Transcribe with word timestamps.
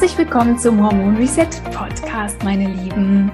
Herzlich 0.00 0.16
willkommen 0.16 0.58
zum 0.58 0.82
Hormon 0.82 1.18
Reset 1.18 1.46
Podcast, 1.74 2.42
meine 2.42 2.72
Lieben. 2.72 3.30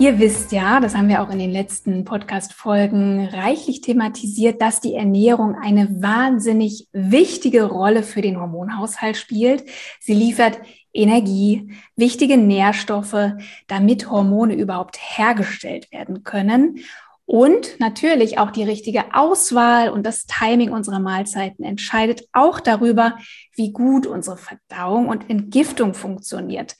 Ihr 0.00 0.18
wisst 0.18 0.50
ja, 0.50 0.80
das 0.80 0.96
haben 0.96 1.06
wir 1.06 1.22
auch 1.22 1.30
in 1.30 1.38
den 1.38 1.52
letzten 1.52 2.04
Podcast-Folgen 2.04 3.28
reichlich 3.28 3.80
thematisiert, 3.80 4.60
dass 4.60 4.80
die 4.80 4.96
Ernährung 4.96 5.54
eine 5.54 6.02
wahnsinnig 6.02 6.88
wichtige 6.92 7.66
Rolle 7.66 8.02
für 8.02 8.22
den 8.22 8.40
Hormonhaushalt 8.40 9.16
spielt. 9.16 9.66
Sie 10.00 10.14
liefert 10.14 10.58
Energie, 10.92 11.72
wichtige 11.94 12.38
Nährstoffe, 12.38 13.34
damit 13.68 14.10
Hormone 14.10 14.54
überhaupt 14.54 14.98
hergestellt 14.98 15.92
werden 15.92 16.24
können. 16.24 16.80
Und 17.26 17.80
natürlich 17.80 18.38
auch 18.38 18.50
die 18.50 18.64
richtige 18.64 19.14
Auswahl 19.14 19.88
und 19.88 20.04
das 20.04 20.26
Timing 20.26 20.72
unserer 20.72 21.00
Mahlzeiten 21.00 21.64
entscheidet 21.64 22.28
auch 22.32 22.60
darüber, 22.60 23.16
wie 23.54 23.72
gut 23.72 24.06
unsere 24.06 24.36
Verdauung 24.36 25.08
und 25.08 25.30
Entgiftung 25.30 25.94
funktioniert. 25.94 26.76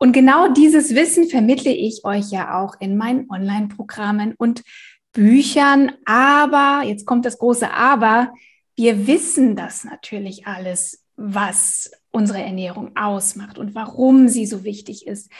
Und 0.00 0.12
genau 0.12 0.48
dieses 0.48 0.94
Wissen 0.94 1.28
vermittle 1.28 1.72
ich 1.72 2.04
euch 2.04 2.30
ja 2.30 2.60
auch 2.60 2.74
in 2.80 2.96
meinen 2.96 3.30
Online-Programmen 3.30 4.34
und 4.36 4.62
Büchern. 5.12 5.92
Aber, 6.04 6.82
jetzt 6.84 7.06
kommt 7.06 7.24
das 7.24 7.38
große 7.38 7.70
Aber, 7.70 8.32
wir 8.74 9.06
wissen 9.06 9.54
das 9.54 9.84
natürlich 9.84 10.46
alles, 10.46 11.04
was 11.16 11.90
unsere 12.10 12.42
Ernährung 12.42 12.96
ausmacht 12.96 13.56
und 13.56 13.74
warum 13.74 14.28
sie 14.28 14.46
so 14.46 14.64
wichtig 14.64 15.06
ist. 15.06 15.30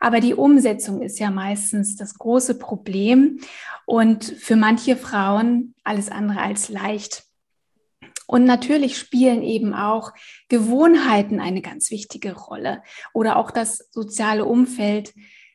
Aber 0.00 0.20
die 0.20 0.34
Umsetzung 0.34 1.02
ist 1.02 1.18
ja 1.18 1.30
meistens 1.30 1.96
das 1.96 2.14
große 2.14 2.58
Problem 2.58 3.38
und 3.86 4.24
für 4.24 4.56
manche 4.56 4.96
Frauen 4.96 5.74
alles 5.84 6.10
andere 6.10 6.40
als 6.40 6.68
leicht. 6.68 7.24
Und 8.26 8.44
natürlich 8.44 8.98
spielen 8.98 9.42
eben 9.42 9.72
auch 9.72 10.12
Gewohnheiten 10.48 11.40
eine 11.40 11.62
ganz 11.62 11.90
wichtige 11.90 12.34
Rolle 12.34 12.82
oder 13.12 13.36
auch 13.36 13.50
das 13.50 13.88
soziale 13.92 14.44
Umfeld, 14.44 15.14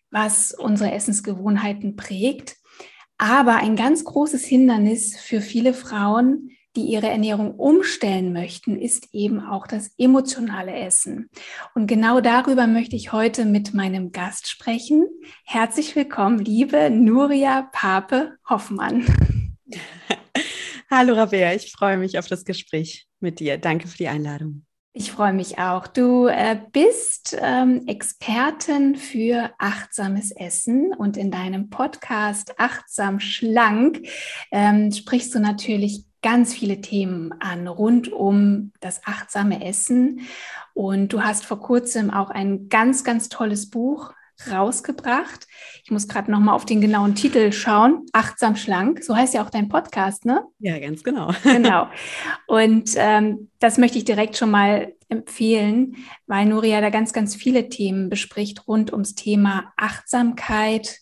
was 0.09 0.53
unsere 0.53 0.91
Essensgewohnheiten 0.91 1.95
prägt. 1.95 2.55
Aber 3.17 3.57
ein 3.57 3.75
ganz 3.75 4.03
großes 4.05 4.45
Hindernis 4.45 5.19
für 5.19 5.41
viele 5.41 5.73
Frauen 5.73 6.51
die 6.75 6.83
ihre 6.83 7.09
Ernährung 7.09 7.55
umstellen 7.55 8.33
möchten, 8.33 8.79
ist 8.79 9.09
eben 9.13 9.41
auch 9.41 9.67
das 9.67 9.91
emotionale 9.97 10.73
Essen. 10.73 11.29
Und 11.75 11.87
genau 11.87 12.21
darüber 12.21 12.67
möchte 12.67 12.95
ich 12.95 13.11
heute 13.11 13.45
mit 13.45 13.73
meinem 13.73 14.11
Gast 14.11 14.47
sprechen. 14.47 15.05
Herzlich 15.45 15.95
willkommen, 15.95 16.39
liebe 16.39 16.89
Nuria 16.89 17.69
Pape 17.71 18.37
Hoffmann. 18.49 19.05
Hallo 20.89 21.13
Rabea, 21.13 21.53
ich 21.53 21.71
freue 21.71 21.97
mich 21.97 22.19
auf 22.19 22.27
das 22.27 22.45
Gespräch 22.45 23.07
mit 23.19 23.39
dir. 23.39 23.57
Danke 23.57 23.87
für 23.87 23.97
die 23.97 24.07
Einladung. 24.07 24.65
Ich 24.93 25.13
freue 25.13 25.31
mich 25.31 25.57
auch. 25.57 25.87
Du 25.87 26.27
äh, 26.27 26.59
bist 26.73 27.37
ähm, 27.41 27.83
Expertin 27.87 28.97
für 28.97 29.51
achtsames 29.57 30.31
Essen 30.31 30.93
und 30.93 31.15
in 31.15 31.31
deinem 31.31 31.69
Podcast 31.69 32.55
Achtsam 32.57 33.21
Schlank 33.21 34.05
ähm, 34.51 34.91
sprichst 34.91 35.33
du 35.33 35.39
natürlich 35.39 36.03
ganz 36.21 36.53
viele 36.53 36.81
Themen 36.81 37.33
an 37.39 37.67
rund 37.67 38.11
um 38.11 38.71
das 38.79 39.01
achtsame 39.05 39.65
Essen. 39.65 40.21
Und 40.73 41.13
du 41.13 41.21
hast 41.21 41.45
vor 41.45 41.59
kurzem 41.59 42.11
auch 42.11 42.29
ein 42.29 42.69
ganz, 42.69 43.03
ganz 43.03 43.29
tolles 43.29 43.69
Buch 43.69 44.13
rausgebracht. 44.49 45.47
Ich 45.83 45.91
muss 45.91 46.07
gerade 46.07 46.31
noch 46.31 46.39
mal 46.39 46.53
auf 46.53 46.65
den 46.65 46.81
genauen 46.81 47.15
Titel 47.15 47.51
schauen. 47.51 48.05
Achtsam 48.13 48.55
schlank, 48.55 49.03
so 49.03 49.15
heißt 49.15 49.33
ja 49.33 49.43
auch 49.43 49.49
dein 49.49 49.69
Podcast, 49.69 50.25
ne? 50.25 50.43
Ja, 50.59 50.79
ganz 50.79 51.03
genau. 51.03 51.31
genau. 51.43 51.87
Und 52.47 52.91
ähm, 52.95 53.49
das 53.59 53.77
möchte 53.77 53.97
ich 53.97 54.05
direkt 54.05 54.37
schon 54.37 54.51
mal 54.51 54.93
empfehlen, 55.09 55.97
weil 56.25 56.45
Nuria 56.45 56.81
da 56.81 56.89
ganz, 56.89 57.13
ganz 57.13 57.35
viele 57.35 57.69
Themen 57.69 58.09
bespricht 58.09 58.67
rund 58.67 58.91
ums 58.93 59.15
Thema 59.15 59.73
Achtsamkeit, 59.77 60.99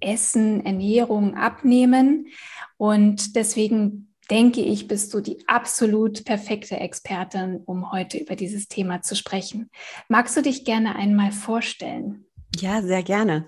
Essen, 0.00 0.64
Ernährung, 0.64 1.36
Abnehmen. 1.36 2.26
Und 2.76 3.36
deswegen 3.36 4.11
denke 4.32 4.62
ich, 4.62 4.88
bist 4.88 5.12
du 5.12 5.20
die 5.20 5.46
absolut 5.46 6.24
perfekte 6.24 6.78
Expertin, 6.78 7.60
um 7.66 7.92
heute 7.92 8.16
über 8.16 8.34
dieses 8.34 8.66
Thema 8.66 9.02
zu 9.02 9.14
sprechen. 9.14 9.70
Magst 10.08 10.34
du 10.34 10.40
dich 10.40 10.64
gerne 10.64 10.96
einmal 10.96 11.32
vorstellen? 11.32 12.24
Ja, 12.56 12.80
sehr 12.80 13.02
gerne. 13.02 13.46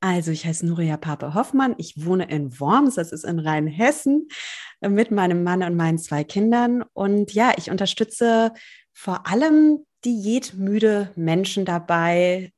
Also, 0.00 0.32
ich 0.32 0.44
heiße 0.44 0.66
Nuria 0.66 0.96
Pape 0.96 1.34
Hoffmann. 1.34 1.76
Ich 1.78 2.04
wohne 2.04 2.28
in 2.28 2.58
Worms, 2.58 2.96
das 2.96 3.12
ist 3.12 3.24
in 3.24 3.38
Rheinhessen, 3.38 4.26
mit 4.80 5.12
meinem 5.12 5.44
Mann 5.44 5.62
und 5.62 5.76
meinen 5.76 5.98
zwei 5.98 6.24
Kindern. 6.24 6.82
Und 6.92 7.32
ja, 7.32 7.52
ich 7.56 7.70
unterstütze 7.70 8.52
vor 8.92 9.28
allem 9.28 9.86
diätmüde 10.04 11.12
Menschen 11.14 11.64
dabei, 11.64 12.50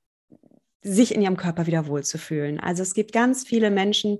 sich 0.83 1.15
in 1.15 1.21
ihrem 1.21 1.37
Körper 1.37 1.67
wieder 1.67 1.87
wohlzufühlen. 1.87 2.61
Also 2.61 2.83
es 2.83 2.95
gibt 2.95 3.13
ganz 3.13 3.47
viele 3.47 3.71
Menschen, 3.71 4.19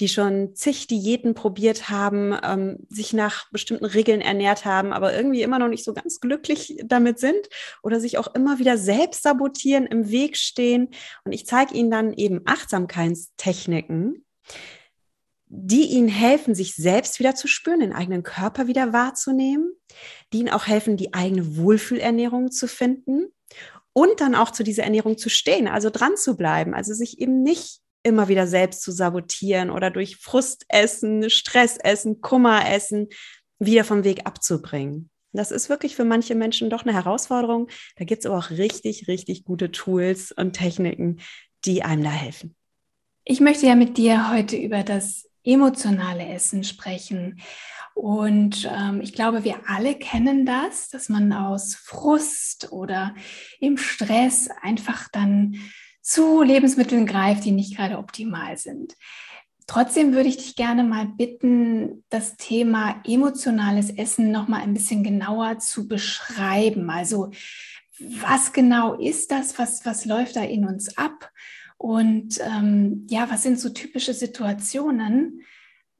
die 0.00 0.08
schon 0.08 0.54
zig 0.54 0.88
Diäten 0.88 1.34
probiert 1.34 1.88
haben, 1.88 2.36
ähm, 2.42 2.78
sich 2.88 3.12
nach 3.12 3.48
bestimmten 3.52 3.84
Regeln 3.84 4.20
ernährt 4.20 4.64
haben, 4.64 4.92
aber 4.92 5.14
irgendwie 5.14 5.42
immer 5.42 5.58
noch 5.58 5.68
nicht 5.68 5.84
so 5.84 5.94
ganz 5.94 6.18
glücklich 6.20 6.76
damit 6.84 7.20
sind 7.20 7.48
oder 7.82 8.00
sich 8.00 8.18
auch 8.18 8.34
immer 8.34 8.58
wieder 8.58 8.76
selbst 8.76 9.22
sabotieren, 9.22 9.86
im 9.86 10.10
Weg 10.10 10.36
stehen. 10.36 10.88
Und 11.24 11.32
ich 11.32 11.46
zeige 11.46 11.74
ihnen 11.74 11.90
dann 11.90 12.12
eben 12.12 12.40
Achtsamkeitstechniken, 12.44 14.24
die 15.46 15.86
ihnen 15.86 16.08
helfen, 16.08 16.54
sich 16.54 16.74
selbst 16.74 17.20
wieder 17.20 17.34
zu 17.34 17.46
spüren, 17.46 17.80
den 17.80 17.92
eigenen 17.92 18.22
Körper 18.24 18.66
wieder 18.66 18.92
wahrzunehmen, 18.92 19.72
die 20.32 20.38
ihnen 20.40 20.50
auch 20.50 20.66
helfen, 20.66 20.96
die 20.96 21.14
eigene 21.14 21.56
Wohlfühlernährung 21.56 22.50
zu 22.50 22.66
finden 22.66 23.28
und 23.92 24.20
dann 24.20 24.34
auch 24.34 24.50
zu 24.50 24.62
dieser 24.62 24.84
Ernährung 24.84 25.18
zu 25.18 25.28
stehen, 25.28 25.68
also 25.68 25.90
dran 25.90 26.16
zu 26.16 26.36
bleiben, 26.36 26.74
also 26.74 26.94
sich 26.94 27.20
eben 27.20 27.42
nicht 27.42 27.80
immer 28.02 28.28
wieder 28.28 28.46
selbst 28.46 28.82
zu 28.82 28.92
sabotieren 28.92 29.70
oder 29.70 29.90
durch 29.90 30.16
Frustessen, 30.16 31.28
Stressessen, 31.28 32.20
Kummeressen 32.20 33.08
wieder 33.58 33.84
vom 33.84 34.04
Weg 34.04 34.26
abzubringen. 34.26 35.10
Das 35.32 35.50
ist 35.50 35.68
wirklich 35.68 35.94
für 35.94 36.04
manche 36.04 36.34
Menschen 36.34 36.70
doch 36.70 36.82
eine 36.82 36.94
Herausforderung. 36.94 37.68
Da 37.96 38.04
gibt 38.04 38.20
es 38.20 38.26
aber 38.26 38.38
auch 38.38 38.50
richtig, 38.50 39.06
richtig 39.06 39.44
gute 39.44 39.70
Tools 39.70 40.32
und 40.32 40.54
Techniken, 40.54 41.20
die 41.64 41.82
einem 41.82 42.02
da 42.02 42.10
helfen. 42.10 42.56
Ich 43.24 43.40
möchte 43.40 43.66
ja 43.66 43.76
mit 43.76 43.96
dir 43.96 44.32
heute 44.32 44.56
über 44.56 44.82
das 44.82 45.28
emotionale 45.44 46.26
Essen 46.26 46.64
sprechen. 46.64 47.40
Und 47.94 48.70
ähm, 48.72 49.00
ich 49.00 49.12
glaube, 49.12 49.44
wir 49.44 49.68
alle 49.68 49.94
kennen 49.94 50.46
das, 50.46 50.88
dass 50.88 51.08
man 51.08 51.32
aus 51.32 51.74
Frust 51.74 52.72
oder 52.72 53.14
im 53.60 53.76
Stress 53.76 54.48
einfach 54.62 55.08
dann 55.12 55.56
zu 56.00 56.42
Lebensmitteln 56.42 57.06
greift, 57.06 57.44
die 57.44 57.52
nicht 57.52 57.76
gerade 57.76 57.98
optimal 57.98 58.56
sind. 58.56 58.94
Trotzdem 59.66 60.14
würde 60.14 60.28
ich 60.28 60.36
dich 60.36 60.56
gerne 60.56 60.82
mal 60.82 61.06
bitten, 61.06 62.04
das 62.08 62.36
Thema 62.36 63.00
emotionales 63.06 63.90
Essen 63.90 64.32
noch 64.32 64.48
mal 64.48 64.60
ein 64.60 64.74
bisschen 64.74 65.04
genauer 65.04 65.58
zu 65.58 65.86
beschreiben. 65.86 66.90
Also 66.90 67.30
was 68.00 68.52
genau 68.52 68.94
ist 68.94 69.30
das? 69.30 69.58
Was, 69.58 69.84
was 69.84 70.06
läuft 70.06 70.36
da 70.36 70.42
in 70.42 70.64
uns 70.64 70.96
ab? 70.96 71.30
Und 71.76 72.40
ähm, 72.40 73.06
ja, 73.08 73.30
was 73.30 73.42
sind 73.42 73.60
so 73.60 73.68
typische 73.70 74.12
Situationen, 74.12 75.42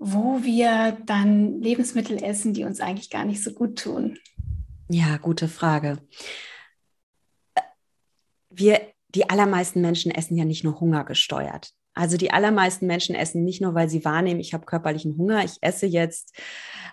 wo 0.00 0.42
wir 0.42 0.96
dann 1.04 1.60
Lebensmittel 1.60 2.24
essen, 2.24 2.54
die 2.54 2.64
uns 2.64 2.80
eigentlich 2.80 3.10
gar 3.10 3.26
nicht 3.26 3.44
so 3.44 3.52
gut 3.52 3.78
tun? 3.78 4.18
Ja, 4.88 5.18
gute 5.18 5.46
Frage. 5.46 5.98
Wir, 8.48 8.80
die 9.14 9.28
allermeisten 9.28 9.82
Menschen 9.82 10.10
essen 10.10 10.36
ja 10.36 10.46
nicht 10.46 10.64
nur 10.64 10.80
Hunger 10.80 11.04
gesteuert. 11.04 11.72
Also 11.92 12.16
die 12.16 12.30
allermeisten 12.30 12.86
Menschen 12.86 13.14
essen 13.14 13.44
nicht 13.44 13.60
nur, 13.60 13.74
weil 13.74 13.90
sie 13.90 14.04
wahrnehmen, 14.04 14.40
ich 14.40 14.54
habe 14.54 14.64
körperlichen 14.64 15.18
Hunger, 15.18 15.44
ich 15.44 15.58
esse 15.60 15.86
jetzt 15.86 16.34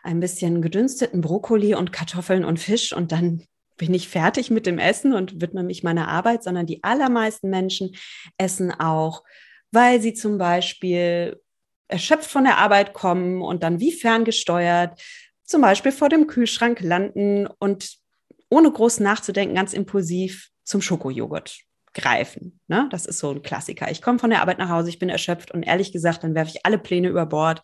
ein 0.03 0.19
bisschen 0.19 0.61
gedünsteten 0.61 1.21
Brokkoli 1.21 1.75
und 1.75 1.93
Kartoffeln 1.93 2.43
und 2.43 2.59
Fisch 2.59 2.91
und 2.93 3.13
dann 3.13 3.43
bin 3.77 3.93
ich 3.93 4.09
fertig 4.09 4.51
mit 4.51 4.65
dem 4.65 4.79
Essen 4.79 5.13
und 5.13 5.39
widme 5.39 5.63
mich 5.63 5.81
meiner 5.81 6.09
Arbeit, 6.09 6.43
sondern 6.43 6.65
die 6.65 6.83
allermeisten 6.83 7.49
Menschen 7.49 7.95
essen 8.37 8.71
auch, 8.71 9.23
weil 9.71 10.01
sie 10.01 10.13
zum 10.13 10.37
Beispiel 10.37 11.39
erschöpft 11.87 12.29
von 12.29 12.43
der 12.43 12.57
Arbeit 12.57 12.93
kommen 12.93 13.41
und 13.41 13.63
dann 13.63 13.79
wie 13.79 13.91
ferngesteuert 13.91 15.01
zum 15.43 15.61
Beispiel 15.61 15.91
vor 15.91 16.09
dem 16.09 16.27
Kühlschrank 16.27 16.81
landen 16.81 17.47
und 17.47 17.97
ohne 18.49 18.71
groß 18.71 18.99
nachzudenken, 18.99 19.55
ganz 19.55 19.73
impulsiv 19.73 20.49
zum 20.63 20.81
Schokojoghurt 20.81 21.59
greifen. 21.93 22.59
Ne? 22.67 22.87
Das 22.91 23.05
ist 23.05 23.19
so 23.19 23.31
ein 23.31 23.41
Klassiker. 23.41 23.89
Ich 23.89 24.01
komme 24.01 24.19
von 24.19 24.29
der 24.29 24.41
Arbeit 24.41 24.59
nach 24.59 24.69
Hause, 24.69 24.89
ich 24.89 24.99
bin 24.99 25.09
erschöpft 25.09 25.51
und 25.51 25.63
ehrlich 25.63 25.91
gesagt, 25.91 26.23
dann 26.23 26.35
werfe 26.35 26.51
ich 26.53 26.65
alle 26.65 26.77
Pläne 26.77 27.09
über 27.09 27.25
Bord. 27.25 27.61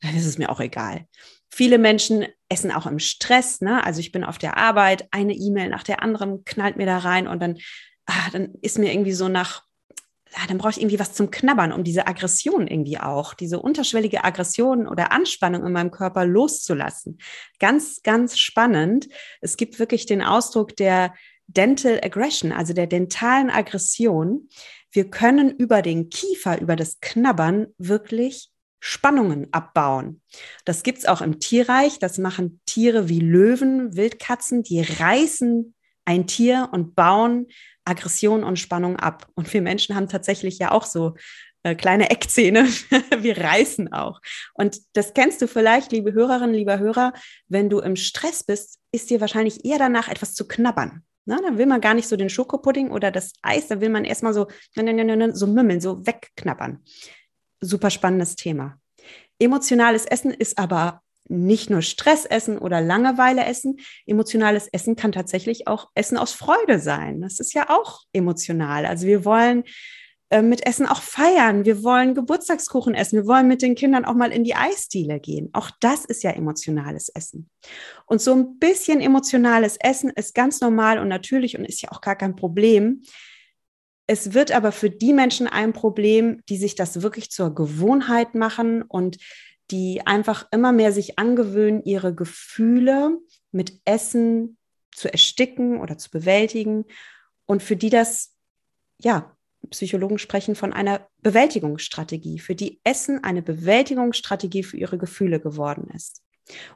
Dann 0.00 0.16
ist 0.16 0.26
es 0.26 0.38
mir 0.38 0.50
auch 0.50 0.60
egal. 0.60 1.06
Viele 1.48 1.78
Menschen 1.78 2.26
essen 2.48 2.72
auch 2.72 2.86
im 2.86 2.98
Stress. 2.98 3.60
Ne? 3.60 3.84
Also 3.84 4.00
ich 4.00 4.10
bin 4.10 4.24
auf 4.24 4.38
der 4.38 4.56
Arbeit, 4.56 5.06
eine 5.12 5.34
E-Mail 5.34 5.68
nach 5.68 5.84
der 5.84 6.02
anderen 6.02 6.44
knallt 6.44 6.76
mir 6.76 6.86
da 6.86 6.98
rein 6.98 7.28
und 7.28 7.40
dann, 7.40 7.58
ah, 8.06 8.30
dann 8.32 8.54
ist 8.62 8.78
mir 8.78 8.92
irgendwie 8.92 9.12
so 9.12 9.28
nach, 9.28 9.62
ah, 10.34 10.46
dann 10.48 10.58
brauche 10.58 10.70
ich 10.70 10.80
irgendwie 10.80 10.98
was 10.98 11.12
zum 11.12 11.30
Knabbern, 11.30 11.72
um 11.72 11.84
diese 11.84 12.06
Aggression 12.06 12.66
irgendwie 12.66 12.98
auch, 12.98 13.34
diese 13.34 13.60
unterschwellige 13.60 14.24
Aggression 14.24 14.86
oder 14.86 15.12
Anspannung 15.12 15.64
in 15.66 15.72
meinem 15.72 15.90
Körper 15.90 16.24
loszulassen. 16.24 17.18
Ganz, 17.58 18.02
ganz 18.02 18.38
spannend. 18.38 19.08
Es 19.40 19.56
gibt 19.56 19.78
wirklich 19.78 20.06
den 20.06 20.22
Ausdruck 20.22 20.76
der 20.76 21.14
Dental 21.46 22.00
Aggression, 22.02 22.52
also 22.52 22.72
der 22.72 22.86
dentalen 22.86 23.50
Aggression. 23.50 24.48
Wir 24.90 25.10
können 25.10 25.50
über 25.50 25.82
den 25.82 26.08
Kiefer, 26.08 26.60
über 26.60 26.76
das 26.76 27.00
Knabbern 27.00 27.66
wirklich 27.78 28.50
Spannungen 28.80 29.48
abbauen. 29.52 30.22
Das 30.64 30.82
gibt 30.82 30.98
es 30.98 31.06
auch 31.06 31.20
im 31.20 31.38
Tierreich. 31.38 31.98
Das 31.98 32.18
machen 32.18 32.60
Tiere 32.66 33.08
wie 33.08 33.20
Löwen, 33.20 33.96
Wildkatzen, 33.96 34.62
die 34.62 34.80
reißen 34.80 35.74
ein 36.04 36.26
Tier 36.26 36.68
und 36.72 36.94
bauen 36.94 37.46
Aggression 37.84 38.44
und 38.44 38.58
Spannung 38.58 38.96
ab. 38.96 39.26
Und 39.34 39.52
wir 39.52 39.62
Menschen 39.62 39.94
haben 39.94 40.08
tatsächlich 40.08 40.58
ja 40.58 40.70
auch 40.70 40.86
so 40.86 41.14
äh, 41.62 41.74
kleine 41.74 42.10
Eckzähne. 42.10 42.66
wir 43.18 43.38
reißen 43.38 43.92
auch. 43.92 44.20
Und 44.54 44.78
das 44.94 45.14
kennst 45.14 45.42
du 45.42 45.48
vielleicht, 45.48 45.92
liebe 45.92 46.12
Hörerinnen, 46.12 46.54
lieber 46.54 46.78
Hörer, 46.78 47.12
wenn 47.48 47.70
du 47.70 47.80
im 47.80 47.96
Stress 47.96 48.44
bist, 48.44 48.78
ist 48.92 49.10
dir 49.10 49.20
wahrscheinlich 49.20 49.64
eher 49.64 49.78
danach 49.78 50.08
etwas 50.08 50.34
zu 50.34 50.46
knabbern. 50.46 51.02
Na, 51.24 51.40
dann 51.40 51.56
will 51.56 51.66
man 51.66 51.80
gar 51.80 51.94
nicht 51.94 52.08
so 52.08 52.16
den 52.16 52.30
Schokopudding 52.30 52.90
oder 52.90 53.12
das 53.12 53.32
Eis, 53.42 53.68
da 53.68 53.80
will 53.80 53.90
man 53.90 54.04
erstmal 54.04 54.34
so, 54.34 54.48
so 54.74 55.46
mümmeln, 55.46 55.80
so 55.80 56.04
wegknabbern. 56.04 56.82
Super 57.60 57.90
spannendes 57.90 58.34
Thema. 58.34 58.76
Emotionales 59.38 60.04
Essen 60.04 60.32
ist 60.32 60.58
aber 60.58 61.00
nicht 61.28 61.70
nur 61.70 61.82
Stressessen 61.82 62.58
oder 62.58 62.80
Langeweile 62.80 63.44
essen. 63.44 63.78
Emotionales 64.06 64.68
Essen 64.68 64.96
kann 64.96 65.12
tatsächlich 65.12 65.66
auch 65.68 65.90
Essen 65.94 66.18
aus 66.18 66.32
Freude 66.32 66.78
sein. 66.78 67.20
Das 67.20 67.40
ist 67.40 67.54
ja 67.54 67.70
auch 67.70 68.02
emotional. 68.12 68.86
Also 68.86 69.06
wir 69.06 69.24
wollen 69.24 69.64
äh, 70.32 70.40
mit 70.40 70.66
Essen 70.66 70.86
auch 70.86 71.02
feiern. 71.02 71.66
Wir 71.66 71.82
wollen 71.82 72.14
Geburtstagskuchen 72.14 72.94
essen. 72.94 73.18
Wir 73.18 73.26
wollen 73.26 73.48
mit 73.48 73.60
den 73.60 73.74
Kindern 73.74 74.06
auch 74.06 74.14
mal 74.14 74.32
in 74.32 74.44
die 74.44 74.54
Eisdiele 74.54 75.20
gehen. 75.20 75.50
Auch 75.52 75.70
das 75.80 76.06
ist 76.06 76.22
ja 76.22 76.30
emotionales 76.30 77.10
Essen. 77.10 77.50
Und 78.06 78.22
so 78.22 78.34
ein 78.34 78.58
bisschen 78.58 79.02
emotionales 79.02 79.76
Essen 79.78 80.08
ist 80.08 80.34
ganz 80.34 80.62
normal 80.62 80.98
und 80.98 81.08
natürlich 81.08 81.58
und 81.58 81.66
ist 81.66 81.82
ja 81.82 81.92
auch 81.92 82.00
gar 82.00 82.16
kein 82.16 82.34
Problem. 82.34 83.02
Es 84.06 84.32
wird 84.32 84.52
aber 84.52 84.72
für 84.72 84.88
die 84.88 85.12
Menschen 85.12 85.48
ein 85.48 85.74
Problem, 85.74 86.40
die 86.48 86.56
sich 86.56 86.74
das 86.74 87.02
wirklich 87.02 87.30
zur 87.30 87.54
Gewohnheit 87.54 88.34
machen 88.34 88.82
und 88.82 89.18
die 89.72 90.06
einfach 90.06 90.46
immer 90.52 90.72
mehr 90.72 90.92
sich 90.92 91.18
angewöhnen, 91.18 91.82
ihre 91.82 92.14
Gefühle 92.14 93.18
mit 93.50 93.80
Essen 93.84 94.58
zu 94.94 95.10
ersticken 95.10 95.80
oder 95.80 95.98
zu 95.98 96.10
bewältigen 96.10 96.84
und 97.46 97.62
für 97.62 97.76
die 97.76 97.90
das 97.90 98.36
ja 98.98 99.34
Psychologen 99.70 100.18
sprechen 100.18 100.54
von 100.54 100.72
einer 100.72 101.08
Bewältigungsstrategie, 101.22 102.38
für 102.38 102.54
die 102.54 102.80
Essen 102.84 103.24
eine 103.24 103.42
Bewältigungsstrategie 103.42 104.64
für 104.64 104.76
ihre 104.76 104.98
Gefühle 104.98 105.40
geworden 105.40 105.88
ist. 105.94 106.22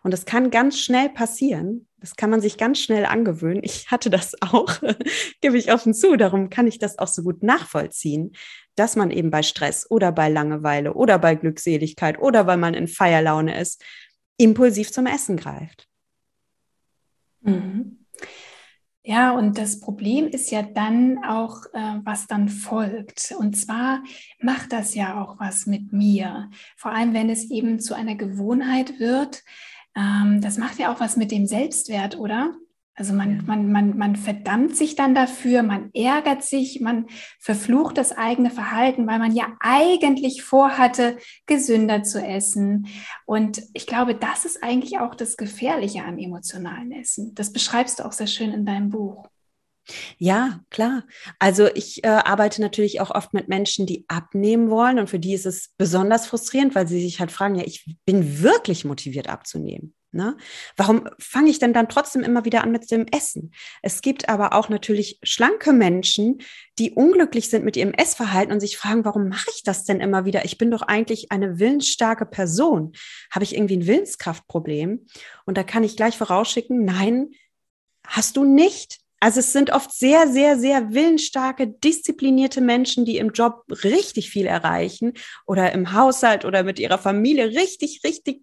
Und 0.03 0.13
das 0.13 0.25
kann 0.25 0.51
ganz 0.51 0.79
schnell 0.79 1.09
passieren. 1.11 1.89
Das 2.07 2.15
kann 2.15 2.31
man 2.31 2.41
sich 2.41 2.57
ganz 2.57 2.79
schnell 2.79 3.05
angewöhnen. 3.05 3.65
Ich 3.65 3.91
hatte 3.91 4.11
das 4.11 4.41
auch, 4.41 4.79
gebe 5.41 5.59
ich 5.59 5.73
offen 5.73 5.93
zu. 5.93 6.15
Darum 6.15 6.51
kann 6.51 6.69
ich 6.69 6.79
das 6.79 7.01
auch 7.01 7.09
so 7.09 7.25
gut 7.25 7.43
nachvollziehen, 7.43 8.31
dass 8.77 8.95
man 8.95 9.11
eben 9.11 9.33
bei 9.33 9.43
Stress 9.43 9.91
oder 9.91 10.13
bei 10.13 10.29
Langeweile 10.29 10.95
oder 10.95 11.19
bei 11.19 11.35
Glückseligkeit 11.35 12.21
oder 12.21 12.47
weil 12.47 12.59
man 12.59 12.75
in 12.75 12.87
Feierlaune 12.87 13.61
ist, 13.61 13.85
impulsiv 14.37 14.93
zum 14.93 15.07
Essen 15.07 15.37
greift. 15.37 15.89
Mhm. 17.41 18.07
Ja, 19.03 19.33
und 19.33 19.59
das 19.59 19.81
Problem 19.81 20.29
ist 20.29 20.53
ja 20.53 20.63
dann 20.63 21.19
auch, 21.25 21.65
äh, 21.73 22.01
was 22.05 22.29
dann 22.29 22.49
folgt. 22.49 23.35
Und 23.37 23.57
zwar 23.57 24.05
macht 24.41 24.73
das 24.73 24.95
ja 24.95 25.21
auch 25.21 25.41
was 25.41 25.67
mit 25.67 25.93
mir. 25.93 26.51
Vor 26.77 26.93
allem, 26.93 27.15
wenn 27.15 27.31
es 27.31 27.51
eben 27.51 27.81
zu 27.81 27.95
einer 27.95 28.15
Gewohnheit 28.15 29.01
wird. 29.01 29.43
Ähm, 29.97 30.41
das 30.41 30.59
macht 30.59 30.79
ja 30.79 30.93
auch 30.93 31.01
was 31.01 31.17
mit 31.17 31.31
dem 31.31 31.47
Selbstwert, 31.47 32.19
oder? 32.19 32.55
Also 32.99 33.13
man, 33.13 33.45
man, 33.45 33.71
man, 33.71 33.99
man 33.99 34.17
verdammt 34.17 34.75
sich 34.75 34.97
dann 34.97 35.15
dafür, 35.15 35.63
man 35.63 35.91
ärgert 35.93 36.43
sich, 36.43 36.81
man 36.81 37.07
verflucht 37.39 37.99
das 37.99 38.13
eigene 38.13 38.51
Verhalten, 38.51 39.07
weil 39.07 39.19
man 39.19 39.37
ja 39.37 39.55
eigentlich 39.61 40.43
vorhatte, 40.43 41.19
gesünder 41.45 42.05
zu 42.05 42.25
essen. 42.25 42.87
Und 43.27 43.63
ich 43.75 43.87
glaube, 43.87 44.15
das 44.15 44.47
ist 44.47 44.63
eigentlich 44.63 44.99
auch 44.99 45.15
das 45.15 45.37
Gefährliche 45.37 46.05
am 46.05 46.17
emotionalen 46.17 46.91
Essen. 46.91 47.35
Das 47.35 47.53
beschreibst 47.53 47.99
du 47.99 48.07
auch 48.07 48.13
sehr 48.13 48.29
schön 48.29 48.53
in 48.53 48.65
deinem 48.65 48.89
Buch. 48.89 49.27
Ja, 50.19 50.61
klar. 50.71 51.05
Also 51.39 51.69
ich 51.75 52.05
äh, 52.05 52.09
arbeite 52.09 52.61
natürlich 52.61 53.01
auch 53.01 53.11
oft 53.11 53.35
mit 53.35 53.49
Menschen, 53.49 53.87
die 53.87 54.05
abnehmen 54.09 54.71
wollen 54.71 54.99
und 54.99 55.09
für 55.09 55.19
die 55.19 55.35
ist 55.35 55.47
es 55.47 55.71
besonders 55.79 56.27
frustrierend, 56.27 56.75
weil 56.75 56.89
sie 56.89 57.01
sich 57.01 57.21
halt 57.21 57.31
fragen, 57.31 57.55
ja, 57.55 57.65
ich 57.65 57.97
bin 58.05 58.43
wirklich 58.43 58.85
motiviert 58.85 59.29
abzunehmen. 59.29 59.95
Ne? 60.17 60.37
Warum 60.77 61.09
fange 61.19 61.51
ich 61.51 61.59
denn 61.59 61.75
dann 61.75 61.91
trotzdem 61.91 62.23
immer 62.23 62.45
wieder 62.47 62.63
an 62.63 62.73
mit 62.73 62.91
dem 62.91 63.07
Essen? 63.07 63.53
Es 63.83 64.01
gibt 64.01 64.31
aber 64.31 64.55
auch 64.55 64.71
natürlich 64.71 65.19
schlanke 65.23 65.73
Menschen, 65.73 66.39
die 66.79 66.93
unglücklich 66.93 67.51
sind 67.51 67.65
mit 67.65 67.77
ihrem 67.77 67.93
Essverhalten 67.93 68.53
und 68.53 68.61
sich 68.61 68.79
fragen, 68.79 69.05
warum 69.05 69.29
mache 69.29 69.51
ich 69.55 69.63
das 69.63 69.85
denn 69.85 70.01
immer 70.01 70.25
wieder? 70.25 70.45
Ich 70.47 70.57
bin 70.57 70.71
doch 70.71 70.83
eigentlich 70.83 71.33
eine 71.33 71.59
willensstarke 71.59 72.25
Person. 72.25 72.93
Habe 73.31 73.45
ich 73.45 73.55
irgendwie 73.55 73.77
ein 73.77 73.87
Willenskraftproblem? 73.87 75.07
Und 75.45 75.59
da 75.59 75.63
kann 75.63 75.85
ich 75.85 75.97
gleich 75.97 76.17
vorausschicken, 76.17 76.85
nein, 76.85 77.33
hast 78.07 78.39
du 78.39 78.45
nicht. 78.45 79.01
Also 79.21 79.41
es 79.41 79.53
sind 79.53 79.71
oft 79.73 79.93
sehr, 79.93 80.29
sehr, 80.29 80.59
sehr 80.59 80.93
willensstarke, 80.93 81.69
disziplinierte 81.69 82.61
Menschen, 82.61 83.05
die 83.05 83.17
im 83.17 83.31
Job 83.31 83.65
richtig 83.83 84.31
viel 84.31 84.47
erreichen 84.47 85.15
oder 85.47 85.73
im 85.73 85.93
Haushalt 85.93 86.45
oder 86.45 86.63
mit 86.63 86.79
ihrer 86.79 86.99
Familie 86.99 87.47
richtig, 87.47 88.03
richtig 88.05 88.43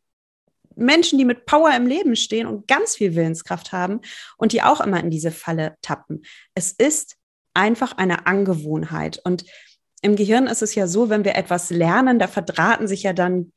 Menschen, 0.76 1.19
die 1.19 1.26
mit 1.26 1.45
Power 1.45 1.76
im 1.76 1.86
Leben 1.86 2.16
stehen 2.16 2.47
und 2.47 2.68
ganz 2.68 2.95
viel 2.95 3.16
Willenskraft 3.16 3.71
haben 3.71 4.02
und 4.38 4.52
die 4.52 4.64
auch 4.64 4.81
immer 4.81 5.00
in 5.00 5.12
diese 5.12 5.31
Falle 5.31 5.76
tappen. 5.81 6.24
Es 6.56 6.71
ist 6.71 7.18
einfach 7.54 7.97
eine 7.97 8.26
Angewohnheit. 8.26 9.21
Und 9.24 9.45
im 10.02 10.16
Gehirn 10.16 10.47
ist 10.47 10.64
es 10.64 10.76
ja 10.76 10.88
so, 10.88 11.09
wenn 11.09 11.24
wir 11.24 11.36
etwas 11.36 11.69
lernen, 11.69 12.19
da 12.19 12.28
verdrahten 12.28 12.88
sich 12.88 13.04
ja 13.04 13.14
dann 13.14 13.54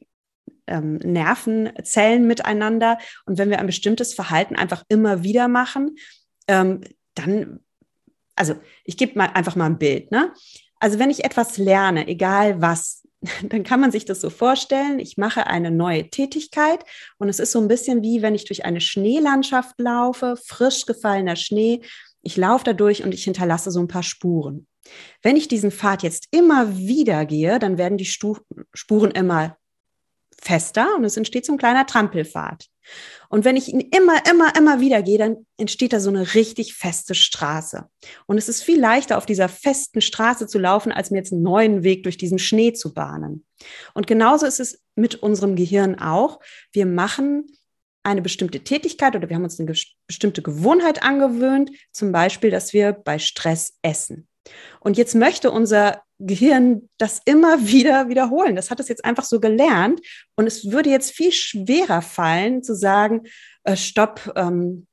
ähm, 0.67 0.97
Nervenzellen 0.97 2.27
miteinander. 2.27 2.99
Und 3.25 3.39
wenn 3.39 3.51
wir 3.51 3.59
ein 3.59 3.67
bestimmtes 3.67 4.15
Verhalten 4.15 4.57
einfach 4.57 4.85
immer 4.89 5.23
wieder 5.23 5.49
machen, 5.49 5.97
ähm, 6.49 6.83
dann, 7.17 7.61
also 8.37 8.55
ich 8.85 8.97
gebe 8.97 9.19
mal 9.19 9.31
einfach 9.35 9.57
mal 9.57 9.67
ein 9.67 9.79
Bild. 9.79 10.11
Ne? 10.13 10.33
Also 10.79 10.99
wenn 10.99 11.11
ich 11.11 11.25
etwas 11.25 11.57
lerne, 11.57 12.07
egal 12.07 12.61
was, 12.61 13.03
dann 13.49 13.65
kann 13.65 13.81
man 13.81 13.91
sich 13.91 14.05
das 14.05 14.21
so 14.21 14.31
vorstellen, 14.31 14.99
ich 14.99 15.17
mache 15.17 15.47
eine 15.47 15.71
neue 15.71 16.09
Tätigkeit 16.11 16.85
und 17.19 17.29
es 17.29 17.39
ist 17.39 17.53
so 17.53 17.61
ein 17.61 17.69
bisschen 17.69 18.03
wie, 18.03 18.23
wenn 18.23 18.35
ich 18.35 18.45
durch 18.45 18.65
eine 18.65 18.81
Schneelandschaft 18.81 19.79
laufe, 19.81 20.37
frisch 20.37 20.87
gefallener 20.87 21.37
Schnee. 21.37 21.83
Ich 22.23 22.37
laufe 22.37 22.65
da 22.65 22.73
durch 22.73 23.05
und 23.05 23.15
ich 23.15 23.25
hinterlasse 23.25 23.71
so 23.71 23.81
ein 23.81 23.89
paar 23.89 24.03
Spuren. 24.03 24.67
Wenn 25.23 25.37
ich 25.37 25.49
diesen 25.49 25.71
Pfad 25.73 26.03
jetzt 26.03 26.29
immer 26.31 26.77
wieder 26.77 27.25
gehe, 27.27 27.59
dann 27.59 27.79
werden 27.79 27.99
die 27.99 28.05
Spuren 28.07 29.11
immer 29.13 29.57
fester 30.41 30.95
und 30.97 31.05
es 31.05 31.17
entsteht 31.17 31.47
so 31.47 31.53
ein 31.53 31.59
kleiner 31.59 31.87
Trampelpfad. 31.87 32.67
Und 33.29 33.45
wenn 33.45 33.57
ich 33.57 33.69
ihn 33.69 33.81
immer, 33.81 34.23
immer, 34.31 34.57
immer 34.57 34.81
wieder 34.81 35.03
gehe, 35.03 35.19
dann 35.19 35.47
entsteht 35.57 35.93
da 35.93 36.01
so 36.01 36.11
eine 36.11 36.35
richtig 36.35 36.75
feste 36.75 37.15
Straße. 37.15 37.89
Und 38.27 38.39
es 38.39 38.49
ist 38.49 38.63
viel 38.63 38.79
leichter, 38.79 39.19
auf 39.19 39.27
dieser 39.27 39.49
festen 39.49 40.01
Straße 40.01 40.47
zu 40.47 40.59
laufen, 40.59 40.93
als 40.93 41.11
mir 41.11 41.19
jetzt 41.19 41.33
einen 41.33 41.43
neuen 41.43 41.83
Weg 41.83 42.05
durch 42.05 42.17
diesen 42.17 42.39
Schnee 42.39 42.73
zu 42.73 42.95
bahnen. 42.95 43.45
Und 43.95 44.07
genauso 44.07 44.47
ist 44.47 44.61
es 44.61 44.83
mit 44.95 45.17
unserem 45.17 45.57
Gehirn 45.57 45.99
auch. 45.99 46.41
Wir 46.73 46.87
machen 46.87 47.47
eine 48.03 48.23
bestimmte 48.23 48.61
Tätigkeit 48.61 49.17
oder 49.17 49.29
wir 49.29 49.35
haben 49.35 49.45
uns 49.45 49.59
eine 49.59 49.75
bestimmte 50.07 50.41
Gewohnheit 50.41 51.03
angewöhnt, 51.03 51.73
zum 51.91 52.13
Beispiel, 52.13 52.51
dass 52.51 52.73
wir 52.73 52.93
bei 52.93 53.19
Stress 53.19 53.79
essen. 53.83 54.29
Und 54.81 54.97
jetzt 54.97 55.15
möchte 55.15 55.51
unser 55.51 56.03
Gehirn 56.19 56.89
das 56.99 57.21
immer 57.25 57.67
wieder 57.67 58.09
wiederholen. 58.09 58.57
Das 58.57 58.71
hat 58.71 58.81
es 58.81 58.89
jetzt 58.89 59.05
einfach 59.05 59.25
so 59.25 59.41
gelernt. 59.41 60.01
Und 60.37 60.47
es 60.47 60.71
würde 60.71 60.91
jetzt 60.91 61.13
viel 61.13 61.33
schwerer 61.33 62.03
fallen 62.03 62.63
zu 62.63 62.75
sagen, 62.75 63.23
äh, 63.65 63.77
stopp, 63.77 64.33
ähm, 64.37 64.87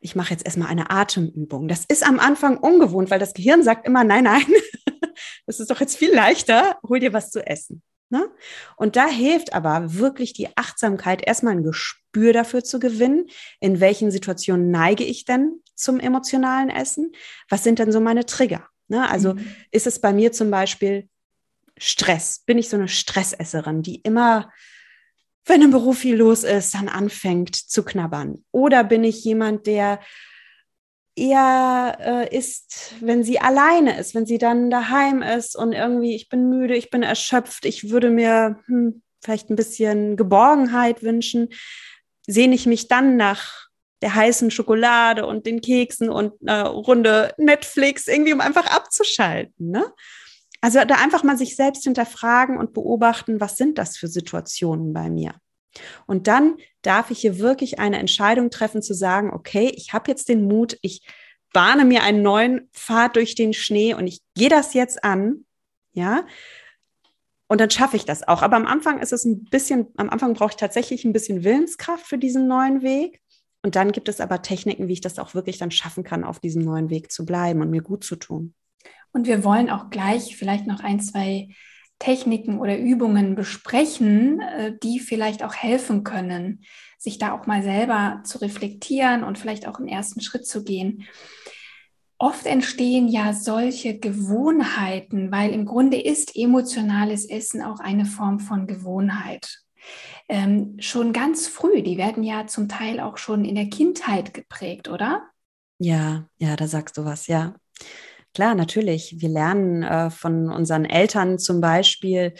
ich 0.00 0.14
mache 0.14 0.30
jetzt 0.32 0.44
erstmal 0.44 0.68
eine 0.68 0.90
Atemübung. 0.90 1.66
Das 1.66 1.86
ist 1.88 2.06
am 2.06 2.20
Anfang 2.20 2.58
ungewohnt, 2.58 3.10
weil 3.10 3.18
das 3.18 3.32
Gehirn 3.32 3.62
sagt 3.62 3.86
immer, 3.86 4.04
nein, 4.04 4.24
nein, 4.24 4.44
das 5.46 5.60
ist 5.60 5.70
doch 5.70 5.80
jetzt 5.80 5.96
viel 5.96 6.14
leichter, 6.14 6.78
hol 6.86 7.00
dir 7.00 7.14
was 7.14 7.30
zu 7.30 7.44
essen. 7.46 7.82
Ne? 8.10 8.30
Und 8.76 8.96
da 8.96 9.06
hilft 9.06 9.54
aber 9.54 9.94
wirklich 9.94 10.34
die 10.34 10.54
Achtsamkeit, 10.56 11.26
erstmal 11.26 11.54
ein 11.54 11.62
Gespür 11.62 12.34
dafür 12.34 12.62
zu 12.62 12.78
gewinnen, 12.78 13.26
in 13.60 13.80
welchen 13.80 14.10
Situationen 14.10 14.70
neige 14.70 15.04
ich 15.04 15.24
denn 15.24 15.62
zum 15.74 16.00
emotionalen 16.00 16.70
Essen? 16.70 17.12
Was 17.48 17.64
sind 17.64 17.78
denn 17.78 17.90
so 17.90 18.00
meine 18.00 18.26
Trigger? 18.26 18.68
Ne? 18.88 19.08
Also 19.08 19.34
mhm. 19.34 19.46
ist 19.70 19.86
es 19.86 20.00
bei 20.00 20.12
mir 20.12 20.32
zum 20.32 20.50
Beispiel 20.50 21.08
Stress? 21.76 22.40
Bin 22.40 22.58
ich 22.58 22.68
so 22.68 22.76
eine 22.76 22.88
Stressesserin, 22.88 23.82
die 23.82 23.96
immer, 23.96 24.52
wenn 25.44 25.62
im 25.62 25.70
Beruf 25.70 25.98
viel 25.98 26.16
los 26.16 26.44
ist, 26.44 26.74
dann 26.74 26.88
anfängt 26.88 27.56
zu 27.56 27.84
knabbern? 27.84 28.44
Oder 28.52 28.84
bin 28.84 29.04
ich 29.04 29.24
jemand, 29.24 29.66
der 29.66 30.00
eher 31.16 31.96
äh, 32.00 32.36
ist, 32.36 32.94
wenn 33.00 33.22
sie 33.22 33.40
alleine 33.40 33.98
ist, 33.98 34.14
wenn 34.14 34.26
sie 34.26 34.38
dann 34.38 34.70
daheim 34.70 35.22
ist 35.22 35.56
und 35.56 35.72
irgendwie, 35.72 36.14
ich 36.14 36.28
bin 36.28 36.48
müde, 36.48 36.74
ich 36.74 36.90
bin 36.90 37.02
erschöpft, 37.02 37.64
ich 37.64 37.90
würde 37.90 38.10
mir 38.10 38.58
hm, 38.66 39.02
vielleicht 39.22 39.48
ein 39.48 39.56
bisschen 39.56 40.16
Geborgenheit 40.16 41.02
wünschen, 41.02 41.48
sehne 42.26 42.54
ich 42.54 42.66
mich 42.66 42.88
dann 42.88 43.16
nach 43.16 43.63
der 44.04 44.14
heißen 44.14 44.50
Schokolade 44.50 45.24
und 45.24 45.46
den 45.46 45.62
Keksen 45.62 46.10
und 46.10 46.34
eine 46.46 46.68
Runde 46.68 47.32
Netflix, 47.38 48.06
irgendwie 48.06 48.34
um 48.34 48.42
einfach 48.42 48.66
abzuschalten. 48.66 49.70
Ne? 49.70 49.82
Also 50.60 50.84
da 50.84 50.96
einfach 50.96 51.22
mal 51.22 51.38
sich 51.38 51.56
selbst 51.56 51.84
hinterfragen 51.84 52.58
und 52.58 52.74
beobachten, 52.74 53.40
was 53.40 53.56
sind 53.56 53.78
das 53.78 53.96
für 53.96 54.06
Situationen 54.06 54.92
bei 54.92 55.08
mir? 55.08 55.32
Und 56.06 56.26
dann 56.26 56.58
darf 56.82 57.10
ich 57.10 57.20
hier 57.20 57.38
wirklich 57.38 57.78
eine 57.78 57.98
Entscheidung 57.98 58.50
treffen 58.50 58.82
zu 58.82 58.92
sagen, 58.92 59.32
okay, 59.32 59.72
ich 59.74 59.94
habe 59.94 60.10
jetzt 60.10 60.28
den 60.28 60.46
Mut, 60.46 60.76
ich 60.82 61.08
bahne 61.54 61.86
mir 61.86 62.02
einen 62.02 62.20
neuen 62.20 62.68
Pfad 62.74 63.16
durch 63.16 63.34
den 63.34 63.54
Schnee 63.54 63.94
und 63.94 64.06
ich 64.06 64.20
gehe 64.34 64.50
das 64.50 64.74
jetzt 64.74 65.02
an, 65.02 65.46
ja, 65.94 66.26
und 67.46 67.60
dann 67.60 67.70
schaffe 67.70 67.96
ich 67.96 68.04
das 68.04 68.26
auch. 68.26 68.42
Aber 68.42 68.56
am 68.56 68.66
Anfang 68.66 69.00
ist 69.00 69.14
es 69.14 69.24
ein 69.24 69.44
bisschen, 69.44 69.86
am 69.96 70.10
Anfang 70.10 70.34
brauche 70.34 70.50
ich 70.50 70.56
tatsächlich 70.56 71.04
ein 71.04 71.12
bisschen 71.12 71.42
Willenskraft 71.42 72.06
für 72.06 72.18
diesen 72.18 72.48
neuen 72.48 72.82
Weg. 72.82 73.20
Und 73.64 73.76
dann 73.76 73.92
gibt 73.92 74.10
es 74.10 74.20
aber 74.20 74.42
Techniken, 74.42 74.88
wie 74.88 74.92
ich 74.92 75.00
das 75.00 75.18
auch 75.18 75.32
wirklich 75.34 75.56
dann 75.56 75.70
schaffen 75.70 76.04
kann, 76.04 76.22
auf 76.22 76.38
diesem 76.38 76.62
neuen 76.62 76.90
Weg 76.90 77.10
zu 77.10 77.24
bleiben 77.24 77.62
und 77.62 77.70
mir 77.70 77.80
gut 77.80 78.04
zu 78.04 78.16
tun. 78.16 78.52
Und 79.10 79.26
wir 79.26 79.42
wollen 79.42 79.70
auch 79.70 79.88
gleich 79.88 80.36
vielleicht 80.36 80.66
noch 80.66 80.80
ein, 80.80 81.00
zwei 81.00 81.48
Techniken 81.98 82.58
oder 82.58 82.76
Übungen 82.76 83.34
besprechen, 83.34 84.40
äh, 84.40 84.74
die 84.82 85.00
vielleicht 85.00 85.42
auch 85.42 85.54
helfen 85.54 86.04
können, 86.04 86.62
sich 86.98 87.16
da 87.16 87.32
auch 87.32 87.46
mal 87.46 87.62
selber 87.62 88.20
zu 88.24 88.36
reflektieren 88.36 89.24
und 89.24 89.38
vielleicht 89.38 89.66
auch 89.66 89.78
einen 89.78 89.88
ersten 89.88 90.20
Schritt 90.20 90.46
zu 90.46 90.62
gehen. 90.62 91.04
Oft 92.18 92.44
entstehen 92.44 93.08
ja 93.08 93.32
solche 93.32 93.98
Gewohnheiten, 93.98 95.32
weil 95.32 95.52
im 95.52 95.64
Grunde 95.64 95.98
ist 95.98 96.36
emotionales 96.36 97.24
Essen 97.24 97.62
auch 97.62 97.80
eine 97.80 98.04
Form 98.04 98.40
von 98.40 98.66
Gewohnheit. 98.66 99.63
Ähm, 100.28 100.76
schon 100.78 101.12
ganz 101.12 101.48
früh, 101.48 101.82
die 101.82 101.98
werden 101.98 102.22
ja 102.22 102.46
zum 102.46 102.68
Teil 102.68 103.00
auch 103.00 103.18
schon 103.18 103.44
in 103.44 103.54
der 103.54 103.68
Kindheit 103.68 104.32
geprägt, 104.32 104.88
oder? 104.88 105.22
Ja, 105.78 106.28
ja, 106.38 106.56
da 106.56 106.66
sagst 106.66 106.96
du 106.96 107.04
was, 107.04 107.26
ja. 107.26 107.54
Klar, 108.34 108.54
natürlich. 108.54 109.16
Wir 109.18 109.28
lernen 109.28 109.82
äh, 109.82 110.10
von 110.10 110.50
unseren 110.50 110.84
Eltern 110.84 111.38
zum 111.38 111.60
Beispiel, 111.60 112.34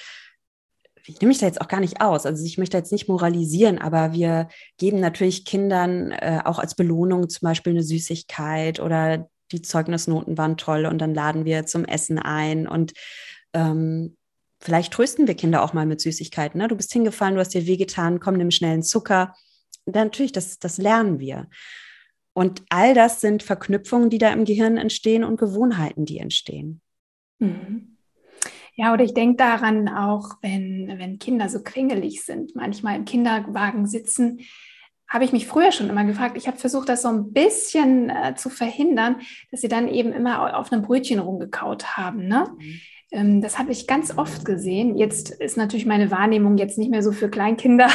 ich 1.07 1.21
nehme 1.21 1.29
mich 1.29 1.39
da 1.39 1.47
jetzt 1.47 1.61
auch 1.61 1.69
gar 1.69 1.81
nicht 1.81 2.01
aus, 2.01 2.25
also 2.25 2.45
ich 2.45 2.57
möchte 2.57 2.79
jetzt 2.79 2.91
nicht 2.91 3.09
moralisieren, 3.09 3.79
aber 3.79 4.13
wir 4.13 4.49
geben 4.79 5.01
natürlich 5.01 5.45
Kindern 5.45 6.13
äh, 6.13 6.41
auch 6.45 6.59
als 6.59 6.75
Belohnung 6.75 7.29
zum 7.29 7.47
Beispiel 7.47 7.75
eine 7.75 7.83
Süßigkeit 7.83 8.81
oder 8.81 9.29
die 9.53 9.61
Zeugnisnoten 9.61 10.39
waren 10.39 10.57
toll 10.57 10.87
und 10.87 10.99
dann 10.99 11.15
laden 11.15 11.45
wir 11.45 11.67
zum 11.67 11.85
Essen 11.85 12.19
ein 12.19 12.67
und 12.67 12.95
ähm, 13.53 14.17
vielleicht 14.64 14.94
trösten 14.94 15.26
wir 15.28 15.35
Kinder 15.35 15.62
auch 15.62 15.75
mal 15.75 15.87
mit 15.87 16.00
Süßigkeiten. 16.00 16.59
Ne? 16.59 16.68
Du 16.68 16.76
bist 16.76 16.92
hingefallen, 16.92 17.35
du 17.35 17.40
hast 17.40 17.54
dir 17.54 17.66
wehgetan, 17.66 18.18
komm, 18.18 18.37
nimm 18.37 18.50
schnellen 18.50 18.83
Zucker. 18.83 19.35
Natürlich, 19.87 20.33
das, 20.33 20.59
das 20.59 20.78
lernen 20.78 21.21
wir. 21.21 21.49
Und 22.33 22.62
all 22.71 22.94
das 22.94 23.21
sind 23.21 23.42
Verknüpfungen, 23.42 24.09
die 24.09 24.18
da 24.18 24.33
im 24.33 24.47
Gehirn 24.47 24.78
entstehen 24.78 25.23
und 25.23 25.38
Gewohnheiten, 25.38 26.06
die 26.06 26.18
entstehen. 26.18 26.80
Mhm. 27.38 27.99
Ja, 28.75 28.92
oder 28.92 29.04
ich 29.04 29.14
denke 29.14 29.37
daran 29.37 29.88
auch, 29.88 30.38
wenn, 30.40 30.92
wenn 30.99 31.18
Kinder 31.18 31.49
so 31.49 31.62
quengelig 31.62 32.25
sind, 32.25 32.56
manchmal 32.56 32.97
im 32.97 33.04
Kinderwagen 33.04 33.87
sitzen, 33.87 34.40
habe 35.06 35.25
ich 35.25 35.33
mich 35.33 35.47
früher 35.47 35.71
schon 35.71 35.90
immer 35.90 36.04
gefragt. 36.04 36.37
Ich 36.37 36.49
habe 36.49 36.56
versucht, 36.56 36.88
das 36.88 37.02
so 37.02 37.09
ein 37.09 37.33
bisschen 37.33 38.11
äh, 38.11 38.35
zu 38.35 38.50
verhindern, 38.50 39.21
dass 39.50 39.61
sie 39.61 39.68
dann 39.68 39.87
eben 39.87 40.12
immer 40.12 40.59
auf 40.59 40.73
einem 40.73 40.83
Brötchen 40.83 41.21
rumgekaut 41.21 41.97
haben. 41.97 42.26
Ne? 42.26 42.49
Mhm. 42.59 42.80
Ähm, 43.14 43.40
das 43.40 43.59
habe 43.59 43.71
ich 43.71 43.87
ganz 43.87 44.18
oft 44.18 44.44
gesehen. 44.44 44.97
Jetzt 44.97 45.30
ist 45.30 45.56
natürlich 45.56 45.87
meine 45.87 46.11
Wahrnehmung 46.11 46.59
jetzt 46.59 46.78
nicht 46.78 46.90
mehr 46.90 47.02
so 47.02 47.12
für 47.12 47.30
Kleinkinder 47.30 47.88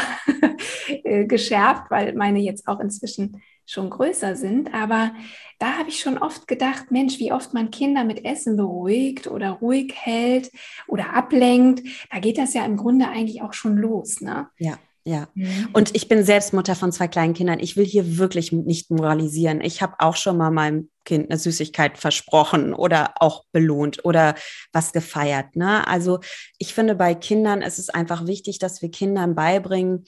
äh, 1.03 1.25
geschärft, 1.25 1.83
weil 1.89 2.13
meine 2.13 2.39
jetzt 2.39 2.67
auch 2.67 2.79
inzwischen 2.79 3.41
schon 3.65 3.89
größer 3.89 4.35
sind. 4.35 4.73
Aber 4.73 5.11
da 5.59 5.77
habe 5.77 5.89
ich 5.89 5.99
schon 5.99 6.17
oft 6.17 6.47
gedacht, 6.47 6.89
Mensch, 6.89 7.19
wie 7.19 7.33
oft 7.33 7.53
man 7.53 7.69
Kinder 7.69 8.05
mit 8.05 8.23
Essen 8.23 8.55
beruhigt 8.55 9.27
oder 9.27 9.51
ruhig 9.51 9.93
hält 9.93 10.51
oder 10.87 11.13
ablenkt. 11.13 11.85
Da 12.11 12.19
geht 12.19 12.37
das 12.37 12.53
ja 12.53 12.65
im 12.65 12.77
Grunde 12.77 13.09
eigentlich 13.09 13.41
auch 13.41 13.53
schon 13.53 13.77
los. 13.77 14.21
Ne? 14.21 14.47
Ja. 14.57 14.79
Ja, 15.05 15.27
mhm. 15.33 15.69
und 15.73 15.95
ich 15.95 16.07
bin 16.07 16.23
selbst 16.23 16.53
Mutter 16.53 16.75
von 16.75 16.91
zwei 16.91 17.07
kleinen 17.07 17.33
Kindern. 17.33 17.59
Ich 17.59 17.77
will 17.77 17.85
hier 17.85 18.17
wirklich 18.17 18.51
nicht 18.51 18.91
moralisieren. 18.91 19.61
Ich 19.61 19.81
habe 19.81 19.95
auch 19.97 20.15
schon 20.15 20.37
mal 20.37 20.51
meinem 20.51 20.89
Kind 21.09 21.31
eine 21.31 21.39
Süßigkeit 21.39 21.97
versprochen 21.97 22.75
oder 22.75 23.15
auch 23.19 23.45
belohnt 23.51 24.05
oder 24.05 24.35
was 24.71 24.93
gefeiert. 24.93 25.55
Ne? 25.55 25.87
Also 25.87 26.19
ich 26.59 26.75
finde, 26.75 26.93
bei 26.93 27.15
Kindern 27.15 27.63
ist 27.63 27.79
es 27.79 27.89
einfach 27.89 28.27
wichtig, 28.27 28.59
dass 28.59 28.83
wir 28.83 28.91
Kindern 28.91 29.33
beibringen, 29.33 30.05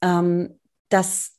ähm, 0.00 0.58
dass 0.88 1.37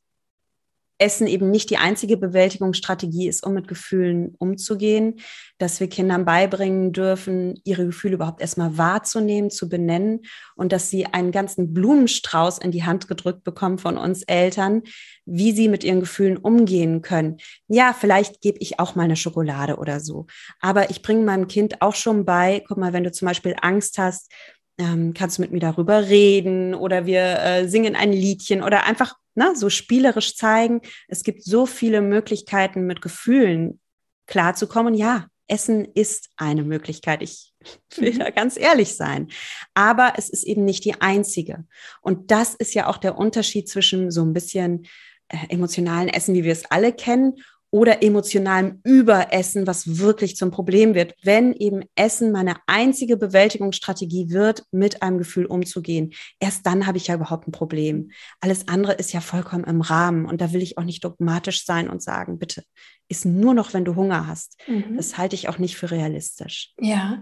Essen 0.99 1.27
eben 1.27 1.49
nicht 1.49 1.69
die 1.69 1.77
einzige 1.77 2.17
Bewältigungsstrategie 2.17 3.27
ist, 3.27 3.45
um 3.45 3.53
mit 3.53 3.67
Gefühlen 3.67 4.35
umzugehen, 4.37 5.15
dass 5.57 5.79
wir 5.79 5.87
Kindern 5.87 6.25
beibringen 6.25 6.91
dürfen, 6.91 7.59
ihre 7.63 7.85
Gefühle 7.85 8.15
überhaupt 8.15 8.41
erstmal 8.41 8.77
wahrzunehmen, 8.77 9.49
zu 9.49 9.69
benennen 9.69 10.21
und 10.55 10.71
dass 10.71 10.89
sie 10.89 11.05
einen 11.05 11.31
ganzen 11.31 11.73
Blumenstrauß 11.73 12.57
in 12.59 12.71
die 12.71 12.83
Hand 12.83 13.07
gedrückt 13.07 13.43
bekommen 13.43 13.77
von 13.77 13.97
uns 13.97 14.23
Eltern, 14.23 14.83
wie 15.25 15.53
sie 15.53 15.69
mit 15.69 15.83
ihren 15.83 16.01
Gefühlen 16.01 16.37
umgehen 16.37 17.01
können. 17.01 17.37
Ja, 17.67 17.95
vielleicht 17.97 18.41
gebe 18.41 18.59
ich 18.59 18.79
auch 18.79 18.95
mal 18.95 19.03
eine 19.03 19.15
Schokolade 19.15 19.77
oder 19.77 19.99
so, 20.01 20.27
aber 20.59 20.89
ich 20.89 21.01
bringe 21.01 21.23
meinem 21.23 21.47
Kind 21.47 21.81
auch 21.81 21.95
schon 21.95 22.25
bei, 22.25 22.63
guck 22.67 22.77
mal, 22.77 22.93
wenn 22.93 23.05
du 23.05 23.11
zum 23.11 23.27
Beispiel 23.27 23.55
Angst 23.61 23.97
hast, 23.97 24.31
ähm, 24.77 25.13
kannst 25.13 25.37
du 25.37 25.41
mit 25.41 25.51
mir 25.51 25.59
darüber 25.59 26.07
reden 26.07 26.73
oder 26.73 27.05
wir 27.05 27.39
äh, 27.39 27.67
singen 27.67 27.95
ein 27.95 28.13
Liedchen 28.13 28.63
oder 28.63 28.85
einfach 28.85 29.15
ne, 29.39 29.55
so 29.55 29.69
spielerisch 29.69 30.35
zeigen. 30.35 30.81
Es 31.07 31.23
gibt 31.23 31.43
so 31.43 31.65
viele 31.65 32.01
Möglichkeiten, 32.01 32.85
mit 32.85 33.01
Gefühlen 33.01 33.79
klarzukommen. 34.27 34.93
Ja, 34.93 35.27
Essen 35.47 35.85
ist 35.85 36.29
eine 36.37 36.63
Möglichkeit. 36.63 37.23
Ich 37.23 37.53
will 37.95 38.13
mhm. 38.13 38.19
da 38.19 38.29
ganz 38.29 38.57
ehrlich 38.57 38.95
sein. 38.95 39.29
Aber 39.73 40.13
es 40.17 40.29
ist 40.29 40.43
eben 40.43 40.65
nicht 40.65 40.85
die 40.85 41.01
einzige. 41.01 41.65
Und 42.01 42.29
das 42.31 42.53
ist 42.53 42.75
ja 42.75 42.87
auch 42.87 42.97
der 42.97 43.17
Unterschied 43.17 43.67
zwischen 43.67 44.11
so 44.11 44.23
ein 44.23 44.33
bisschen 44.33 44.85
äh, 45.29 45.37
emotionalen 45.49 46.09
Essen, 46.09 46.35
wie 46.35 46.43
wir 46.43 46.51
es 46.51 46.65
alle 46.69 46.93
kennen, 46.93 47.37
oder 47.71 48.01
emotionalem 48.03 48.79
Überessen, 48.83 49.67
was 49.67 49.99
wirklich 49.99 50.35
zum 50.35 50.51
Problem 50.51 50.95
wird, 50.95 51.13
wenn 51.23 51.53
eben 51.53 51.83
Essen 51.95 52.31
meine 52.31 52.55
einzige 52.65 53.17
Bewältigungsstrategie 53.17 54.31
wird, 54.31 54.63
mit 54.71 55.03
einem 55.03 55.19
Gefühl 55.19 55.45
umzugehen. 55.45 56.13
Erst 56.39 56.65
dann 56.65 56.87
habe 56.87 56.97
ich 56.97 57.07
ja 57.07 57.15
überhaupt 57.15 57.47
ein 57.47 57.51
Problem. 57.51 58.11
Alles 58.39 58.67
andere 58.67 58.93
ist 58.93 59.13
ja 59.13 59.21
vollkommen 59.21 59.65
im 59.65 59.81
Rahmen 59.81 60.25
und 60.25 60.41
da 60.41 60.51
will 60.51 60.61
ich 60.61 60.77
auch 60.77 60.83
nicht 60.83 61.03
dogmatisch 61.03 61.65
sein 61.65 61.89
und 61.89 62.01
sagen, 62.01 62.39
bitte, 62.39 62.63
ist 63.07 63.25
nur 63.25 63.53
noch, 63.53 63.73
wenn 63.73 63.85
du 63.85 63.95
Hunger 63.95 64.27
hast. 64.27 64.57
Mhm. 64.67 64.95
Das 64.95 65.17
halte 65.17 65.35
ich 65.35 65.49
auch 65.49 65.57
nicht 65.57 65.77
für 65.77 65.91
realistisch. 65.91 66.73
Ja, 66.79 67.21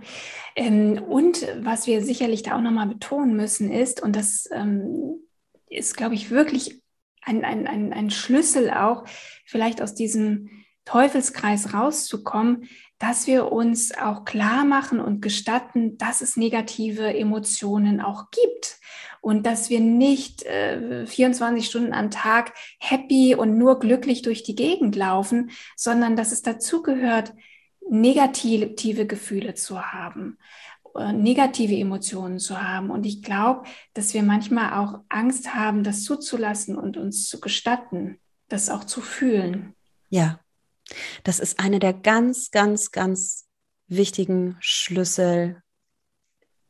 ähm, 0.55 1.01
und 1.01 1.47
was 1.61 1.87
wir 1.87 2.03
sicherlich 2.03 2.43
da 2.43 2.57
auch 2.57 2.61
nochmal 2.61 2.87
betonen 2.87 3.35
müssen 3.35 3.71
ist, 3.71 4.01
und 4.01 4.15
das 4.15 4.49
ähm, 4.53 5.21
ist, 5.69 5.95
glaube 5.95 6.15
ich, 6.15 6.29
wirklich 6.29 6.81
ein, 7.27 7.43
ein, 7.43 7.67
ein, 7.67 7.93
ein 7.93 8.10
Schlüssel 8.10 8.72
auch, 8.72 9.05
vielleicht 9.46 9.81
aus 9.81 9.93
diesem 9.93 10.50
Teufelskreis 10.86 11.74
rauszukommen, 11.74 12.69
dass 12.98 13.27
wir 13.27 13.51
uns 13.51 13.96
auch 13.96 14.25
klar 14.25 14.65
machen 14.65 15.00
und 15.00 15.22
gestatten, 15.22 15.98
dass 15.98 16.22
es 16.22 16.38
negative 16.38 17.13
Emotionen 17.13 18.01
auch 18.01 18.31
gibt 18.31 18.79
und 19.22 19.46
dass 19.46 19.69
wir 19.69 19.81
nicht 19.81 20.43
äh, 20.43 21.05
24 21.05 21.65
Stunden 21.65 21.93
am 21.93 22.10
Tag 22.10 22.53
happy 22.79 23.36
und 23.36 23.57
nur 23.57 23.79
glücklich 23.79 24.22
durch 24.22 24.43
die 24.43 24.55
Gegend 24.55 24.96
laufen, 24.96 25.51
sondern 25.75 26.15
dass 26.15 26.31
es 26.31 26.41
dazugehört, 26.41 27.34
negative 27.89 29.05
Gefühle 29.05 29.53
zu 29.53 29.91
haben. 29.91 30.38
Äh, 30.96 31.13
negative 31.13 31.75
Emotionen 31.75 32.39
zu 32.39 32.62
haben. 32.62 32.89
Und 32.89 33.06
ich 33.06 33.22
glaube, 33.22 33.67
dass 33.94 34.13
wir 34.13 34.24
manchmal 34.24 34.74
auch 34.74 35.01
Angst 35.10 35.53
haben, 35.53 35.84
das 35.84 36.03
zuzulassen 36.03 36.75
und 36.75 36.98
uns 36.98 37.27
zu 37.29 37.39
gestatten, 37.39 38.20
das 38.48 38.70
auch 38.70 38.84
zu 38.84 39.01
fühlen. 39.01 39.75
Ja, 40.10 40.39
das 41.24 41.39
ist 41.39 41.60
eine 41.60 41.79
der 41.79 41.94
ganz, 41.94 42.50
ganz, 42.50 42.91
ganz 42.91 43.48
wichtigen 43.88 44.58
Schlüssel, 44.60 45.62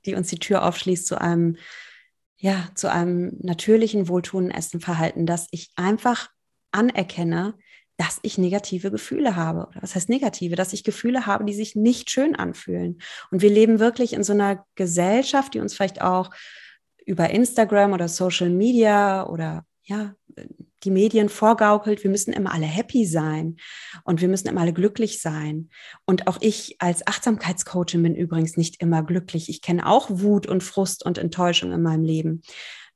die 0.06 0.16
uns 0.16 0.30
die 0.30 0.40
Tür 0.40 0.66
aufschließt 0.66 1.08
zu 1.08 1.20
einem, 1.22 1.58
ja, 2.38 2.70
zu 2.76 2.92
einem 2.92 3.38
natürlichen, 3.40 4.10
wohltuenden 4.10 4.52
Essenverhalten, 4.52 5.26
dass 5.26 5.48
ich 5.52 5.72
einfach 5.76 6.30
anerkenne, 6.72 7.56
dass 7.98 8.20
ich 8.22 8.38
negative 8.38 8.92
Gefühle 8.92 9.36
habe. 9.36 9.68
Oder 9.68 9.82
was 9.82 9.96
heißt 9.96 10.10
negative? 10.10 10.56
Dass 10.56 10.74
ich 10.74 10.84
Gefühle 10.84 11.25
habe, 11.25 11.46
die 11.46 11.54
sich 11.54 11.75
nicht 11.75 12.10
schön 12.12 12.36
anfühlen. 12.36 13.00
Und 13.32 13.42
wir 13.42 13.50
leben 13.50 13.80
wirklich 13.80 14.13
in 14.13 14.24
so 14.24 14.34
einer 14.34 14.66
Gesellschaft, 14.75 15.54
die 15.54 15.60
uns 15.60 15.74
vielleicht 15.74 16.01
auch 16.01 16.30
über 17.06 17.30
Instagram 17.30 17.94
oder 17.94 18.08
Social 18.08 18.50
Media 18.50 19.25
oder 19.27 19.66
ja, 19.84 20.13
die 20.84 20.92
Medien 20.92 21.30
vorgaukelt, 21.30 22.04
wir 22.04 22.12
müssen 22.12 22.34
immer 22.34 22.54
alle 22.54 22.66
happy 22.66 23.06
sein 23.06 23.58
und 24.04 24.22
wir 24.22 24.27
müssen 24.27 24.48
immer 24.48 24.62
alle 24.62 24.74
glücklich 24.74 25.22
sein. 25.22 25.70
Und 26.06 26.27
auch 26.27 26.38
ich 26.42 26.75
als 26.80 27.08
Achtsamkeitscoachin 27.08 28.04
bin 28.04 28.16
übrigens 28.16 28.58
nicht 28.58 28.82
immer 28.82 29.01
glücklich. 29.01 29.50
Ich 29.50 29.62
kenne 29.62 29.88
auch 29.88 30.08
Wut 30.10 30.46
und 30.46 30.63
Frust 30.63 31.04
und 31.06 31.18
Enttäuschung 31.18 31.72
in 31.72 31.82
meinem 31.82 32.04
Leben. 32.04 32.42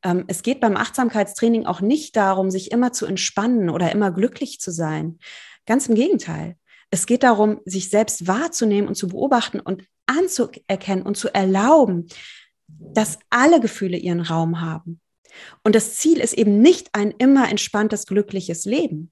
Ähm, 0.03 0.25
es 0.27 0.43
geht 0.43 0.60
beim 0.60 0.77
Achtsamkeitstraining 0.77 1.65
auch 1.65 1.81
nicht 1.81 2.15
darum, 2.15 2.50
sich 2.50 2.72
immer 2.72 2.91
zu 2.91 3.05
entspannen 3.05 3.70
oder 3.70 3.91
immer 3.91 4.12
glücklich 4.12 4.60
zu 4.60 4.72
sein. 4.72 5.20
Ganz 5.65 5.88
im 5.88 5.96
Gegenteil. 5.96 6.58
Es 6.89 7.05
geht 7.05 7.24
darum, 7.24 7.62
sich 7.65 7.89
selbst 7.89 8.27
wahrzunehmen 8.27 8.88
und 8.88 8.96
zu 8.96 9.08
beobachten 9.08 9.60
und 9.60 9.84
anzuerkennen 10.08 11.05
und 11.05 11.15
zu 11.15 11.34
erlauben, 11.34 12.08
dass 12.67 13.20
alle 13.29 13.60
Gefühle 13.60 13.98
ihren 13.98 14.22
Raum 14.22 14.62
haben. 14.62 15.00
Und 15.63 15.75
das 15.75 15.96
Ziel 15.96 16.20
ist 16.20 16.34
eben 16.34 16.62
nicht 16.62 16.89
ein 16.93 17.12
immer 17.12 17.50
entspanntes, 17.50 18.05
glückliches 18.05 18.65
Leben. 18.65 19.12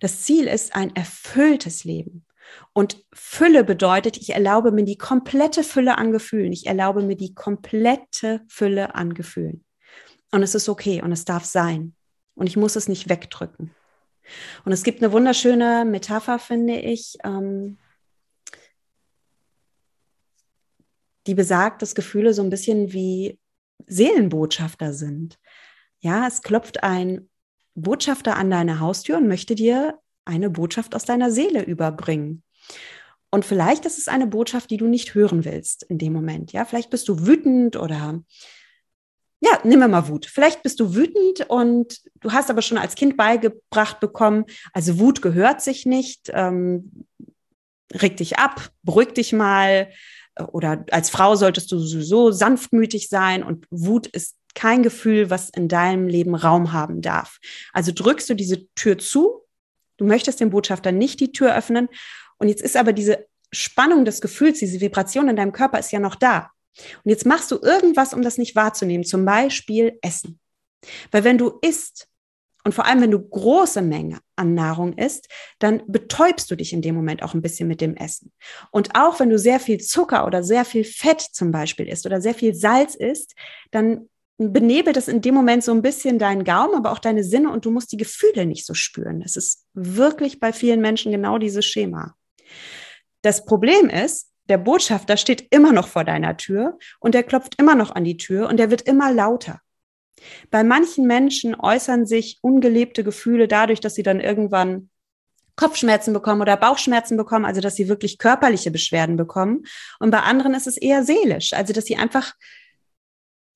Das 0.00 0.22
Ziel 0.22 0.46
ist 0.46 0.74
ein 0.74 0.94
erfülltes 0.96 1.84
Leben. 1.84 2.26
Und 2.72 3.04
Fülle 3.12 3.62
bedeutet, 3.62 4.16
ich 4.16 4.30
erlaube 4.30 4.72
mir 4.72 4.84
die 4.84 4.98
komplette 4.98 5.62
Fülle 5.62 5.98
an 5.98 6.10
Gefühlen. 6.10 6.52
Ich 6.52 6.66
erlaube 6.66 7.02
mir 7.02 7.16
die 7.16 7.34
komplette 7.34 8.42
Fülle 8.48 8.96
an 8.96 9.14
Gefühlen. 9.14 9.64
Und 10.30 10.42
es 10.42 10.54
ist 10.54 10.68
okay 10.68 11.02
und 11.02 11.12
es 11.12 11.24
darf 11.24 11.44
sein. 11.44 11.94
Und 12.34 12.46
ich 12.46 12.56
muss 12.56 12.76
es 12.76 12.88
nicht 12.88 13.08
wegdrücken. 13.08 13.74
Und 14.64 14.72
es 14.72 14.82
gibt 14.82 15.02
eine 15.02 15.12
wunderschöne 15.12 15.84
Metapher, 15.84 16.38
finde 16.38 16.78
ich, 16.78 17.16
ähm, 17.24 17.78
die 21.26 21.34
besagt, 21.34 21.82
dass 21.82 21.94
Gefühle 21.94 22.32
so 22.32 22.42
ein 22.42 22.50
bisschen 22.50 22.92
wie 22.92 23.38
Seelenbotschafter 23.86 24.92
sind. 24.92 25.38
Ja, 26.00 26.26
es 26.26 26.42
klopft 26.42 26.82
ein 26.82 27.28
Botschafter 27.74 28.36
an 28.36 28.50
deine 28.50 28.80
Haustür 28.80 29.18
und 29.18 29.28
möchte 29.28 29.54
dir 29.54 29.98
eine 30.24 30.50
Botschaft 30.50 30.94
aus 30.94 31.04
deiner 31.04 31.30
Seele 31.30 31.62
überbringen. 31.62 32.42
Und 33.30 33.44
vielleicht 33.44 33.84
ist 33.86 33.98
es 33.98 34.08
eine 34.08 34.26
Botschaft, 34.26 34.70
die 34.70 34.76
du 34.76 34.86
nicht 34.86 35.14
hören 35.14 35.44
willst 35.44 35.84
in 35.84 35.98
dem 35.98 36.12
Moment. 36.12 36.52
Ja, 36.52 36.64
vielleicht 36.64 36.90
bist 36.90 37.08
du 37.08 37.26
wütend 37.26 37.76
oder 37.76 38.22
ja, 39.40 39.58
nimm 39.64 39.80
mal 39.80 40.08
Wut. 40.08 40.26
Vielleicht 40.26 40.62
bist 40.62 40.80
du 40.80 40.94
wütend 40.94 41.48
und 41.48 42.00
du 42.20 42.32
hast 42.32 42.50
aber 42.50 42.62
schon 42.62 42.78
als 42.78 42.94
Kind 42.94 43.16
beigebracht 43.16 43.98
bekommen, 43.98 44.44
also 44.72 44.98
Wut 44.98 45.22
gehört 45.22 45.62
sich 45.62 45.86
nicht, 45.86 46.30
ähm, 46.34 47.06
reg 47.92 48.16
dich 48.18 48.38
ab, 48.38 48.70
beruhig 48.82 49.14
dich 49.14 49.32
mal. 49.32 49.90
Oder 50.52 50.84
als 50.90 51.10
Frau 51.10 51.34
solltest 51.34 51.72
du 51.72 51.78
sowieso 51.78 52.30
sanftmütig 52.30 53.08
sein 53.08 53.42
und 53.42 53.66
Wut 53.70 54.06
ist 54.06 54.36
kein 54.54 54.82
Gefühl, 54.82 55.30
was 55.30 55.50
in 55.50 55.68
deinem 55.68 56.06
Leben 56.06 56.34
Raum 56.34 56.72
haben 56.72 57.02
darf. 57.02 57.38
Also 57.72 57.92
drückst 57.92 58.30
du 58.30 58.34
diese 58.34 58.66
Tür 58.74 58.98
zu, 58.98 59.42
du 59.96 60.04
möchtest 60.04 60.40
dem 60.40 60.50
Botschafter 60.50 60.92
nicht 60.92 61.20
die 61.20 61.32
Tür 61.32 61.54
öffnen 61.54 61.88
und 62.38 62.48
jetzt 62.48 62.62
ist 62.62 62.76
aber 62.76 62.92
diese 62.92 63.26
Spannung 63.52 64.04
des 64.04 64.20
Gefühls, 64.20 64.60
diese 64.60 64.80
Vibration 64.80 65.28
in 65.28 65.36
deinem 65.36 65.52
Körper 65.52 65.78
ist 65.78 65.92
ja 65.92 65.98
noch 65.98 66.14
da. 66.14 66.50
Und 67.04 67.10
jetzt 67.10 67.26
machst 67.26 67.50
du 67.50 67.58
irgendwas, 67.60 68.14
um 68.14 68.22
das 68.22 68.38
nicht 68.38 68.56
wahrzunehmen, 68.56 69.04
zum 69.04 69.24
Beispiel 69.24 69.98
Essen. 70.02 70.38
Weil 71.10 71.24
wenn 71.24 71.38
du 71.38 71.58
isst, 71.62 72.08
und 72.64 72.74
vor 72.74 72.86
allem, 72.86 73.00
wenn 73.00 73.10
du 73.10 73.20
große 73.20 73.80
Menge 73.80 74.18
an 74.36 74.54
Nahrung 74.54 74.92
isst, 74.94 75.28
dann 75.60 75.82
betäubst 75.86 76.50
du 76.50 76.56
dich 76.56 76.72
in 76.72 76.82
dem 76.82 76.94
Moment 76.94 77.22
auch 77.22 77.32
ein 77.32 77.42
bisschen 77.42 77.68
mit 77.68 77.80
dem 77.80 77.96
Essen. 77.96 78.32
Und 78.70 78.90
auch 78.94 79.18
wenn 79.18 79.30
du 79.30 79.38
sehr 79.38 79.60
viel 79.60 79.78
Zucker 79.78 80.26
oder 80.26 80.42
sehr 80.42 80.64
viel 80.64 80.84
Fett 80.84 81.20
zum 81.20 81.52
Beispiel 81.52 81.88
isst 81.88 82.04
oder 82.04 82.20
sehr 82.20 82.34
viel 82.34 82.54
Salz 82.54 82.94
isst, 82.94 83.34
dann 83.70 84.08
benebelt 84.36 84.96
es 84.96 85.08
in 85.08 85.20
dem 85.20 85.34
Moment 85.34 85.64
so 85.64 85.72
ein 85.72 85.82
bisschen 85.82 86.18
deinen 86.18 86.44
Gaumen, 86.44 86.74
aber 86.74 86.92
auch 86.92 86.98
deine 86.98 87.24
Sinne 87.24 87.50
und 87.50 87.64
du 87.64 87.70
musst 87.70 87.92
die 87.92 87.98
Gefühle 87.98 88.46
nicht 88.46 88.64
so 88.64 88.74
spüren. 88.74 89.20
Das 89.20 89.36
ist 89.36 89.66
wirklich 89.74 90.40
bei 90.40 90.52
vielen 90.52 90.80
Menschen 90.80 91.12
genau 91.12 91.38
dieses 91.38 91.66
Schema. 91.66 92.14
Das 93.22 93.44
Problem 93.44 93.90
ist, 93.90 94.29
der 94.50 94.58
Botschafter 94.58 95.16
steht 95.16 95.46
immer 95.50 95.72
noch 95.72 95.88
vor 95.88 96.04
deiner 96.04 96.36
Tür 96.36 96.78
und 96.98 97.14
der 97.14 97.22
klopft 97.22 97.54
immer 97.58 97.74
noch 97.74 97.94
an 97.94 98.04
die 98.04 98.16
Tür 98.16 98.48
und 98.48 98.58
der 98.58 98.70
wird 98.70 98.82
immer 98.82 99.12
lauter. 99.12 99.60
Bei 100.50 100.64
manchen 100.64 101.06
Menschen 101.06 101.54
äußern 101.54 102.04
sich 102.04 102.38
ungelebte 102.42 103.04
Gefühle 103.04 103.48
dadurch, 103.48 103.80
dass 103.80 103.94
sie 103.94 104.02
dann 104.02 104.20
irgendwann 104.20 104.90
Kopfschmerzen 105.56 106.12
bekommen 106.12 106.40
oder 106.40 106.56
Bauchschmerzen 106.56 107.16
bekommen, 107.16 107.44
also 107.44 107.60
dass 107.60 107.76
sie 107.76 107.88
wirklich 107.88 108.18
körperliche 108.18 108.70
Beschwerden 108.70 109.16
bekommen. 109.16 109.64
Und 109.98 110.10
bei 110.10 110.20
anderen 110.20 110.54
ist 110.54 110.66
es 110.66 110.76
eher 110.76 111.04
seelisch, 111.04 111.52
also 111.52 111.72
dass 111.72 111.84
sie 111.84 111.96
einfach, 111.96 112.34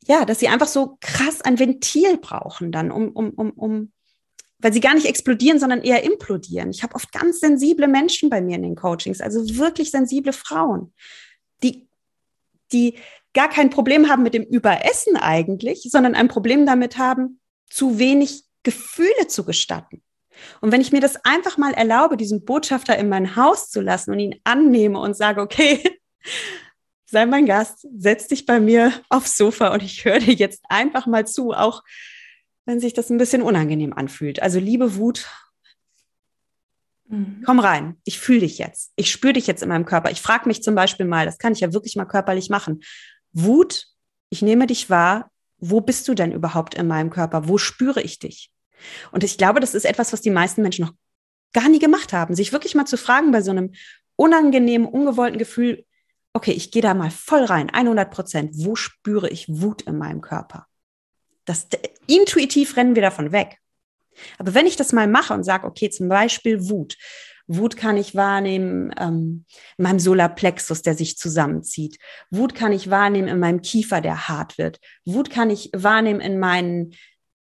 ja, 0.07 0.24
dass 0.24 0.38
sie 0.38 0.48
einfach 0.48 0.68
so 0.68 0.96
krass 1.00 1.40
ein 1.40 1.59
Ventil 1.59 2.18
brauchen 2.18 2.72
dann, 2.72 2.90
um, 2.90 3.11
um, 3.11 3.30
um, 3.30 3.50
um 3.50 3.92
weil 4.59 4.73
sie 4.73 4.81
gar 4.81 4.95
nicht 4.95 5.07
explodieren, 5.07 5.59
sondern 5.59 5.83
eher 5.83 6.05
implodieren. 6.05 6.71
Ich 6.71 6.83
habe 6.83 6.95
oft 6.95 7.12
ganz 7.12 7.40
sensible 7.40 7.88
Menschen 7.88 8.31
bei 8.31 8.40
mir 8.40 8.57
in 8.57 8.62
den 8.62 8.77
Coachings, 8.77 9.21
also 9.21 9.40
wirklich 9.59 9.90
sensible 9.90 10.33
Frauen, 10.33 10.93
die, 11.62 11.88
die 12.73 12.99
gar 13.35 13.49
kein 13.49 13.71
Problem 13.71 14.09
haben 14.09 14.23
mit 14.23 14.35
dem 14.35 14.45
Überessen 14.45 15.17
eigentlich, 15.17 15.83
sondern 15.90 16.14
ein 16.14 16.29
Problem 16.29 16.67
damit 16.67 16.99
haben, 16.99 17.40
zu 17.69 17.99
wenig 17.99 18.45
Gefühle 18.62 19.27
zu 19.29 19.45
gestatten. 19.45 20.03
Und 20.61 20.73
wenn 20.73 20.81
ich 20.81 20.93
mir 20.93 21.01
das 21.01 21.25
einfach 21.25 21.59
mal 21.59 21.75
erlaube, 21.75 22.17
diesen 22.17 22.45
Botschafter 22.45 22.97
in 22.97 23.09
mein 23.09 23.37
Haus 23.37 23.71
zu 23.71 23.81
lassen 23.81 24.12
und 24.12 24.19
ihn 24.19 24.40
annehme 24.45 24.99
und 24.99 25.17
sage, 25.17 25.40
okay, 25.40 25.83
sei 27.07 27.27
mein 27.27 27.47
Gast, 27.47 27.87
setz 27.97 28.29
dich 28.29 28.47
bei 28.47 28.61
mir 28.61 28.93
aufs 29.09 29.37
Sofa 29.37 29.73
und 29.73 29.83
ich 29.83 30.05
höre 30.05 30.19
dir 30.19 30.35
jetzt 30.35 30.62
einfach 30.69 31.07
mal 31.07 31.27
zu, 31.27 31.53
auch 31.53 31.83
wenn 32.66 32.81
sich 32.81 32.94
das 32.94 33.11
ein 33.11 33.18
bisschen 33.18 33.42
unangenehm 33.42 33.92
anfühlt. 33.92 34.40
Also 34.40 34.59
liebe 34.59 34.96
Wut, 34.96 35.29
mhm. 37.09 37.42
komm 37.44 37.61
rein. 37.61 37.96
Ich 38.05 38.18
fühle 38.18 38.40
dich 38.40 38.59
jetzt. 38.59 38.92
Ich 38.96 39.11
spüre 39.11 39.35
dich 39.35 39.46
jetzt 39.46 39.62
in 39.62 39.68
meinem 39.68 39.85
Körper. 39.85 40.11
Ich 40.11 40.22
frage 40.22 40.48
mich 40.48 40.62
zum 40.62 40.74
Beispiel 40.74 41.07
mal, 41.07 41.27
das 41.27 41.38
kann 41.38 41.53
ich 41.53 41.61
ja 41.61 41.72
wirklich 41.72 41.96
mal 41.96 42.07
körperlich 42.07 42.50
machen. 42.50 42.83
Wut, 43.33 43.87
ich 44.31 44.42
nehme 44.42 44.66
dich 44.66 44.90
wahr. 44.90 45.31
Wo 45.59 45.81
bist 45.81 46.09
du 46.09 46.14
denn 46.14 46.33
überhaupt 46.33 46.74
in 46.74 46.87
meinem 46.87 47.11
Körper? 47.11 47.48
Wo 47.48 47.59
spüre 47.59 48.03
ich 48.03 48.18
dich? 48.18 48.50
Und 49.12 49.24
ich 49.24 49.38
glaube, 49.38 49.61
das 49.61 49.74
ist 49.74 49.85
etwas, 49.85 50.12
was 50.12 50.20
die 50.20 50.31
meisten 50.31 50.62
Menschen 50.62 50.85
noch 50.85 50.94
gar 51.53 51.68
nie 51.68 51.79
gemacht 51.79 52.12
haben, 52.12 52.35
sich 52.35 52.53
wirklich 52.53 52.74
mal 52.74 52.85
zu 52.85 52.98
fragen 52.98 53.31
bei 53.31 53.40
so 53.40 53.50
einem 53.50 53.72
unangenehmen, 54.16 54.87
ungewollten 54.87 55.38
Gefühl, 55.38 55.85
okay, 56.33 56.50
ich 56.50 56.70
gehe 56.70 56.83
da 56.83 56.94
mal 56.94 57.11
voll 57.11 57.44
rein, 57.44 57.70
100 57.70 58.11
Prozent. 58.11 58.50
Wo 58.55 58.77
spüre 58.77 59.29
ich 59.31 59.48
Wut 59.48 59.83
in 59.83 59.96
meinem 59.96 60.20
Körper? 60.20 60.66
Das, 61.44 61.66
intuitiv 62.07 62.76
rennen 62.76 62.94
wir 62.94 63.02
davon 63.02 63.33
weg. 63.33 63.59
Aber 64.38 64.54
wenn 64.54 64.66
ich 64.66 64.76
das 64.76 64.92
mal 64.92 65.09
mache 65.09 65.35
und 65.35 65.44
sage, 65.44 65.66
okay, 65.66 65.90
zum 65.90 66.09
Beispiel 66.09 66.68
Wut. 66.68 66.96
Wut 67.46 67.76
kann 67.76 67.98
ich 67.98 68.14
wahrnehmen 68.14 68.90
ähm, 68.98 69.44
in 69.76 69.83
meinem 69.83 69.98
Solarplexus, 69.98 70.83
der 70.83 70.94
sich 70.94 71.18
zusammenzieht. 71.18 71.98
Wut 72.30 72.54
kann 72.54 72.72
ich 72.72 72.88
wahrnehmen 72.88 73.28
in 73.28 73.38
meinem 73.38 73.61
Kiefer, 73.61 74.00
der 74.00 74.28
hart 74.28 74.57
wird. 74.57 74.80
Wut 75.04 75.28
kann 75.30 75.50
ich 75.50 75.70
wahrnehmen 75.74 76.20
in 76.20 76.38
meinen 76.38 76.94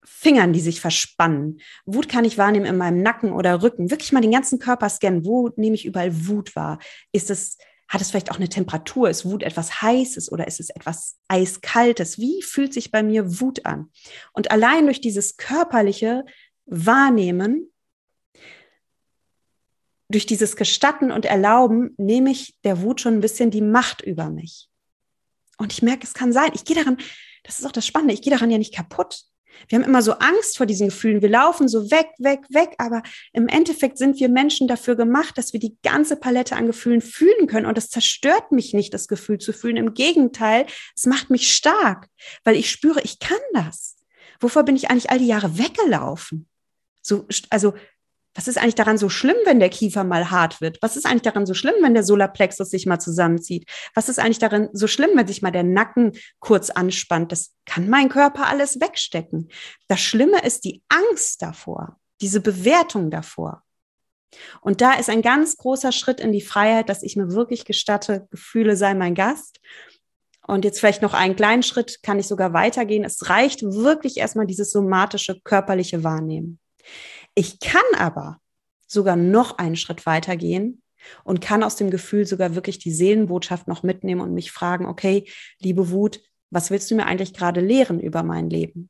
Fingern, 0.04 0.52
die 0.52 0.60
sich 0.60 0.82
verspannen. 0.82 1.60
Wut 1.86 2.10
kann 2.10 2.26
ich 2.26 2.36
wahrnehmen 2.36 2.66
in 2.66 2.76
meinem 2.76 3.02
Nacken 3.02 3.32
oder 3.32 3.62
Rücken. 3.62 3.90
Wirklich 3.90 4.12
mal 4.12 4.20
den 4.20 4.32
ganzen 4.32 4.58
Körper 4.58 4.90
scannen. 4.90 5.24
Wo 5.24 5.50
nehme 5.56 5.74
ich 5.74 5.86
überall 5.86 6.26
Wut 6.26 6.54
wahr? 6.54 6.78
Ist 7.12 7.30
es 7.30 7.56
hat 7.94 8.00
es 8.00 8.10
vielleicht 8.10 8.30
auch 8.32 8.36
eine 8.36 8.48
Temperatur? 8.48 9.08
Ist 9.08 9.24
Wut 9.24 9.42
etwas 9.42 9.80
Heißes 9.80 10.30
oder 10.30 10.46
ist 10.46 10.60
es 10.60 10.68
etwas 10.70 11.16
Eiskaltes? 11.28 12.18
Wie 12.18 12.42
fühlt 12.42 12.74
sich 12.74 12.90
bei 12.90 13.02
mir 13.02 13.40
Wut 13.40 13.64
an? 13.64 13.90
Und 14.32 14.50
allein 14.50 14.84
durch 14.84 15.00
dieses 15.00 15.36
körperliche 15.36 16.24
Wahrnehmen, 16.66 17.72
durch 20.08 20.26
dieses 20.26 20.56
Gestatten 20.56 21.12
und 21.12 21.24
Erlauben, 21.24 21.94
nehme 21.96 22.32
ich 22.32 22.58
der 22.64 22.82
Wut 22.82 23.00
schon 23.00 23.14
ein 23.14 23.20
bisschen 23.20 23.50
die 23.50 23.62
Macht 23.62 24.02
über 24.02 24.28
mich. 24.28 24.68
Und 25.56 25.72
ich 25.72 25.82
merke, 25.82 26.04
es 26.04 26.14
kann 26.14 26.32
sein, 26.32 26.50
ich 26.52 26.64
gehe 26.64 26.76
daran, 26.76 26.98
das 27.44 27.60
ist 27.60 27.64
auch 27.64 27.72
das 27.72 27.86
Spannende, 27.86 28.14
ich 28.14 28.22
gehe 28.22 28.32
daran 28.32 28.50
ja 28.50 28.58
nicht 28.58 28.74
kaputt. 28.74 29.22
Wir 29.68 29.78
haben 29.78 29.84
immer 29.84 30.02
so 30.02 30.12
Angst 30.12 30.56
vor 30.56 30.66
diesen 30.66 30.88
Gefühlen. 30.88 31.22
Wir 31.22 31.28
laufen 31.28 31.68
so 31.68 31.90
weg, 31.90 32.08
weg, 32.18 32.40
weg. 32.50 32.74
Aber 32.78 33.02
im 33.32 33.48
Endeffekt 33.48 33.98
sind 33.98 34.18
wir 34.20 34.28
Menschen 34.28 34.68
dafür 34.68 34.96
gemacht, 34.96 35.38
dass 35.38 35.52
wir 35.52 35.60
die 35.60 35.76
ganze 35.82 36.16
Palette 36.16 36.56
an 36.56 36.66
Gefühlen 36.66 37.00
fühlen 37.00 37.46
können. 37.46 37.66
Und 37.66 37.76
das 37.76 37.90
zerstört 37.90 38.52
mich 38.52 38.74
nicht, 38.74 38.94
das 38.94 39.08
Gefühl 39.08 39.38
zu 39.38 39.52
fühlen. 39.52 39.76
Im 39.76 39.94
Gegenteil, 39.94 40.66
es 40.96 41.06
macht 41.06 41.30
mich 41.30 41.54
stark, 41.54 42.08
weil 42.44 42.56
ich 42.56 42.70
spüre, 42.70 43.00
ich 43.02 43.18
kann 43.18 43.38
das. 43.52 43.96
Wovor 44.40 44.64
bin 44.64 44.76
ich 44.76 44.90
eigentlich 44.90 45.10
all 45.10 45.18
die 45.18 45.26
Jahre 45.26 45.58
weggelaufen? 45.58 46.46
So, 47.00 47.26
also 47.50 47.74
was 48.34 48.48
ist 48.48 48.58
eigentlich 48.58 48.74
daran 48.74 48.98
so 48.98 49.08
schlimm, 49.08 49.36
wenn 49.44 49.60
der 49.60 49.68
Kiefer 49.68 50.04
mal 50.04 50.30
hart 50.30 50.60
wird? 50.60 50.78
Was 50.80 50.96
ist 50.96 51.06
eigentlich 51.06 51.22
daran 51.22 51.46
so 51.46 51.54
schlimm, 51.54 51.74
wenn 51.82 51.94
der 51.94 52.02
Solarplexus 52.02 52.68
sich 52.68 52.84
mal 52.86 52.98
zusammenzieht? 52.98 53.70
Was 53.94 54.08
ist 54.08 54.18
eigentlich 54.18 54.40
daran 54.40 54.68
so 54.72 54.86
schlimm, 54.86 55.10
wenn 55.14 55.26
sich 55.26 55.42
mal 55.42 55.52
der 55.52 55.62
Nacken 55.62 56.12
kurz 56.40 56.70
anspannt? 56.70 57.32
Das 57.32 57.54
kann 57.64 57.88
mein 57.88 58.08
Körper 58.08 58.46
alles 58.46 58.80
wegstecken. 58.80 59.48
Das 59.86 60.00
Schlimme 60.00 60.44
ist 60.44 60.64
die 60.64 60.82
Angst 60.88 61.42
davor, 61.42 61.96
diese 62.20 62.40
Bewertung 62.40 63.10
davor. 63.10 63.62
Und 64.60 64.80
da 64.80 64.94
ist 64.94 65.10
ein 65.10 65.22
ganz 65.22 65.56
großer 65.56 65.92
Schritt 65.92 66.18
in 66.20 66.32
die 66.32 66.40
Freiheit, 66.40 66.88
dass 66.88 67.04
ich 67.04 67.16
mir 67.16 67.32
wirklich 67.32 67.64
gestatte, 67.64 68.26
Gefühle 68.32 68.76
sei 68.76 68.94
mein 68.94 69.14
Gast. 69.14 69.60
Und 70.46 70.64
jetzt 70.64 70.80
vielleicht 70.80 71.02
noch 71.02 71.14
einen 71.14 71.36
kleinen 71.36 71.62
Schritt, 71.62 72.02
kann 72.02 72.18
ich 72.18 72.26
sogar 72.26 72.52
weitergehen. 72.52 73.04
Es 73.04 73.30
reicht 73.30 73.62
wirklich 73.62 74.18
erstmal 74.18 74.46
dieses 74.46 74.72
somatische, 74.72 75.40
körperliche 75.42 76.04
Wahrnehmen. 76.04 76.58
Ich 77.34 77.60
kann 77.60 77.82
aber 77.96 78.38
sogar 78.86 79.16
noch 79.16 79.58
einen 79.58 79.76
Schritt 79.76 80.06
weiter 80.06 80.36
gehen 80.36 80.82
und 81.24 81.40
kann 81.40 81.62
aus 81.62 81.76
dem 81.76 81.90
Gefühl 81.90 82.26
sogar 82.26 82.54
wirklich 82.54 82.78
die 82.78 82.92
Seelenbotschaft 82.92 83.68
noch 83.68 83.82
mitnehmen 83.82 84.20
und 84.20 84.34
mich 84.34 84.52
fragen, 84.52 84.86
okay, 84.86 85.28
liebe 85.60 85.90
Wut, 85.90 86.20
was 86.50 86.70
willst 86.70 86.90
du 86.90 86.94
mir 86.94 87.06
eigentlich 87.06 87.34
gerade 87.34 87.60
lehren 87.60 88.00
über 88.00 88.22
mein 88.22 88.48
Leben? 88.48 88.88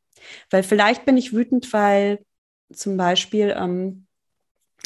Weil 0.51 0.63
vielleicht 0.63 1.05
bin 1.05 1.17
ich 1.17 1.33
wütend, 1.33 1.73
weil 1.73 2.25
zum 2.73 2.97
Beispiel 2.97 3.55
ähm, 3.57 4.04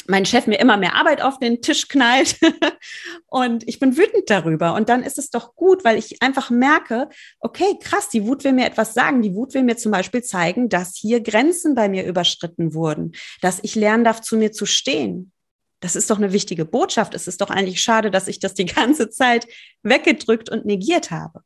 mein 0.09 0.25
Chef 0.25 0.47
mir 0.47 0.59
immer 0.59 0.75
mehr 0.75 0.95
Arbeit 0.95 1.21
auf 1.21 1.37
den 1.37 1.61
Tisch 1.61 1.87
knallt 1.87 2.39
und 3.27 3.67
ich 3.67 3.79
bin 3.79 3.95
wütend 3.95 4.29
darüber. 4.29 4.73
Und 4.73 4.89
dann 4.89 5.03
ist 5.03 5.19
es 5.19 5.29
doch 5.29 5.55
gut, 5.55 5.85
weil 5.85 5.97
ich 5.97 6.21
einfach 6.21 6.49
merke, 6.49 7.09
okay, 7.39 7.77
krass, 7.79 8.09
die 8.09 8.25
Wut 8.25 8.43
will 8.43 8.53
mir 8.53 8.65
etwas 8.65 8.93
sagen. 8.93 9.21
Die 9.21 9.35
Wut 9.35 9.53
will 9.53 9.63
mir 9.63 9.77
zum 9.77 9.91
Beispiel 9.91 10.23
zeigen, 10.23 10.67
dass 10.67 10.95
hier 10.95 11.21
Grenzen 11.21 11.75
bei 11.75 11.89
mir 11.89 12.05
überschritten 12.05 12.73
wurden, 12.73 13.13
dass 13.41 13.59
ich 13.61 13.75
lernen 13.75 14.03
darf, 14.03 14.21
zu 14.21 14.35
mir 14.35 14.51
zu 14.51 14.65
stehen. 14.65 15.31
Das 15.79 15.95
ist 15.95 16.09
doch 16.09 16.17
eine 16.17 16.33
wichtige 16.33 16.65
Botschaft. 16.65 17.13
Es 17.13 17.27
ist 17.27 17.39
doch 17.39 17.51
eigentlich 17.51 17.81
schade, 17.81 18.11
dass 18.11 18.27
ich 18.27 18.39
das 18.39 18.55
die 18.55 18.65
ganze 18.65 19.09
Zeit 19.09 19.47
weggedrückt 19.83 20.49
und 20.49 20.65
negiert 20.65 21.11
habe. 21.11 21.41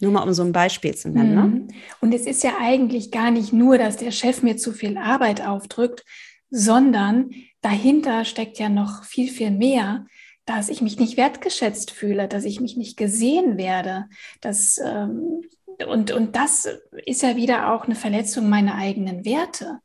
Nur 0.00 0.12
mal 0.12 0.22
um 0.22 0.32
so 0.32 0.42
ein 0.42 0.52
Beispiel 0.52 0.94
zu 0.94 1.10
nennen. 1.10 1.34
Ne? 1.34 1.42
Mhm. 1.42 1.68
Und 2.00 2.14
es 2.14 2.24
ist 2.26 2.42
ja 2.42 2.54
eigentlich 2.58 3.10
gar 3.10 3.30
nicht 3.30 3.52
nur, 3.52 3.76
dass 3.76 3.98
der 3.98 4.10
Chef 4.10 4.42
mir 4.42 4.56
zu 4.56 4.72
viel 4.72 4.96
Arbeit 4.96 5.46
aufdrückt, 5.46 6.04
sondern 6.50 7.30
dahinter 7.62 8.24
steckt 8.24 8.58
ja 8.58 8.68
noch 8.68 9.04
viel, 9.04 9.30
viel 9.30 9.50
mehr, 9.50 10.06
dass 10.44 10.68
ich 10.68 10.82
mich 10.82 10.98
nicht 10.98 11.16
wertgeschätzt 11.16 11.90
fühle, 11.90 12.26
dass 12.26 12.44
ich 12.44 12.60
mich 12.60 12.76
nicht 12.76 12.96
gesehen 12.96 13.56
werde. 13.56 14.06
Dass, 14.40 14.78
ähm, 14.84 15.42
und, 15.86 16.10
und 16.10 16.34
das 16.34 16.68
ist 17.06 17.22
ja 17.22 17.36
wieder 17.36 17.72
auch 17.72 17.84
eine 17.84 17.94
Verletzung 17.94 18.48
meiner 18.48 18.74
eigenen 18.74 19.24
Werte. 19.24 19.78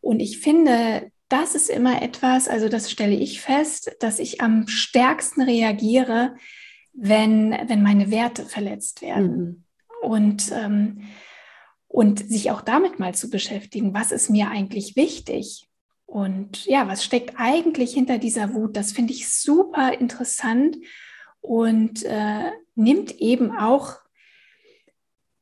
Und 0.00 0.20
ich 0.20 0.38
finde, 0.38 1.10
das 1.28 1.54
ist 1.54 1.70
immer 1.70 2.02
etwas, 2.02 2.48
also 2.48 2.68
das 2.68 2.90
stelle 2.90 3.14
ich 3.14 3.40
fest, 3.40 3.96
dass 4.00 4.18
ich 4.18 4.40
am 4.40 4.66
stärksten 4.66 5.42
reagiere, 5.42 6.36
wenn, 6.92 7.52
wenn 7.66 7.82
meine 7.82 8.10
Werte 8.10 8.44
verletzt 8.44 9.02
werden. 9.02 9.36
Mhm. 10.02 10.08
Und, 10.08 10.52
ähm, 10.52 11.02
und 11.86 12.18
sich 12.18 12.50
auch 12.50 12.62
damit 12.62 12.98
mal 12.98 13.14
zu 13.14 13.30
beschäftigen, 13.30 13.94
was 13.94 14.12
ist 14.12 14.30
mir 14.30 14.50
eigentlich 14.50 14.96
wichtig? 14.96 15.68
Und 16.12 16.66
ja, 16.66 16.86
was 16.88 17.02
steckt 17.02 17.36
eigentlich 17.38 17.94
hinter 17.94 18.18
dieser 18.18 18.52
Wut? 18.52 18.76
Das 18.76 18.92
finde 18.92 19.14
ich 19.14 19.30
super 19.30 19.98
interessant 19.98 20.76
und 21.40 22.02
äh, 22.04 22.50
nimmt 22.74 23.18
eben 23.18 23.56
auch 23.56 23.96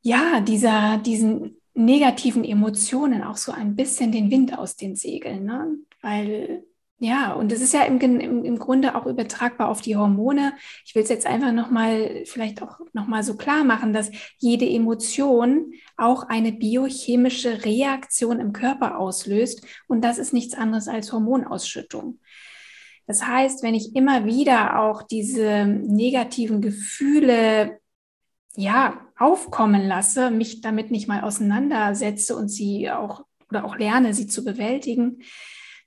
ja 0.00 0.40
dieser 0.40 0.98
diesen 0.98 1.56
negativen 1.74 2.44
Emotionen 2.44 3.24
auch 3.24 3.36
so 3.36 3.50
ein 3.50 3.74
bisschen 3.74 4.12
den 4.12 4.30
Wind 4.30 4.56
aus 4.56 4.76
den 4.76 4.94
Segeln, 4.94 5.44
ne? 5.44 5.76
weil 6.02 6.62
ja, 7.02 7.32
und 7.32 7.50
das 7.50 7.62
ist 7.62 7.72
ja 7.72 7.84
im, 7.84 7.98
im, 7.98 8.44
im 8.44 8.58
Grunde 8.58 8.94
auch 8.94 9.06
übertragbar 9.06 9.70
auf 9.70 9.80
die 9.80 9.96
Hormone. 9.96 10.52
Ich 10.84 10.94
will 10.94 11.02
es 11.02 11.08
jetzt 11.08 11.26
einfach 11.26 11.50
nochmal, 11.50 12.24
vielleicht 12.26 12.62
auch 12.62 12.78
nochmal 12.92 13.22
so 13.22 13.38
klar 13.38 13.64
machen, 13.64 13.94
dass 13.94 14.10
jede 14.36 14.68
Emotion 14.68 15.72
auch 15.96 16.24
eine 16.28 16.52
biochemische 16.52 17.64
Reaktion 17.64 18.38
im 18.38 18.52
Körper 18.52 18.98
auslöst. 18.98 19.64
Und 19.88 20.04
das 20.04 20.18
ist 20.18 20.34
nichts 20.34 20.52
anderes 20.52 20.88
als 20.88 21.10
Hormonausschüttung. 21.10 22.20
Das 23.06 23.26
heißt, 23.26 23.62
wenn 23.62 23.74
ich 23.74 23.96
immer 23.96 24.26
wieder 24.26 24.78
auch 24.80 25.02
diese 25.02 25.64
negativen 25.64 26.60
Gefühle 26.60 27.80
ja, 28.56 29.00
aufkommen 29.16 29.88
lasse, 29.88 30.30
mich 30.30 30.60
damit 30.60 30.90
nicht 30.90 31.08
mal 31.08 31.22
auseinandersetze 31.22 32.36
und 32.36 32.50
sie 32.50 32.90
auch 32.90 33.24
oder 33.48 33.64
auch 33.64 33.76
lerne, 33.76 34.12
sie 34.12 34.26
zu 34.26 34.44
bewältigen, 34.44 35.22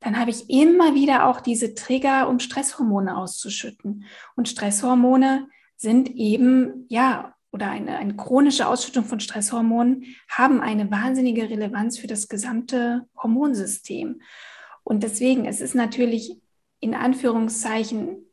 dann 0.04 0.20
habe 0.20 0.32
ich 0.32 0.50
immer 0.50 0.96
wieder 0.96 1.28
auch 1.28 1.40
diese 1.40 1.74
Trigger, 1.76 2.28
um 2.28 2.40
Stresshormone 2.40 3.16
auszuschütten. 3.16 4.06
Und 4.36 4.50
Stresshormone 4.50 5.48
sind 5.78 6.10
eben, 6.10 6.86
ja, 6.90 7.34
oder 7.52 7.70
eine, 7.70 7.98
eine 7.98 8.16
chronische 8.16 8.68
Ausschüttung 8.68 9.06
von 9.06 9.20
Stresshormonen 9.20 10.06
haben 10.28 10.60
eine 10.60 10.90
wahnsinnige 10.90 11.50
Relevanz 11.50 12.00
für 12.00 12.08
das 12.08 12.28
gesamte 12.28 13.08
Hormonsystem. 13.16 14.22
Und 14.84 15.04
deswegen, 15.04 15.46
es 15.46 15.62
ist 15.62 15.76
natürlich 15.76 16.42
in 16.80 16.96
Anführungszeichen 16.96 18.26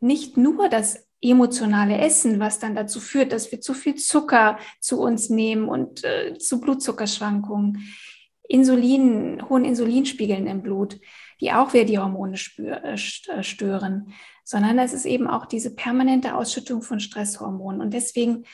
nicht 0.00 0.36
nur 0.36 0.68
das 0.68 1.06
emotionale 1.20 1.98
Essen, 1.98 2.38
was 2.40 2.58
dann 2.58 2.74
dazu 2.74 3.00
führt, 3.00 3.32
dass 3.32 3.50
wir 3.50 3.60
zu 3.60 3.74
viel 3.74 3.94
Zucker 3.94 4.58
zu 4.80 5.00
uns 5.00 5.30
nehmen 5.30 5.68
und 5.68 6.04
äh, 6.04 6.36
zu 6.38 6.60
Blutzuckerschwankungen. 6.60 7.88
Insulin, 8.48 9.48
hohen 9.48 9.64
Insulinspiegeln 9.64 10.46
im 10.46 10.62
Blut, 10.62 10.98
die 11.40 11.52
auch 11.52 11.74
wieder 11.74 11.84
die 11.84 11.98
Hormone 11.98 12.36
äh, 12.58 12.94
äh, 12.94 13.42
stören, 13.42 14.12
sondern 14.42 14.78
es 14.78 14.94
ist 14.94 15.04
eben 15.04 15.28
auch 15.28 15.46
diese 15.46 15.74
permanente 15.74 16.34
Ausschüttung 16.34 16.80
von 16.80 16.98
Stresshormonen. 16.98 17.82
Und 17.82 17.92
deswegen, 17.92 18.44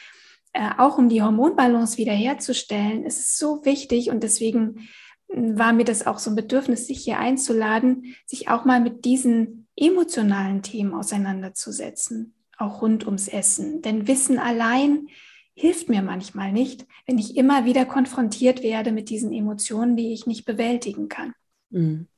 äh, 0.52 0.70
auch 0.76 0.98
um 0.98 1.08
die 1.08 1.22
Hormonbalance 1.22 1.96
wiederherzustellen, 1.96 3.04
ist 3.04 3.20
es 3.20 3.38
so 3.38 3.64
wichtig 3.64 4.10
und 4.10 4.24
deswegen 4.24 4.88
hm, 5.30 5.56
war 5.58 5.72
mir 5.72 5.84
das 5.84 6.06
auch 6.06 6.18
so 6.18 6.30
ein 6.30 6.36
Bedürfnis, 6.36 6.88
sich 6.88 7.04
hier 7.04 7.18
einzuladen, 7.18 8.16
sich 8.26 8.48
auch 8.48 8.64
mal 8.64 8.80
mit 8.80 9.04
diesen 9.04 9.68
emotionalen 9.76 10.62
Themen 10.62 10.92
auseinanderzusetzen, 10.92 12.34
auch 12.58 12.82
rund 12.82 13.06
ums 13.06 13.28
Essen. 13.28 13.80
Denn 13.80 14.08
Wissen 14.08 14.40
allein 14.40 15.06
hilft 15.54 15.88
mir 15.88 16.02
manchmal 16.02 16.52
nicht, 16.52 16.86
wenn 17.06 17.18
ich 17.18 17.36
immer 17.36 17.64
wieder 17.64 17.84
konfrontiert 17.86 18.62
werde 18.62 18.92
mit 18.92 19.08
diesen 19.08 19.32
Emotionen, 19.32 19.96
die 19.96 20.12
ich 20.12 20.26
nicht 20.26 20.44
bewältigen 20.44 21.08
kann. 21.08 21.32
Mhm. 21.70 22.08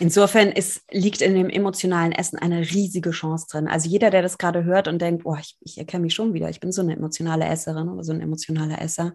Insofern 0.00 0.48
ist, 0.48 0.82
liegt 0.90 1.22
in 1.22 1.34
dem 1.34 1.48
emotionalen 1.48 2.10
Essen 2.10 2.38
eine 2.38 2.60
riesige 2.60 3.12
Chance 3.12 3.46
drin. 3.48 3.68
Also 3.68 3.88
jeder, 3.88 4.10
der 4.10 4.20
das 4.20 4.36
gerade 4.36 4.64
hört 4.64 4.88
und 4.88 5.00
denkt, 5.00 5.22
boah, 5.22 5.38
ich, 5.38 5.56
ich 5.60 5.78
erkenne 5.78 6.02
mich 6.02 6.14
schon 6.14 6.34
wieder, 6.34 6.50
ich 6.50 6.58
bin 6.58 6.72
so 6.72 6.82
eine 6.82 6.96
emotionale 6.96 7.44
Esserin 7.44 7.88
oder 7.88 8.02
so 8.02 8.12
ein 8.12 8.20
emotionaler 8.20 8.80
Esser, 8.82 9.14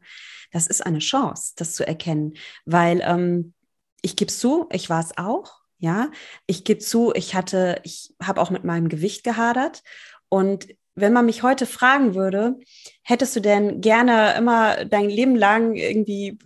das 0.51 0.67
ist 0.67 0.85
eine 0.85 0.99
Chance, 0.99 1.53
das 1.57 1.73
zu 1.73 1.85
erkennen. 1.85 2.35
Weil 2.65 3.01
ähm, 3.03 3.53
ich 4.01 4.15
gebe 4.15 4.31
zu, 4.31 4.67
ich 4.71 4.89
war 4.89 5.01
es 5.01 5.17
auch, 5.17 5.59
ja. 5.79 6.11
Ich 6.45 6.63
gebe 6.63 6.79
zu, 6.79 7.11
ich 7.13 7.35
hatte, 7.35 7.81
ich 7.83 8.15
habe 8.23 8.41
auch 8.41 8.49
mit 8.49 8.63
meinem 8.63 8.87
Gewicht 8.87 9.25
gehadert 9.25 9.83
und 10.29 10.67
wenn 10.97 11.13
man 11.13 11.27
mich 11.27 11.43
heute 11.43 11.67
fragen 11.67 12.15
würde, 12.15 12.59
hättest 13.03 13.35
du 13.35 13.39
denn 13.39 13.81
gerne 13.81 14.35
immer 14.35 14.85
dein 14.85 15.09
Leben 15.09 15.35
lang 15.35 15.75
irgendwie 15.75 16.39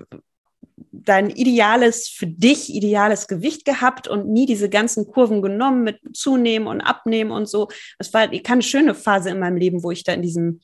dein 0.92 1.30
ideales, 1.30 2.10
für 2.10 2.28
dich 2.28 2.74
ideales 2.74 3.28
Gewicht 3.28 3.64
gehabt 3.64 4.10
und 4.10 4.28
nie 4.28 4.46
diese 4.46 4.70
ganzen 4.70 5.08
Kurven 5.08 5.42
genommen 5.42 5.84
mit 5.84 6.00
zunehmen 6.14 6.68
und 6.68 6.82
abnehmen 6.82 7.32
und 7.32 7.48
so. 7.48 7.70
Das 7.98 8.14
war 8.14 8.28
keine 8.28 8.62
schöne 8.62 8.94
Phase 8.94 9.30
in 9.30 9.40
meinem 9.40 9.56
Leben, 9.56 9.84
wo 9.84 9.92
ich 9.92 10.04
da 10.04 10.14
in 10.14 10.22
diesem, 10.22 10.60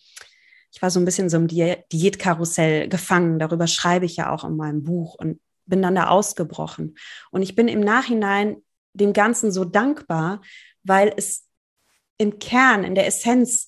ich 0.71 0.82
war 0.82 0.91
so 0.91 1.00
ein 1.00 1.06
bisschen 1.06 1.30
so 1.30 1.38
im 1.38 1.47
Diätkarussell 1.47 2.89
gefangen. 2.89 3.39
Darüber 3.39 3.67
schreibe 3.67 4.06
ich 4.06 4.17
ja 4.17 4.34
auch 4.34 4.43
in 4.43 4.58
meinem 4.58 4.84
Buch 4.84 5.15
und 5.15 5.39
bin 5.65 5.82
dann 5.82 5.95
da 5.95 6.10
ausgebrochen. 6.10 6.97
Und 7.32 7.41
ich 7.41 7.56
bin 7.56 7.69
im 7.69 7.80
Nachhinein 7.80 8.58
dem 8.93 9.13
Ganzen 9.13 9.52
so 9.52 9.63
dankbar, 9.63 10.41
weil 10.84 11.13
es 11.15 11.47
im 12.17 12.39
Kern, 12.39 12.84
in 12.84 12.95
der 12.95 13.08
Essenz 13.08 13.67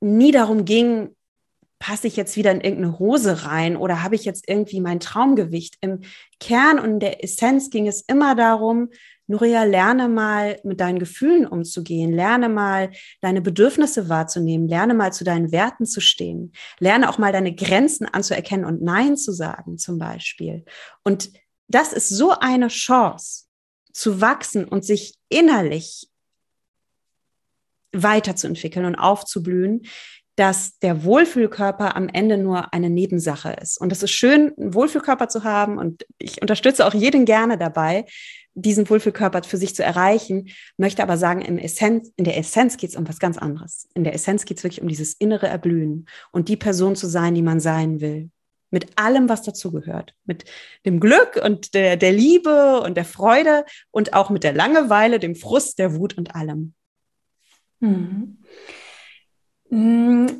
nie 0.00 0.32
darum 0.32 0.64
ging, 0.64 1.14
passe 1.78 2.06
ich 2.06 2.16
jetzt 2.16 2.36
wieder 2.36 2.50
in 2.52 2.60
irgendeine 2.60 2.98
Hose 2.98 3.44
rein 3.46 3.76
oder 3.76 4.02
habe 4.02 4.14
ich 4.14 4.24
jetzt 4.24 4.48
irgendwie 4.48 4.80
mein 4.80 5.00
Traumgewicht? 5.00 5.76
Im 5.80 6.00
Kern 6.38 6.78
und 6.78 6.90
in 6.90 7.00
der 7.00 7.24
Essenz 7.24 7.70
ging 7.70 7.88
es 7.88 8.02
immer 8.02 8.34
darum, 8.34 8.90
Nuria, 9.26 9.62
lerne 9.62 10.08
mal 10.08 10.58
mit 10.64 10.80
deinen 10.80 10.98
Gefühlen 10.98 11.46
umzugehen, 11.46 12.12
lerne 12.12 12.48
mal 12.48 12.90
deine 13.20 13.40
Bedürfnisse 13.40 14.08
wahrzunehmen, 14.08 14.68
lerne 14.68 14.92
mal 14.92 15.12
zu 15.12 15.22
deinen 15.24 15.52
Werten 15.52 15.86
zu 15.86 16.00
stehen, 16.00 16.52
lerne 16.80 17.08
auch 17.08 17.16
mal 17.16 17.32
deine 17.32 17.54
Grenzen 17.54 18.06
anzuerkennen 18.06 18.66
und 18.66 18.82
Nein 18.82 19.16
zu 19.16 19.32
sagen 19.32 19.78
zum 19.78 19.98
Beispiel. 19.98 20.64
Und 21.04 21.30
das 21.68 21.92
ist 21.92 22.08
so 22.08 22.32
eine 22.32 22.68
Chance 22.68 23.44
zu 23.92 24.20
wachsen 24.20 24.64
und 24.64 24.84
sich 24.84 25.14
innerlich 25.28 26.09
weiterzuentwickeln 27.92 28.86
und 28.86 28.96
aufzublühen, 28.96 29.82
dass 30.36 30.78
der 30.78 31.04
Wohlfühlkörper 31.04 31.96
am 31.96 32.08
Ende 32.08 32.38
nur 32.38 32.72
eine 32.72 32.88
Nebensache 32.88 33.52
ist. 33.60 33.78
Und 33.78 33.92
es 33.92 34.02
ist 34.02 34.12
schön, 34.12 34.54
einen 34.56 34.74
Wohlfühlkörper 34.74 35.28
zu 35.28 35.44
haben 35.44 35.76
und 35.76 36.06
ich 36.18 36.40
unterstütze 36.40 36.86
auch 36.86 36.94
jeden 36.94 37.26
gerne 37.26 37.58
dabei, 37.58 38.06
diesen 38.54 38.88
Wohlfühlkörper 38.88 39.42
für 39.42 39.56
sich 39.56 39.74
zu 39.74 39.84
erreichen, 39.84 40.48
möchte 40.76 41.02
aber 41.02 41.16
sagen, 41.16 41.42
im 41.42 41.58
Essenz, 41.58 42.10
in 42.16 42.24
der 42.24 42.38
Essenz 42.38 42.76
geht 42.76 42.90
es 42.90 42.96
um 42.96 43.08
was 43.08 43.18
ganz 43.18 43.38
anderes. 43.38 43.88
In 43.94 44.04
der 44.04 44.14
Essenz 44.14 44.44
geht 44.44 44.58
es 44.58 44.64
wirklich 44.64 44.82
um 44.82 44.88
dieses 44.88 45.14
innere 45.14 45.46
Erblühen 45.46 46.06
und 46.32 46.48
die 46.48 46.56
Person 46.56 46.96
zu 46.96 47.06
sein, 47.06 47.34
die 47.34 47.42
man 47.42 47.60
sein 47.60 48.00
will. 48.00 48.30
Mit 48.70 48.98
allem, 48.98 49.28
was 49.28 49.42
dazugehört. 49.42 50.14
Mit 50.24 50.44
dem 50.86 51.00
Glück 51.00 51.40
und 51.44 51.74
der, 51.74 51.96
der 51.96 52.12
Liebe 52.12 52.80
und 52.80 52.96
der 52.96 53.04
Freude 53.04 53.64
und 53.90 54.14
auch 54.14 54.30
mit 54.30 54.44
der 54.44 54.52
Langeweile, 54.52 55.18
dem 55.18 55.34
Frust, 55.34 55.78
der 55.78 55.96
Wut 55.96 56.16
und 56.16 56.34
allem. 56.34 56.74
Mhm. 57.80 58.38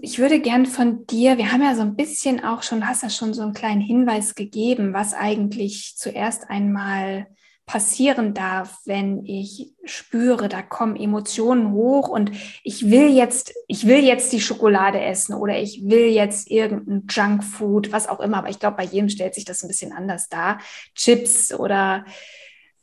Ich 0.03 0.19
würde 0.19 0.41
gern 0.41 0.67
von 0.67 1.07
dir, 1.07 1.39
wir 1.39 1.53
haben 1.53 1.63
ja 1.63 1.77
so 1.77 1.83
ein 1.83 1.95
bisschen 1.95 2.43
auch 2.43 2.65
schon, 2.65 2.89
hast 2.89 3.05
ja 3.05 3.11
schon 3.11 3.33
so 3.33 3.43
einen 3.43 3.55
kleinen 3.55 3.81
Hinweis 3.81 4.35
gegeben, 4.35 4.93
was 4.93 5.15
eigentlich 5.15 5.95
zuerst 5.97 6.51
einmal 6.51 7.29
passieren 7.71 8.35
darf, 8.35 8.81
wenn 8.85 9.25
ich 9.25 9.77
spüre, 9.85 10.49
da 10.49 10.61
kommen 10.61 10.97
Emotionen 10.97 11.71
hoch 11.71 12.09
und 12.09 12.33
ich 12.65 12.91
will 12.91 13.09
jetzt, 13.11 13.55
ich 13.69 13.87
will 13.87 14.03
jetzt 14.03 14.33
die 14.33 14.41
Schokolade 14.41 15.01
essen 15.01 15.35
oder 15.35 15.57
ich 15.57 15.83
will 15.85 16.09
jetzt 16.09 16.51
irgendein 16.51 17.07
Junkfood, 17.09 17.93
was 17.93 18.09
auch 18.09 18.19
immer. 18.19 18.39
Aber 18.39 18.51
ich 18.51 18.59
glaube, 18.59 18.79
bei 18.79 18.85
jedem 18.85 19.09
stellt 19.09 19.37
sich 19.37 19.45
das 19.45 19.63
ein 19.63 19.69
bisschen 19.69 19.93
anders 19.93 20.29
dar. 20.29 20.59
Chips 20.97 21.55
oder 21.55 22.05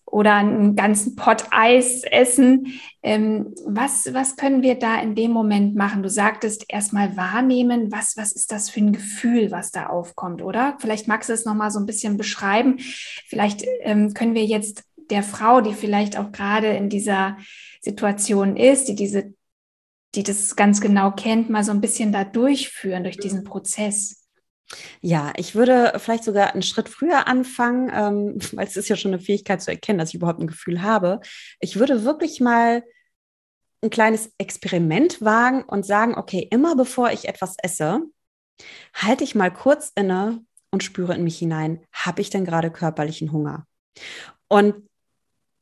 oder 0.09 0.35
einen 0.35 0.75
ganzen 0.75 1.15
Pott 1.15 1.45
Eis 1.51 2.03
essen. 2.03 2.79
Ähm, 3.03 3.53
was, 3.65 4.13
was 4.13 4.37
können 4.37 4.61
wir 4.61 4.75
da 4.75 4.99
in 5.01 5.15
dem 5.15 5.31
Moment 5.31 5.75
machen? 5.75 6.01
Du 6.01 6.09
sagtest 6.09 6.65
erstmal 6.69 7.17
wahrnehmen, 7.17 7.91
was, 7.91 8.15
was 8.15 8.31
ist 8.31 8.51
das 8.51 8.69
für 8.69 8.79
ein 8.79 8.93
Gefühl, 8.93 9.51
was 9.51 9.71
da 9.71 9.87
aufkommt, 9.87 10.41
oder? 10.41 10.77
Vielleicht 10.79 11.07
magst 11.07 11.29
du 11.29 11.33
es 11.33 11.45
nochmal 11.45 11.71
so 11.71 11.79
ein 11.79 11.85
bisschen 11.85 12.17
beschreiben. 12.17 12.77
Vielleicht 13.27 13.65
ähm, 13.81 14.13
können 14.13 14.33
wir 14.33 14.45
jetzt 14.45 14.83
der 15.09 15.23
Frau, 15.23 15.61
die 15.61 15.73
vielleicht 15.73 16.17
auch 16.17 16.31
gerade 16.31 16.67
in 16.67 16.89
dieser 16.89 17.37
Situation 17.81 18.55
ist, 18.55 18.85
die 18.85 18.95
diese, 18.95 19.33
die 20.15 20.23
das 20.23 20.55
ganz 20.55 20.79
genau 20.79 21.11
kennt, 21.11 21.49
mal 21.49 21.63
so 21.63 21.71
ein 21.71 21.81
bisschen 21.81 22.13
da 22.13 22.23
durchführen 22.23 23.03
durch 23.03 23.17
diesen 23.17 23.43
Prozess. 23.43 24.16
Ja, 25.01 25.31
ich 25.37 25.55
würde 25.55 25.93
vielleicht 25.97 26.23
sogar 26.23 26.53
einen 26.53 26.61
Schritt 26.61 26.89
früher 26.89 27.27
anfangen, 27.27 27.89
ähm, 27.93 28.37
weil 28.53 28.67
es 28.67 28.75
ist 28.75 28.89
ja 28.89 28.95
schon 28.95 29.13
eine 29.13 29.21
Fähigkeit 29.21 29.61
zu 29.61 29.71
erkennen, 29.71 29.99
dass 29.99 30.09
ich 30.09 30.15
überhaupt 30.15 30.39
ein 30.39 30.47
Gefühl 30.47 30.81
habe. 30.81 31.19
Ich 31.59 31.77
würde 31.77 32.03
wirklich 32.03 32.39
mal 32.39 32.83
ein 33.81 33.89
kleines 33.89 34.31
Experiment 34.37 35.21
wagen 35.21 35.63
und 35.63 35.85
sagen, 35.85 36.15
okay, 36.15 36.47
immer 36.51 36.75
bevor 36.75 37.11
ich 37.11 37.27
etwas 37.27 37.55
esse, 37.61 38.01
halte 38.93 39.23
ich 39.23 39.35
mal 39.35 39.53
kurz 39.53 39.91
inne 39.95 40.43
und 40.71 40.83
spüre 40.83 41.15
in 41.15 41.23
mich 41.23 41.37
hinein, 41.37 41.85
habe 41.91 42.21
ich 42.21 42.29
denn 42.29 42.43
gerade 42.43 42.71
körperlichen 42.71 43.31
Hunger? 43.31 43.67
Und 44.47 44.87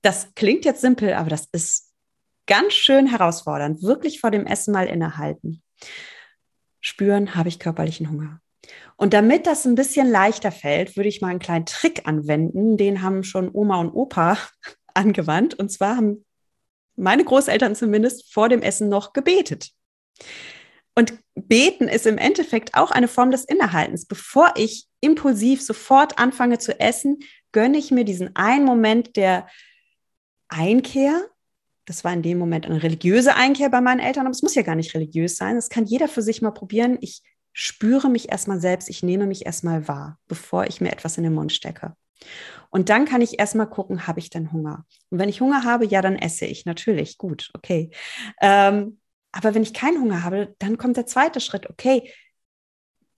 das 0.02 0.34
klingt 0.36 0.66
jetzt 0.66 0.82
simpel, 0.82 1.14
aber 1.14 1.30
das 1.30 1.48
ist 1.52 1.92
ganz 2.46 2.74
schön 2.74 3.08
herausfordernd. 3.08 3.82
Wirklich 3.82 4.20
vor 4.20 4.32
dem 4.32 4.46
Essen 4.46 4.72
mal 4.72 4.88
innehalten. 4.88 5.64
Spüren, 6.80 7.36
habe 7.36 7.50
ich 7.50 7.60
körperlichen 7.60 8.10
Hunger? 8.10 8.40
Und 8.98 9.14
damit 9.14 9.46
das 9.46 9.66
ein 9.66 9.76
bisschen 9.76 10.10
leichter 10.10 10.52
fällt, 10.52 10.96
würde 10.96 11.10
ich 11.10 11.22
mal 11.22 11.30
einen 11.30 11.40
kleinen 11.40 11.66
Trick 11.66 12.08
anwenden. 12.08 12.78
Den 12.78 13.02
haben 13.02 13.24
schon 13.24 13.50
Oma 13.54 13.80
und 13.80 13.92
Opa 13.92 14.38
angewandt. 14.94 15.54
Und 15.54 15.72
zwar 15.72 15.98
haben 15.98 16.26
meine 16.96 17.26
Großeltern 17.26 17.76
zumindest 17.76 18.34
vor 18.34 18.50
dem 18.50 18.62
Essen 18.62 18.90
noch 18.90 19.14
gebetet. 19.14 19.72
Und 20.98 21.20
beten 21.36 21.90
ist 21.90 22.06
im 22.06 22.18
Endeffekt 22.18 22.74
auch 22.74 22.92
eine 22.92 23.10
Form 23.10 23.32
des 23.32 23.44
Innehaltens. 23.44 24.06
Bevor 24.06 24.54
ich 24.56 24.88
impulsiv 25.02 25.62
sofort 25.62 26.18
anfange 26.18 26.58
zu 26.58 26.80
essen, 26.80 27.20
gönne 27.52 27.78
ich 27.78 27.92
mir 27.92 28.06
diesen 28.06 28.34
einen 28.36 28.64
Moment 28.64 29.18
der 29.18 29.48
Einkehr. 30.48 31.22
Das 31.86 32.06
war 32.06 32.14
in 32.14 32.22
dem 32.22 32.38
Moment 32.38 32.66
eine 32.66 32.82
religiöse 32.82 33.36
Einkehr 33.36 33.70
bei 33.70 33.82
meinen 33.82 34.00
Eltern, 34.00 34.26
aber 34.26 34.32
es 34.32 34.42
muss 34.42 34.56
ja 34.56 34.62
gar 34.62 34.76
nicht 34.76 34.96
religiös 34.96 35.36
sein. 35.36 35.56
Das 35.56 35.70
kann 35.70 35.86
jeder 35.86 36.08
für 36.08 36.22
sich 36.22 36.42
mal 36.42 36.52
probieren. 36.52 36.98
Ich 37.02 37.22
spüre 37.58 38.10
mich 38.10 38.30
erstmal 38.30 38.60
selbst, 38.60 38.90
ich 38.90 39.02
nehme 39.02 39.26
mich 39.26 39.46
erstmal 39.46 39.88
wahr, 39.88 40.20
bevor 40.28 40.66
ich 40.66 40.82
mir 40.82 40.92
etwas 40.92 41.18
in 41.18 41.24
den 41.24 41.34
Mund 41.34 41.54
stecke. 41.54 41.96
Und 42.70 42.90
dann 42.90 43.06
kann 43.06 43.22
ich 43.22 43.40
erstmal 43.40 43.70
gucken, 43.70 44.08
habe 44.08 44.20
ich 44.20 44.30
denn 44.30 44.52
Hunger? 44.52 44.86
Und 45.10 45.20
wenn 45.20 45.30
ich 45.30 45.40
Hunger 45.40 45.64
habe, 45.64 45.86
ja, 45.86 46.02
dann 46.02 46.18
esse 46.18 46.46
ich 46.46 46.66
natürlich. 46.66 47.18
Gut, 47.18 47.52
okay. 47.54 47.92
Ähm, 48.42 49.00
aber 49.32 49.56
wenn 49.56 49.64
ich 49.64 49.74
keinen 49.74 50.02
Hunger 50.02 50.24
habe, 50.24 50.54
dann 50.60 50.78
kommt 50.78 50.98
der 50.98 51.06
zweite 51.06 51.40
Schritt. 51.40 51.70
Okay, 51.70 52.12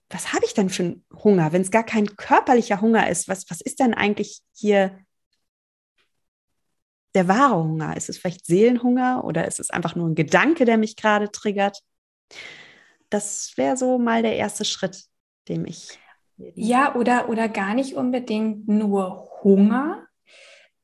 was 0.08 0.32
habe 0.32 0.46
ich 0.46 0.54
denn 0.54 0.70
für 0.70 0.84
einen 0.84 1.04
Hunger, 1.12 1.52
wenn 1.52 1.62
es 1.62 1.72
gar 1.72 1.84
kein 1.84 2.06
körperlicher 2.16 2.80
Hunger 2.80 3.08
ist? 3.10 3.26
Was, 3.26 3.50
was 3.50 3.60
ist 3.60 3.80
denn 3.80 3.92
eigentlich 3.92 4.40
hier 4.54 5.00
der 7.14 7.26
wahre 7.26 7.64
Hunger? 7.64 7.96
Ist 7.96 8.08
es 8.08 8.18
vielleicht 8.18 8.46
Seelenhunger 8.46 9.24
oder 9.24 9.48
ist 9.48 9.58
es 9.58 9.70
einfach 9.70 9.96
nur 9.96 10.08
ein 10.08 10.14
Gedanke, 10.14 10.64
der 10.64 10.78
mich 10.78 10.94
gerade 10.94 11.32
triggert? 11.32 11.82
Das 13.10 13.52
wäre 13.56 13.76
so 13.76 13.98
mal 13.98 14.22
der 14.22 14.36
erste 14.36 14.64
Schritt, 14.64 15.04
dem 15.48 15.64
ich. 15.66 15.98
Ja, 16.54 16.94
oder, 16.94 17.28
oder 17.28 17.48
gar 17.48 17.74
nicht 17.74 17.94
unbedingt 17.94 18.68
nur 18.68 19.28
Hunger. 19.42 20.06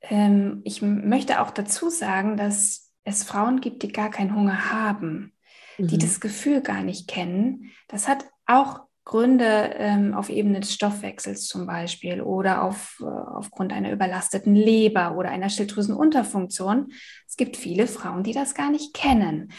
Ähm, 0.03 0.63
ich 0.65 0.83
möchte 0.83 1.41
auch 1.41 1.51
dazu 1.51 1.91
sagen, 1.91 2.37
dass 2.37 2.93
es 3.05 3.23
Frauen 3.23 3.61
gibt, 3.61 3.83
die 3.83 3.93
gar 3.93 4.11
keinen 4.11 4.35
Hunger 4.35 4.73
haben, 4.73 5.33
mhm. 5.79 5.89
die 5.89 5.99
das 5.99 6.21
Gefühl 6.21 6.61
gar 6.61 6.83
nicht 6.83 7.09
kennen. 7.09 7.71
Das 7.89 8.09
hat 8.09 8.25
auch 8.47 8.81
Gründe 9.05 9.75
ähm, 9.77 10.15
auf 10.15 10.31
Ebene 10.31 10.61
des 10.61 10.73
Stoffwechsels 10.73 11.47
zum 11.47 11.67
Beispiel 11.67 12.23
oder 12.23 12.63
auf, 12.63 12.97
äh, 13.03 13.05
aufgrund 13.05 13.73
einer 13.73 13.93
überlasteten 13.93 14.55
Leber 14.57 15.17
oder 15.17 15.31
einer 15.31 15.51
Schilddrüsenunterfunktion. 15.51 16.91
Es 17.29 17.37
gibt 17.37 17.59
viele 17.59 17.87
Frauen, 17.87 18.23
die 18.23 18.33
das 18.33 18.55
gar 18.55 18.71
nicht 18.71 18.95
kennen 18.95 19.53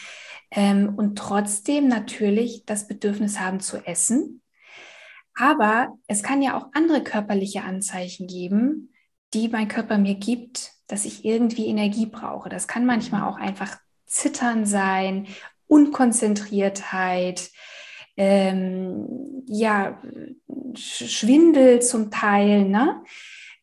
ähm, 0.52 0.94
und 0.96 1.18
trotzdem 1.18 1.88
natürlich 1.88 2.66
das 2.66 2.88
Bedürfnis 2.88 3.40
haben 3.40 3.60
zu 3.60 3.86
essen. 3.86 4.42
Aber 5.36 5.98
es 6.08 6.24
kann 6.24 6.42
ja 6.42 6.58
auch 6.58 6.68
andere 6.74 7.04
körperliche 7.04 7.64
Anzeichen 7.64 8.28
geben, 8.28 8.94
die 9.34 9.50
mein 9.50 9.68
Körper 9.68 9.98
mir 9.98 10.16
gibt, 10.16 10.72
dass 10.88 11.06
ich 11.06 11.26
irgendwie 11.26 11.68
Energie 11.68 12.06
brauche. 12.06 12.50
Das 12.50 12.68
kann 12.68 12.86
manchmal 12.86 13.24
auch 13.24 13.38
einfach 13.38 13.78
Zittern 14.06 14.66
sein, 14.66 15.28
Unkonzentriertheit, 15.68 17.50
ähm, 18.18 19.44
ja, 19.48 20.02
Schwindel 20.76 21.82
zum 21.82 22.12
Teil, 22.12 22.66
ne? 22.66 23.04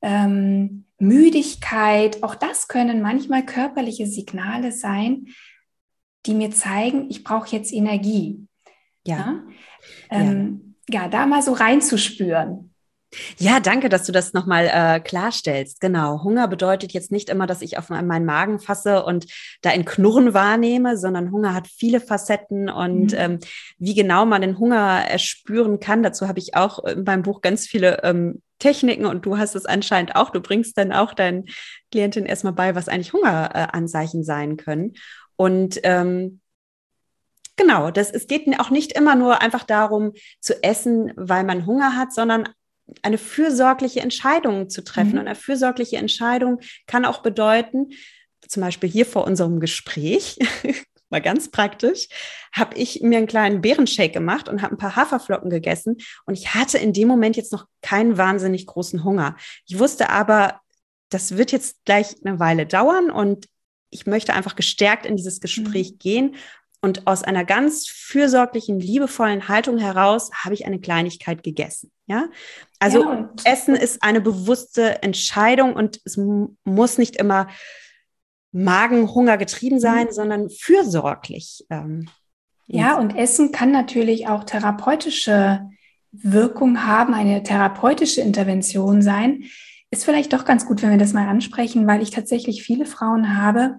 Ähm, 0.02 0.84
Müdigkeit, 0.98 2.22
auch 2.22 2.34
das 2.34 2.68
können 2.68 3.02
manchmal 3.02 3.44
körperliche 3.44 4.06
Signale 4.06 4.72
sein, 4.72 5.26
die 6.26 6.34
mir 6.34 6.50
zeigen, 6.50 7.10
ich 7.10 7.24
brauche 7.24 7.54
jetzt 7.54 7.72
Energie. 7.72 8.46
Ja. 9.06 9.16
Ja? 9.16 9.42
Ähm, 10.10 10.76
ja. 10.88 11.02
ja, 11.02 11.08
da 11.08 11.26
mal 11.26 11.42
so 11.42 11.52
reinzuspüren. 11.52 12.71
Ja, 13.38 13.60
danke, 13.60 13.88
dass 13.88 14.04
du 14.04 14.12
das 14.12 14.32
nochmal 14.32 14.70
äh, 14.72 15.00
klarstellst. 15.00 15.80
Genau. 15.80 16.22
Hunger 16.22 16.48
bedeutet 16.48 16.92
jetzt 16.92 17.12
nicht 17.12 17.28
immer, 17.28 17.46
dass 17.46 17.62
ich 17.62 17.78
auf 17.78 17.90
meinen 17.90 18.24
Magen 18.24 18.58
fasse 18.58 19.04
und 19.04 19.26
da 19.60 19.70
ein 19.70 19.84
Knurren 19.84 20.32
wahrnehme, 20.34 20.96
sondern 20.96 21.30
Hunger 21.30 21.54
hat 21.54 21.68
viele 21.68 22.00
Facetten 22.00 22.70
und 22.70 23.12
mhm. 23.12 23.18
ähm, 23.18 23.38
wie 23.78 23.94
genau 23.94 24.24
man 24.24 24.42
den 24.42 24.58
Hunger 24.58 25.04
erspüren 25.06 25.80
kann, 25.80 26.02
dazu 26.02 26.28
habe 26.28 26.38
ich 26.38 26.54
auch 26.54 26.78
in 26.84 27.04
meinem 27.04 27.22
Buch 27.22 27.40
ganz 27.42 27.66
viele 27.66 28.02
ähm, 28.02 28.40
Techniken 28.58 29.06
und 29.06 29.26
du 29.26 29.38
hast 29.38 29.56
es 29.56 29.66
anscheinend 29.66 30.14
auch. 30.16 30.30
Du 30.30 30.40
bringst 30.40 30.78
dann 30.78 30.92
auch 30.92 31.14
deinen 31.14 31.46
Klientin 31.90 32.26
erstmal 32.26 32.52
bei, 32.52 32.74
was 32.74 32.88
eigentlich 32.88 33.12
Hungeranzeichen 33.12 34.20
äh, 34.20 34.24
sein 34.24 34.56
können. 34.56 34.94
Und 35.36 35.80
ähm, 35.82 36.40
genau, 37.56 37.90
das, 37.90 38.10
es 38.10 38.28
geht 38.28 38.48
auch 38.60 38.70
nicht 38.70 38.92
immer 38.92 39.16
nur 39.16 39.42
einfach 39.42 39.64
darum 39.64 40.12
zu 40.40 40.62
essen, 40.62 41.12
weil 41.16 41.42
man 41.44 41.66
Hunger 41.66 41.96
hat, 41.96 42.12
sondern 42.12 42.48
eine 43.02 43.18
fürsorgliche 43.18 44.00
Entscheidung 44.00 44.68
zu 44.68 44.84
treffen. 44.84 45.12
Mhm. 45.12 45.18
Und 45.20 45.26
eine 45.26 45.34
fürsorgliche 45.34 45.96
Entscheidung 45.96 46.60
kann 46.86 47.04
auch 47.04 47.22
bedeuten, 47.22 47.90
zum 48.48 48.62
Beispiel 48.62 48.90
hier 48.90 49.06
vor 49.06 49.24
unserem 49.24 49.60
Gespräch, 49.60 50.38
mal 51.10 51.20
ganz 51.20 51.50
praktisch, 51.50 52.08
habe 52.52 52.76
ich 52.76 53.02
mir 53.02 53.18
einen 53.18 53.26
kleinen 53.26 53.60
Beerenshake 53.60 54.12
gemacht 54.12 54.48
und 54.48 54.62
habe 54.62 54.74
ein 54.74 54.78
paar 54.78 54.96
Haferflocken 54.96 55.50
gegessen. 55.50 55.98
Und 56.26 56.34
ich 56.34 56.54
hatte 56.54 56.78
in 56.78 56.92
dem 56.92 57.08
Moment 57.08 57.36
jetzt 57.36 57.52
noch 57.52 57.66
keinen 57.82 58.18
wahnsinnig 58.18 58.66
großen 58.66 59.04
Hunger. 59.04 59.36
Ich 59.66 59.78
wusste 59.78 60.08
aber, 60.10 60.60
das 61.10 61.36
wird 61.36 61.52
jetzt 61.52 61.84
gleich 61.84 62.16
eine 62.24 62.40
Weile 62.40 62.66
dauern 62.66 63.10
und 63.10 63.46
ich 63.90 64.06
möchte 64.06 64.32
einfach 64.32 64.56
gestärkt 64.56 65.04
in 65.04 65.16
dieses 65.16 65.40
Gespräch 65.40 65.92
mhm. 65.92 65.98
gehen. 65.98 66.34
Und 66.84 67.06
aus 67.06 67.22
einer 67.22 67.44
ganz 67.44 67.86
fürsorglichen, 67.86 68.80
liebevollen 68.80 69.46
Haltung 69.46 69.78
heraus 69.78 70.32
habe 70.34 70.54
ich 70.54 70.66
eine 70.66 70.80
Kleinigkeit 70.80 71.44
gegessen. 71.44 71.92
Ja, 72.06 72.26
also 72.80 73.04
ja, 73.04 73.32
Essen 73.44 73.76
ist 73.76 74.02
eine 74.02 74.20
bewusste 74.20 75.00
Entscheidung 75.02 75.74
und 75.74 76.00
es 76.04 76.20
muss 76.64 76.98
nicht 76.98 77.16
immer 77.16 77.46
Magenhunger 78.50 79.38
getrieben 79.38 79.78
sein, 79.78 80.06
mhm. 80.08 80.12
sondern 80.12 80.50
fürsorglich. 80.50 81.64
Ähm, 81.70 82.08
ja, 82.66 82.98
und 82.98 83.16
Essen 83.16 83.52
kann 83.52 83.70
natürlich 83.70 84.26
auch 84.26 84.44
therapeutische 84.44 85.68
Wirkung 86.10 86.84
haben, 86.84 87.14
eine 87.14 87.42
therapeutische 87.42 88.20
Intervention 88.20 89.02
sein. 89.02 89.44
ist 89.90 90.04
vielleicht 90.04 90.32
doch 90.32 90.44
ganz 90.44 90.66
gut, 90.66 90.82
wenn 90.82 90.90
wir 90.90 90.98
das 90.98 91.12
mal 91.12 91.28
ansprechen, 91.28 91.86
weil 91.86 92.02
ich 92.02 92.10
tatsächlich 92.10 92.62
viele 92.62 92.86
Frauen 92.86 93.36
habe, 93.36 93.78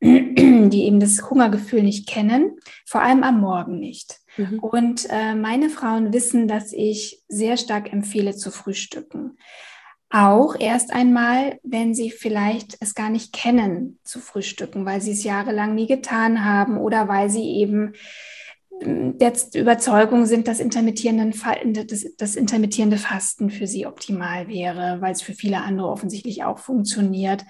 die 0.00 0.84
eben 0.84 0.98
das 0.98 1.28
Hungergefühl 1.28 1.82
nicht 1.82 2.08
kennen, 2.08 2.56
vor 2.86 3.02
allem 3.02 3.22
am 3.22 3.40
Morgen 3.40 3.78
nicht. 3.78 4.18
Mhm. 4.36 4.58
Und 4.60 5.06
äh, 5.10 5.34
meine 5.34 5.68
Frauen 5.68 6.12
wissen, 6.12 6.48
dass 6.48 6.72
ich 6.72 7.22
sehr 7.28 7.56
stark 7.56 7.92
empfehle 7.92 8.34
zu 8.34 8.50
frühstücken. 8.50 9.36
Auch 10.08 10.56
erst 10.58 10.92
einmal, 10.92 11.60
wenn 11.62 11.94
sie 11.94 12.10
vielleicht 12.10 12.76
es 12.80 12.94
gar 12.94 13.10
nicht 13.10 13.32
kennen, 13.32 14.00
zu 14.02 14.18
frühstücken, 14.18 14.84
weil 14.84 15.00
sie 15.00 15.12
es 15.12 15.22
jahrelang 15.22 15.74
nie 15.74 15.86
getan 15.86 16.44
haben 16.44 16.78
oder 16.78 17.06
weil 17.06 17.30
sie 17.30 17.44
eben 17.44 17.92
ähm, 18.80 19.18
der 19.18 19.34
Überzeugung 19.54 20.26
sind, 20.26 20.48
dass 20.48 20.58
intermittierende, 20.58 21.84
das, 21.84 22.06
das 22.16 22.36
intermittierende 22.36 22.96
Fasten 22.96 23.50
für 23.50 23.66
sie 23.66 23.86
optimal 23.86 24.48
wäre, 24.48 25.00
weil 25.00 25.12
es 25.12 25.22
für 25.22 25.34
viele 25.34 25.58
andere 25.58 25.88
offensichtlich 25.88 26.42
auch 26.42 26.58
funktioniert. 26.58 27.44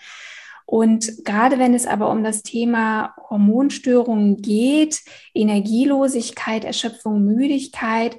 Und 0.71 1.25
gerade 1.25 1.59
wenn 1.59 1.75
es 1.75 1.85
aber 1.85 2.13
um 2.13 2.23
das 2.23 2.45
Thema 2.45 3.13
Hormonstörungen 3.29 4.37
geht, 4.37 5.03
Energielosigkeit, 5.35 6.63
Erschöpfung, 6.63 7.25
Müdigkeit, 7.25 8.17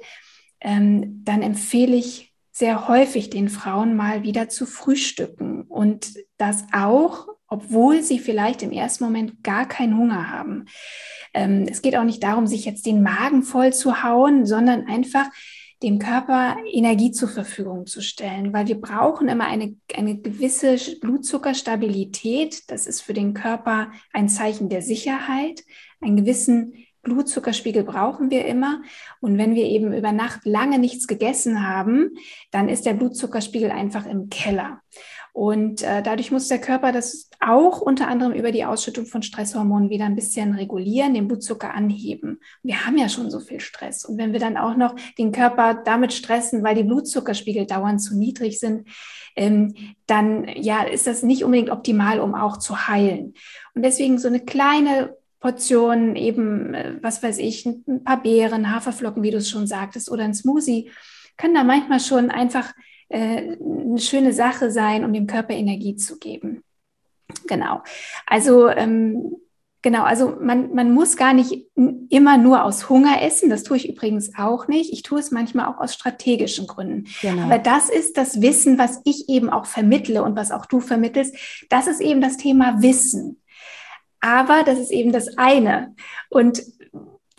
ähm, 0.60 1.22
dann 1.24 1.40
empfehle 1.40 1.96
ich 1.96 2.34
sehr 2.50 2.88
häufig 2.88 3.30
den 3.30 3.48
Frauen 3.48 3.96
mal 3.96 4.22
wieder 4.22 4.50
zu 4.50 4.66
frühstücken 4.66 5.62
und 5.62 6.12
das 6.36 6.64
auch, 6.74 7.26
obwohl 7.46 8.02
sie 8.02 8.18
vielleicht 8.18 8.62
im 8.62 8.70
ersten 8.70 9.04
Moment 9.04 9.42
gar 9.42 9.66
keinen 9.66 9.96
Hunger 9.96 10.28
haben. 10.28 10.66
Ähm, 11.32 11.64
es 11.70 11.80
geht 11.80 11.96
auch 11.96 12.04
nicht 12.04 12.22
darum, 12.22 12.46
sich 12.46 12.66
jetzt 12.66 12.84
den 12.84 13.02
Magen 13.02 13.44
voll 13.44 13.72
zu 13.72 14.02
hauen, 14.02 14.44
sondern 14.44 14.86
einfach 14.88 15.30
dem 15.82 15.98
Körper 15.98 16.56
Energie 16.70 17.10
zur 17.10 17.28
Verfügung 17.28 17.86
zu 17.86 18.00
stellen, 18.00 18.52
weil 18.52 18.66
wir 18.68 18.80
brauchen 18.80 19.28
immer 19.28 19.46
eine, 19.46 19.76
eine 19.94 20.18
gewisse 20.18 20.76
Blutzuckerstabilität. 21.00 22.70
Das 22.70 22.86
ist 22.86 23.00
für 23.00 23.14
den 23.14 23.34
Körper 23.34 23.90
ein 24.12 24.28
Zeichen 24.28 24.68
der 24.68 24.82
Sicherheit. 24.82 25.62
Einen 26.00 26.16
gewissen 26.16 26.74
Blutzuckerspiegel 27.02 27.82
brauchen 27.82 28.30
wir 28.30 28.46
immer. 28.46 28.82
Und 29.20 29.36
wenn 29.38 29.54
wir 29.54 29.64
eben 29.64 29.92
über 29.92 30.12
Nacht 30.12 30.44
lange 30.44 30.78
nichts 30.78 31.06
gegessen 31.06 31.66
haben, 31.66 32.10
dann 32.50 32.68
ist 32.68 32.86
der 32.86 32.94
Blutzuckerspiegel 32.94 33.70
einfach 33.70 34.06
im 34.06 34.28
Keller. 34.28 34.80
Und 35.32 35.82
äh, 35.82 36.02
dadurch 36.02 36.30
muss 36.30 36.48
der 36.48 36.60
Körper 36.60 36.92
das 36.92 37.30
auch 37.40 37.80
unter 37.80 38.06
anderem 38.06 38.32
über 38.34 38.52
die 38.52 38.66
Ausschüttung 38.66 39.06
von 39.06 39.22
Stresshormonen 39.22 39.88
wieder 39.88 40.04
ein 40.04 40.14
bisschen 40.14 40.54
regulieren, 40.54 41.14
den 41.14 41.26
Blutzucker 41.26 41.72
anheben. 41.72 42.38
Wir 42.62 42.84
haben 42.84 42.98
ja 42.98 43.08
schon 43.08 43.30
so 43.30 43.40
viel 43.40 43.60
Stress. 43.60 44.04
Und 44.04 44.18
wenn 44.18 44.34
wir 44.34 44.40
dann 44.40 44.58
auch 44.58 44.76
noch 44.76 44.94
den 45.16 45.32
Körper 45.32 45.74
damit 45.74 46.12
stressen, 46.12 46.62
weil 46.62 46.74
die 46.74 46.84
Blutzuckerspiegel 46.84 47.66
dauernd 47.66 48.02
zu 48.02 48.16
niedrig 48.16 48.58
sind, 48.60 48.86
ähm, 49.34 49.74
dann 50.06 50.48
ja, 50.54 50.82
ist 50.82 51.06
das 51.06 51.22
nicht 51.22 51.44
unbedingt 51.44 51.70
optimal, 51.70 52.20
um 52.20 52.34
auch 52.34 52.58
zu 52.58 52.86
heilen. 52.86 53.32
Und 53.74 53.82
deswegen 53.82 54.18
so 54.18 54.28
eine 54.28 54.40
kleine 54.40 55.16
Portion 55.40 56.14
eben, 56.14 56.74
äh, 56.74 56.98
was 57.00 57.22
weiß 57.22 57.38
ich, 57.38 57.64
ein 57.64 58.04
paar 58.04 58.22
Beeren, 58.22 58.70
Haferflocken, 58.70 59.22
wie 59.22 59.30
du 59.30 59.38
es 59.38 59.48
schon 59.48 59.66
sagtest, 59.66 60.10
oder 60.10 60.24
ein 60.24 60.34
Smoothie, 60.34 60.90
können 61.38 61.54
da 61.54 61.64
manchmal 61.64 62.00
schon 62.00 62.30
einfach 62.30 62.72
äh, 63.12 63.56
eine 63.60 63.98
schöne 63.98 64.32
Sache 64.32 64.70
sein, 64.70 65.04
um 65.04 65.12
dem 65.12 65.26
Körper 65.26 65.54
Energie 65.54 65.96
zu 65.96 66.18
geben. 66.18 66.62
Genau. 67.46 67.82
Also 68.26 68.68
ähm, 68.68 69.36
Genau, 69.82 70.04
also 70.04 70.36
man, 70.40 70.72
man 70.74 70.92
muss 70.92 71.16
gar 71.16 71.34
nicht 71.34 71.66
immer 72.08 72.38
nur 72.38 72.62
aus 72.62 72.88
Hunger 72.88 73.20
essen. 73.20 73.50
Das 73.50 73.64
tue 73.64 73.76
ich 73.76 73.88
übrigens 73.88 74.32
auch 74.38 74.68
nicht. 74.68 74.92
Ich 74.92 75.02
tue 75.02 75.18
es 75.18 75.32
manchmal 75.32 75.66
auch 75.66 75.78
aus 75.78 75.92
strategischen 75.92 76.68
Gründen. 76.68 77.08
Genau. 77.20 77.42
Aber 77.42 77.58
das 77.58 77.90
ist 77.90 78.16
das 78.16 78.40
Wissen, 78.40 78.78
was 78.78 79.00
ich 79.04 79.28
eben 79.28 79.50
auch 79.50 79.66
vermittle 79.66 80.22
und 80.22 80.36
was 80.36 80.52
auch 80.52 80.66
du 80.66 80.78
vermittelst. 80.78 81.34
Das 81.68 81.88
ist 81.88 82.00
eben 82.00 82.20
das 82.20 82.36
Thema 82.36 82.80
Wissen. 82.80 83.42
Aber 84.20 84.62
das 84.62 84.78
ist 84.78 84.92
eben 84.92 85.10
das 85.10 85.36
eine. 85.36 85.96
Und 86.28 86.62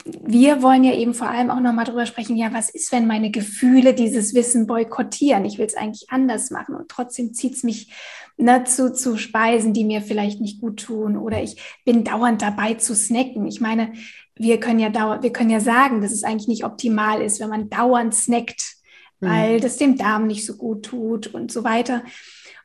wir 0.06 0.62
wollen 0.62 0.84
ja 0.84 0.94
eben 0.94 1.14
vor 1.14 1.30
allem 1.30 1.50
auch 1.50 1.60
nochmal 1.60 1.86
drüber 1.86 2.06
sprechen, 2.06 2.36
ja, 2.36 2.52
was 2.54 2.70
ist, 2.70 2.92
wenn 2.92 3.08
meine 3.08 3.32
Gefühle 3.32 3.94
dieses 3.94 4.34
Wissen 4.34 4.68
boykottieren? 4.68 5.46
Ich 5.46 5.58
will 5.58 5.66
es 5.66 5.76
eigentlich 5.76 6.10
anders 6.10 6.52
machen 6.52 6.76
und 6.76 6.90
trotzdem 6.90 7.34
zieht 7.34 7.56
es 7.56 7.64
mich 7.64 7.94
ne, 8.38 8.64
zu, 8.66 8.94
zu 8.94 9.18
Speisen, 9.18 9.74
die 9.74 9.86
mir 9.86 10.02
vielleicht 10.02 10.42
nicht 10.42 10.60
gut 10.60 10.82
tun 10.82 11.18
oder 11.18 11.42
ich 11.42 11.62
bin 11.86 12.04
dauernd 12.04 12.42
dabei 12.42 12.74
zu 12.74 12.96
snacken. 12.96 13.48
Ich 13.48 13.62
meine, 13.62 13.94
wir 14.36 14.60
können 14.60 14.80
ja 14.80 14.90
dauernd, 14.90 15.24
wir 15.24 15.32
können 15.32 15.50
ja 15.50 15.60
sagen, 15.60 16.02
dass 16.02 16.12
es 16.12 16.24
eigentlich 16.24 16.48
nicht 16.48 16.66
optimal 16.66 17.22
ist, 17.22 17.40
wenn 17.40 17.50
man 17.50 17.70
dauernd 17.70 18.14
snackt, 18.14 18.76
mhm. 19.20 19.28
weil 19.28 19.60
das 19.60 19.78
dem 19.78 19.98
Darm 19.98 20.28
nicht 20.28 20.46
so 20.46 20.56
gut 20.58 20.86
tut 20.86 21.28
und 21.28 21.52
so 21.52 21.64
weiter. 21.64 22.04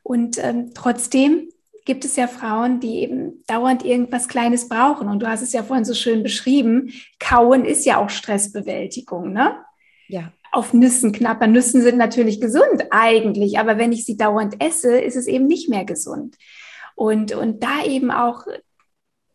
Und 0.03 0.37
ähm, 0.43 0.71
trotzdem 0.73 1.49
gibt 1.89 2.05
es 2.05 2.17
ja 2.17 2.27
Frauen, 2.27 2.79
die 2.79 2.99
eben 2.99 3.43
dauernd 3.47 3.83
irgendwas 3.83 4.27
Kleines 4.27 4.69
brauchen. 4.69 5.09
Und 5.09 5.23
du 5.23 5.27
hast 5.27 5.41
es 5.41 5.53
ja 5.53 5.63
vorhin 5.63 5.85
so 5.85 5.95
schön 5.95 6.21
beschrieben. 6.21 6.93
Kauen 7.19 7.65
ist 7.65 7.83
ja 7.83 7.97
auch 7.97 8.11
Stressbewältigung, 8.11 9.33
ne? 9.33 9.55
Ja. 10.07 10.31
Auf 10.51 10.71
Nüssen 10.71 11.13
knappern. 11.13 11.51
Nüssen 11.51 11.81
sind 11.81 11.97
natürlich 11.97 12.39
gesund 12.39 12.85
eigentlich, 12.91 13.57
aber 13.57 13.79
wenn 13.79 13.91
ich 13.91 14.05
sie 14.05 14.17
dauernd 14.17 14.63
esse, 14.63 14.99
ist 15.01 15.15
es 15.15 15.25
eben 15.25 15.47
nicht 15.47 15.67
mehr 15.67 15.83
gesund. 15.83 16.35
Und, 16.93 17.33
und 17.33 17.63
da 17.63 17.83
eben 17.83 18.11
auch 18.11 18.45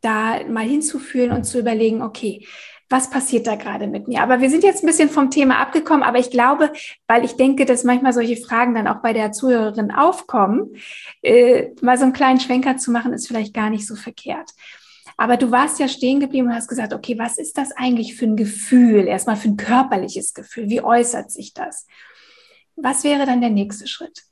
da 0.01 0.45
mal 0.45 0.64
hinzufühlen 0.64 1.33
und 1.33 1.43
zu 1.43 1.59
überlegen, 1.59 2.03
okay, 2.03 2.47
was 2.88 3.11
passiert 3.11 3.47
da 3.47 3.57
gerade 3.57 3.87
mit 3.87 4.09
mir? 4.09 4.23
Aber 4.23 4.40
wir 4.40 4.51
sind 4.51 4.62
jetzt 4.62 4.83
ein 4.83 4.87
bisschen 4.87 5.09
vom 5.09 5.31
Thema 5.31 5.59
abgekommen, 5.59 6.03
aber 6.03 6.18
ich 6.18 6.31
glaube, 6.31 6.73
weil 7.07 7.25
ich 7.25 7.37
denke, 7.37 7.64
dass 7.64 7.85
manchmal 7.85 8.12
solche 8.12 8.37
Fragen 8.37 8.75
dann 8.75 8.88
auch 8.88 9.01
bei 9.03 9.12
der 9.12 9.33
Zuhörerin 9.33 9.90
aufkommen, 9.90 10.77
äh, 11.23 11.70
mal 11.81 11.97
so 11.97 12.05
einen 12.05 12.12
kleinen 12.12 12.40
Schwenker 12.40 12.77
zu 12.77 12.90
machen, 12.90 13.12
ist 13.12 13.27
vielleicht 13.27 13.55
gar 13.55 13.70
nicht 13.70 13.87
so 13.87 13.97
verkehrt. 13.97 14.51
Aber 15.16 15.37
du 15.37 15.51
warst 15.51 15.79
ja 15.79 15.88
stehen 15.88 16.20
geblieben 16.20 16.49
und 16.49 16.55
hast 16.55 16.68
gesagt, 16.68 16.92
okay, 16.92 17.18
was 17.18 17.38
ist 17.38 17.57
das 17.57 17.73
eigentlich 17.73 18.16
für 18.16 18.27
ein 18.27 18.37
Gefühl? 18.37 19.07
Erstmal 19.07 19.37
für 19.37 19.49
ein 19.49 19.57
körperliches 19.57 20.35
Gefühl. 20.35 20.68
Wie 20.68 20.83
äußert 20.83 21.31
sich 21.31 21.55
das? 21.55 21.87
Was 22.77 23.05
wäre 23.05 23.25
dann 23.25 23.40
der 23.40 23.51
nächste 23.51 23.87
Schritt? 23.87 24.25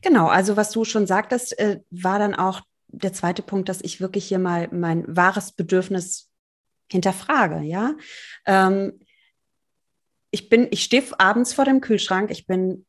Genau, 0.00 0.28
also 0.28 0.56
was 0.56 0.70
du 0.70 0.84
schon 0.84 1.06
sagtest, 1.06 1.58
äh, 1.58 1.80
war 1.90 2.18
dann 2.18 2.34
auch 2.34 2.62
der 2.88 3.12
zweite 3.12 3.42
Punkt, 3.42 3.68
dass 3.68 3.82
ich 3.82 4.00
wirklich 4.00 4.26
hier 4.26 4.38
mal 4.38 4.68
mein 4.72 5.04
wahres 5.06 5.52
Bedürfnis 5.52 6.29
hinterfrage, 6.90 7.60
ja. 7.62 7.94
Ähm, 8.46 9.00
ich 10.30 10.48
bin, 10.48 10.68
ich 10.70 10.84
stehe 10.84 11.04
abends 11.18 11.52
vor 11.52 11.64
dem 11.64 11.80
Kühlschrank, 11.80 12.30
ich 12.30 12.46
bin, 12.46 12.86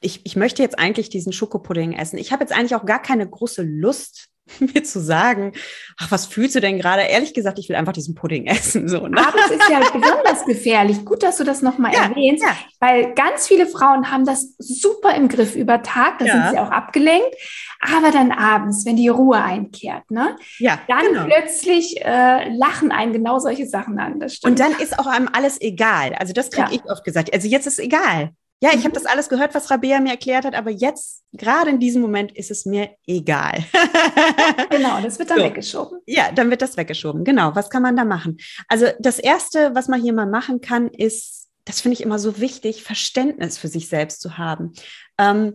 ich, 0.00 0.24
ich 0.24 0.36
möchte 0.36 0.62
jetzt 0.62 0.78
eigentlich 0.78 1.08
diesen 1.08 1.32
Schokopudding 1.32 1.92
essen. 1.92 2.18
Ich 2.18 2.32
habe 2.32 2.42
jetzt 2.42 2.52
eigentlich 2.52 2.74
auch 2.74 2.86
gar 2.86 3.02
keine 3.02 3.28
große 3.28 3.62
Lust, 3.62 4.28
mir 4.60 4.84
zu 4.84 5.00
sagen, 5.00 5.52
ach, 5.98 6.10
was 6.10 6.26
fühlst 6.26 6.54
du 6.54 6.60
denn 6.60 6.78
gerade? 6.78 7.02
Ehrlich 7.02 7.34
gesagt, 7.34 7.58
ich 7.58 7.68
will 7.68 7.76
einfach 7.76 7.92
diesen 7.92 8.14
Pudding 8.14 8.46
essen. 8.46 8.88
So, 8.88 9.06
ne? 9.06 9.18
Aber 9.26 9.38
es 9.46 9.50
ist 9.50 9.68
ja 9.68 9.80
besonders 9.80 10.44
gefährlich. 10.44 11.04
Gut, 11.04 11.22
dass 11.22 11.36
du 11.36 11.44
das 11.44 11.62
nochmal 11.62 11.92
ja, 11.92 12.04
erwähnst, 12.04 12.44
ja. 12.44 12.56
weil 12.80 13.14
ganz 13.14 13.46
viele 13.46 13.66
Frauen 13.66 14.10
haben 14.10 14.24
das 14.24 14.54
super 14.58 15.14
im 15.14 15.28
Griff 15.28 15.54
über 15.56 15.82
Tag, 15.82 16.18
da 16.18 16.24
ja. 16.24 16.32
sind 16.32 16.50
sie 16.50 16.58
auch 16.58 16.70
abgelenkt. 16.70 17.34
Aber 17.80 18.10
dann 18.10 18.32
abends, 18.32 18.86
wenn 18.86 18.96
die 18.96 19.08
Ruhe 19.08 19.36
einkehrt, 19.36 20.10
ne? 20.10 20.36
Ja, 20.58 20.80
dann 20.88 21.06
genau. 21.06 21.24
plötzlich 21.24 22.00
äh, 22.02 22.48
lachen 22.56 22.90
einen 22.90 23.12
genau 23.12 23.38
solche 23.38 23.66
Sachen 23.66 23.98
an. 23.98 24.20
Und 24.42 24.58
dann 24.58 24.72
ist 24.72 24.98
auch 24.98 25.06
einem 25.06 25.28
alles 25.32 25.60
egal. 25.60 26.14
Also 26.14 26.32
das 26.32 26.50
kriege 26.50 26.68
ich 26.72 26.84
oft 26.90 27.04
gesagt. 27.04 27.32
Also 27.34 27.48
jetzt 27.48 27.66
ist 27.66 27.78
egal. 27.78 28.30
Ja, 28.60 28.70
ich 28.70 28.78
habe 28.78 28.88
mhm. 28.88 28.94
das 28.94 29.06
alles 29.06 29.28
gehört, 29.28 29.54
was 29.54 29.70
Rabea 29.70 30.00
mir 30.00 30.12
erklärt 30.12 30.46
hat, 30.46 30.54
aber 30.54 30.70
jetzt, 30.70 31.24
gerade 31.32 31.70
in 31.70 31.78
diesem 31.78 32.00
Moment, 32.00 32.34
ist 32.36 32.50
es 32.50 32.64
mir 32.64 32.90
egal. 33.06 33.64
genau, 34.70 35.00
das 35.02 35.18
wird 35.18 35.30
dann 35.30 35.38
so. 35.38 35.44
weggeschoben. 35.44 36.00
Ja, 36.06 36.32
dann 36.32 36.48
wird 36.48 36.62
das 36.62 36.76
weggeschoben. 36.76 37.24
Genau, 37.24 37.54
was 37.54 37.68
kann 37.68 37.82
man 37.82 37.96
da 37.96 38.04
machen? 38.04 38.38
Also 38.68 38.86
das 38.98 39.18
Erste, 39.18 39.74
was 39.74 39.88
man 39.88 40.00
hier 40.00 40.14
mal 40.14 40.26
machen 40.26 40.62
kann, 40.62 40.88
ist, 40.88 41.48
das 41.66 41.82
finde 41.82 41.94
ich 41.94 42.02
immer 42.02 42.18
so 42.18 42.40
wichtig, 42.40 42.82
Verständnis 42.82 43.58
für 43.58 43.68
sich 43.68 43.88
selbst 43.88 44.22
zu 44.22 44.38
haben. 44.38 44.72
Ähm, 45.18 45.54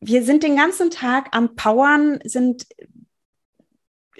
wir 0.00 0.22
sind 0.22 0.42
den 0.42 0.56
ganzen 0.56 0.90
Tag 0.90 1.28
am 1.32 1.56
Powern, 1.56 2.20
sind 2.24 2.66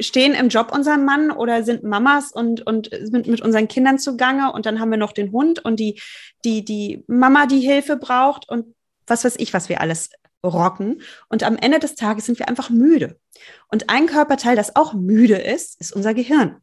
stehen 0.01 0.35
im 0.35 0.49
Job 0.49 0.73
unserem 0.73 1.05
Mann 1.05 1.31
oder 1.31 1.63
sind 1.63 1.83
Mamas 1.83 2.33
und, 2.33 2.67
und 2.67 2.91
sind 2.91 3.27
mit 3.27 3.41
unseren 3.41 3.69
Kindern 3.69 3.99
zugange 3.99 4.53
und 4.53 4.67
dann 4.67 4.81
haben 4.81 4.91
wir 4.91 4.99
noch 4.99 5.13
den 5.13 5.33
Hund 5.33 5.65
und 5.65 5.81
die, 5.81 6.01
die, 6.45 6.65
die 6.65 7.05
Mama, 7.07 7.47
die 7.47 7.61
Hilfe 7.61 7.97
braucht 7.97 8.49
und 8.49 8.75
was 9.07 9.25
weiß 9.25 9.37
ich, 9.39 9.55
was 9.55 9.69
wir 9.69 9.81
alles 9.81 10.11
rocken. 10.45 11.03
Und 11.29 11.43
am 11.43 11.57
Ende 11.57 11.79
des 11.79 11.95
Tages 11.95 12.27
sind 12.27 12.39
wir 12.39 12.49
einfach 12.49 12.71
müde. 12.71 13.19
Und 13.69 13.91
ein 13.91 14.07
Körperteil, 14.07 14.57
das 14.57 14.77
auch 14.77 14.93
müde 14.93 15.37
ist, 15.37 15.81
ist 15.81 15.93
unser 15.93 16.15
Gehirn. 16.15 16.59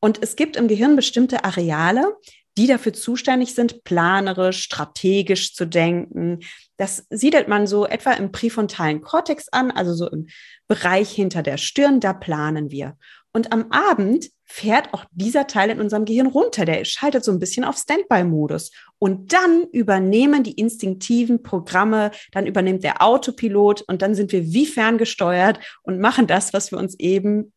Und 0.00 0.22
es 0.22 0.36
gibt 0.36 0.56
im 0.56 0.68
Gehirn 0.68 0.96
bestimmte 0.96 1.44
Areale, 1.44 2.16
die 2.58 2.66
dafür 2.66 2.92
zuständig 2.92 3.54
sind, 3.54 3.84
planerisch, 3.84 4.62
strategisch 4.62 5.54
zu 5.54 5.66
denken. 5.66 6.40
Das 6.76 7.06
siedelt 7.10 7.48
man 7.48 7.66
so 7.66 7.86
etwa 7.86 8.12
im 8.12 8.32
präfrontalen 8.32 9.00
Kortex 9.00 9.48
an, 9.48 9.70
also 9.70 9.94
so 9.94 10.08
im 10.10 10.26
Bereich 10.68 11.10
hinter 11.10 11.42
der 11.42 11.56
Stirn, 11.56 12.00
da 12.00 12.12
planen 12.12 12.70
wir. 12.70 12.96
Und 13.32 13.52
am 13.52 13.70
Abend 13.70 14.30
fährt 14.44 14.92
auch 14.92 15.04
dieser 15.12 15.46
Teil 15.46 15.70
in 15.70 15.80
unserem 15.80 16.04
Gehirn 16.04 16.26
runter. 16.26 16.64
Der 16.64 16.84
schaltet 16.84 17.24
so 17.24 17.30
ein 17.30 17.38
bisschen 17.38 17.64
auf 17.64 17.76
Standby-Modus. 17.76 18.72
Und 18.98 19.32
dann 19.32 19.68
übernehmen 19.70 20.42
die 20.42 20.54
instinktiven 20.54 21.44
Programme, 21.44 22.10
dann 22.32 22.46
übernimmt 22.46 22.82
der 22.82 23.00
Autopilot 23.00 23.82
und 23.82 24.02
dann 24.02 24.16
sind 24.16 24.32
wir 24.32 24.52
wie 24.52 24.66
ferngesteuert 24.66 25.60
und 25.82 26.00
machen 26.00 26.26
das, 26.26 26.52
was 26.52 26.72
wir 26.72 26.78
uns 26.78 26.98
eben 26.98 27.52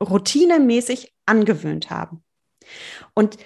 routinemäßig 0.00 1.12
angewöhnt 1.26 1.90
haben. 1.90 2.22
Und 3.14 3.38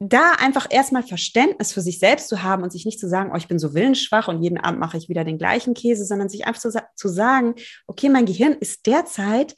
da 0.00 0.32
einfach 0.38 0.66
erstmal 0.70 1.02
Verständnis 1.02 1.72
für 1.72 1.80
sich 1.80 1.98
selbst 1.98 2.28
zu 2.28 2.42
haben 2.42 2.62
und 2.62 2.70
sich 2.70 2.84
nicht 2.84 3.00
zu 3.00 3.08
sagen, 3.08 3.30
oh, 3.32 3.36
ich 3.36 3.48
bin 3.48 3.58
so 3.58 3.74
willensschwach 3.74 4.28
und 4.28 4.42
jeden 4.42 4.58
Abend 4.58 4.78
mache 4.78 4.96
ich 4.96 5.08
wieder 5.08 5.24
den 5.24 5.38
gleichen 5.38 5.74
Käse, 5.74 6.04
sondern 6.04 6.28
sich 6.28 6.46
einfach 6.46 6.60
zu, 6.60 6.70
zu 6.94 7.08
sagen, 7.08 7.54
okay, 7.86 8.08
mein 8.08 8.26
Gehirn 8.26 8.52
ist 8.52 8.86
derzeit 8.86 9.56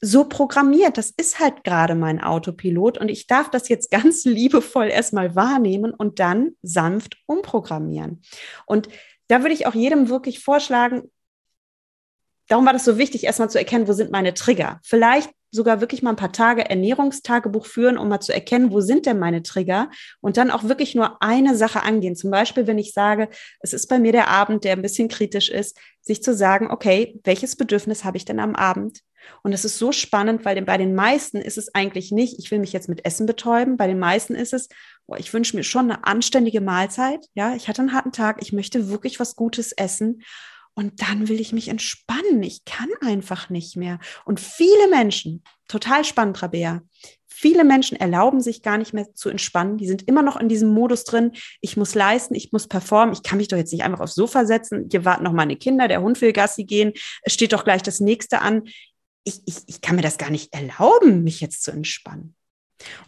so 0.00 0.24
programmiert. 0.24 0.98
Das 0.98 1.10
ist 1.16 1.38
halt 1.38 1.62
gerade 1.64 1.94
mein 1.94 2.22
Autopilot 2.22 2.98
und 2.98 3.08
ich 3.08 3.26
darf 3.26 3.50
das 3.50 3.68
jetzt 3.68 3.90
ganz 3.92 4.24
liebevoll 4.24 4.88
erstmal 4.88 5.36
wahrnehmen 5.36 5.92
und 5.92 6.18
dann 6.18 6.52
sanft 6.62 7.16
umprogrammieren. 7.26 8.22
Und 8.66 8.88
da 9.28 9.42
würde 9.42 9.54
ich 9.54 9.66
auch 9.66 9.74
jedem 9.74 10.08
wirklich 10.08 10.42
vorschlagen, 10.42 11.10
darum 12.48 12.66
war 12.66 12.72
das 12.72 12.84
so 12.84 12.98
wichtig, 12.98 13.24
erstmal 13.24 13.50
zu 13.50 13.58
erkennen, 13.58 13.88
wo 13.88 13.92
sind 13.92 14.10
meine 14.10 14.34
Trigger. 14.34 14.80
Vielleicht 14.82 15.30
sogar 15.50 15.80
wirklich 15.80 16.02
mal 16.02 16.10
ein 16.10 16.16
paar 16.16 16.32
Tage 16.32 16.68
Ernährungstagebuch 16.68 17.66
führen, 17.66 17.96
um 17.96 18.08
mal 18.08 18.20
zu 18.20 18.34
erkennen, 18.34 18.70
wo 18.70 18.80
sind 18.80 19.06
denn 19.06 19.18
meine 19.18 19.42
Trigger 19.42 19.90
und 20.20 20.36
dann 20.36 20.50
auch 20.50 20.64
wirklich 20.64 20.94
nur 20.94 21.22
eine 21.22 21.56
Sache 21.56 21.82
angehen. 21.82 22.16
Zum 22.16 22.30
Beispiel, 22.30 22.66
wenn 22.66 22.78
ich 22.78 22.92
sage, 22.92 23.28
es 23.60 23.72
ist 23.72 23.86
bei 23.88 23.98
mir 23.98 24.12
der 24.12 24.28
Abend, 24.28 24.64
der 24.64 24.72
ein 24.72 24.82
bisschen 24.82 25.08
kritisch 25.08 25.48
ist, 25.48 25.78
sich 26.02 26.22
zu 26.22 26.34
sagen, 26.34 26.70
okay, 26.70 27.18
welches 27.24 27.56
Bedürfnis 27.56 28.04
habe 28.04 28.18
ich 28.18 28.24
denn 28.24 28.40
am 28.40 28.54
Abend? 28.54 29.00
Und 29.42 29.52
es 29.52 29.64
ist 29.64 29.78
so 29.78 29.92
spannend, 29.92 30.44
weil 30.44 30.60
bei 30.62 30.78
den 30.78 30.94
meisten 30.94 31.38
ist 31.38 31.58
es 31.58 31.74
eigentlich 31.74 32.12
nicht, 32.12 32.38
ich 32.38 32.50
will 32.50 32.58
mich 32.58 32.72
jetzt 32.72 32.88
mit 32.88 33.04
Essen 33.04 33.26
betäuben. 33.26 33.76
Bei 33.76 33.86
den 33.86 33.98
meisten 33.98 34.34
ist 34.34 34.52
es, 34.52 34.68
oh, 35.06 35.16
ich 35.16 35.32
wünsche 35.32 35.56
mir 35.56 35.64
schon 35.64 35.90
eine 35.90 36.04
anständige 36.04 36.60
Mahlzeit. 36.60 37.26
Ja, 37.34 37.54
ich 37.54 37.68
hatte 37.68 37.82
einen 37.82 37.92
harten 37.92 38.12
Tag. 38.12 38.38
Ich 38.40 38.52
möchte 38.52 38.88
wirklich 38.88 39.20
was 39.20 39.36
Gutes 39.36 39.72
essen. 39.72 40.22
Und 40.78 41.02
dann 41.02 41.26
will 41.26 41.40
ich 41.40 41.52
mich 41.52 41.66
entspannen. 41.66 42.40
Ich 42.44 42.64
kann 42.64 42.88
einfach 43.00 43.50
nicht 43.50 43.76
mehr. 43.76 43.98
Und 44.24 44.38
viele 44.38 44.88
Menschen, 44.88 45.42
total 45.66 46.04
spannend, 46.04 46.40
Rabea, 46.40 46.82
viele 47.26 47.64
Menschen 47.64 47.98
erlauben 47.98 48.40
sich 48.40 48.62
gar 48.62 48.78
nicht 48.78 48.92
mehr 48.92 49.12
zu 49.12 49.28
entspannen. 49.28 49.78
Die 49.78 49.88
sind 49.88 50.06
immer 50.06 50.22
noch 50.22 50.36
in 50.36 50.48
diesem 50.48 50.68
Modus 50.68 51.02
drin. 51.02 51.32
Ich 51.60 51.76
muss 51.76 51.96
leisten, 51.96 52.36
ich 52.36 52.52
muss 52.52 52.68
performen. 52.68 53.12
Ich 53.12 53.24
kann 53.24 53.38
mich 53.38 53.48
doch 53.48 53.56
jetzt 53.56 53.72
nicht 53.72 53.82
einfach 53.82 53.98
aufs 53.98 54.14
Sofa 54.14 54.46
setzen. 54.46 54.88
Hier 54.88 55.04
warten 55.04 55.24
noch 55.24 55.32
meine 55.32 55.56
Kinder, 55.56 55.88
der 55.88 56.00
Hund 56.00 56.20
will 56.20 56.32
Gassi 56.32 56.62
gehen. 56.62 56.92
Es 57.22 57.34
steht 57.34 57.52
doch 57.52 57.64
gleich 57.64 57.82
das 57.82 57.98
nächste 57.98 58.40
an 58.40 58.62
ich, 59.28 59.42
ich, 59.46 59.56
ich 59.66 59.80
kann 59.80 59.96
mir 59.96 60.02
das 60.02 60.16
gar 60.16 60.30
nicht 60.30 60.54
erlauben, 60.54 61.22
mich 61.22 61.40
jetzt 61.40 61.62
zu 61.62 61.70
entspannen. 61.70 62.34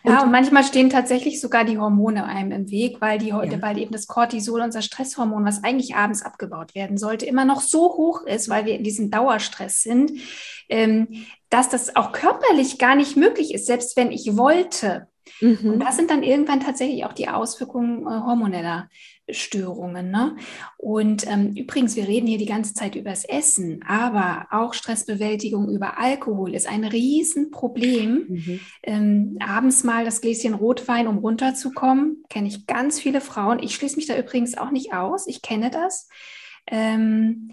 Und 0.03 0.13
ja, 0.13 0.23
und 0.23 0.33
manchmal 0.33 0.65
stehen 0.65 0.91
tatsächlich 0.91 1.41
sogar 1.41 1.65
die 1.65 1.79
Hormone 1.79 2.25
einem 2.25 2.53
im 2.53 2.71
Weg, 2.71 3.01
weil, 3.01 3.19
die, 3.19 3.29
ja. 3.29 3.63
weil 3.63 3.79
eben 3.79 3.93
das 3.93 4.07
Cortisol, 4.07 4.61
unser 4.61 4.83
Stresshormon, 4.83 5.45
was 5.45 5.63
eigentlich 5.63 5.95
abends 5.95 6.23
abgebaut 6.23 6.75
werden 6.75 6.99
sollte, 6.99 7.27
immer 7.27 7.45
noch 7.45 7.61
so 7.61 7.97
hoch 7.97 8.27
ist, 8.27 8.49
weil 8.49 8.65
wir 8.65 8.75
in 8.75 8.85
diesem 8.85 9.11
Dauerstress 9.11 9.83
sind, 9.83 10.13
ähm, 10.69 11.25
dass 11.51 11.69
das 11.69 11.97
auch 11.97 12.13
körperlich 12.13 12.79
gar 12.79 12.97
nicht 12.97 13.17
möglich 13.17 13.55
ist, 13.55 13.67
selbst 13.67 13.97
wenn 13.97 14.11
ich 14.11 14.37
wollte. 14.37 15.09
Mhm. 15.41 15.75
Und 15.75 15.81
das 15.81 15.97
sind 15.97 16.11
dann 16.11 16.23
irgendwann 16.23 16.61
tatsächlich 16.61 17.05
auch 17.05 17.13
die 17.13 17.29
Auswirkungen 17.29 18.03
äh, 18.03 18.11
hormoneller 18.11 18.89
Störungen. 19.29 20.11
Ne? 20.11 20.37
Und 20.77 21.27
ähm, 21.27 21.53
übrigens, 21.55 21.97
wir 21.97 22.09
reden 22.09 22.27
hier 22.27 22.39
die 22.39 22.47
ganze 22.47 22.75
Zeit 22.75 22.95
über 22.95 23.11
das 23.11 23.25
Essen, 23.25 23.83
aber 23.87 24.47
auch 24.51 24.75
Stressbewältigung 24.75 25.69
über 25.69 25.99
Alkohol 25.99 26.55
ist 26.55 26.69
ein 26.69 26.85
Riesenproblem. 26.85 28.27
Mhm. 28.29 28.61
Ähm, 28.83 29.39
abends 29.41 29.85
mal 29.85 30.05
das 30.05 30.21
Gläschen 30.21 30.55
Rotwein, 30.55 31.07
um 31.07 31.19
runterzukommen, 31.19 32.25
kenne 32.29 32.49
ich 32.49 32.67
ganz 32.67 33.01
viele 33.01 33.21
Frauen. 33.21 33.61
Ich 33.61 33.75
schließe 33.75 33.97
mich 33.97 34.07
da 34.07 34.19
übrigens 34.19 34.57
auch 34.57 34.71
nicht 34.71 34.93
aus. 34.93 35.27
Ich 35.27 35.43
kenne 35.43 35.71
das. 35.71 36.09
Ähm, 36.67 37.53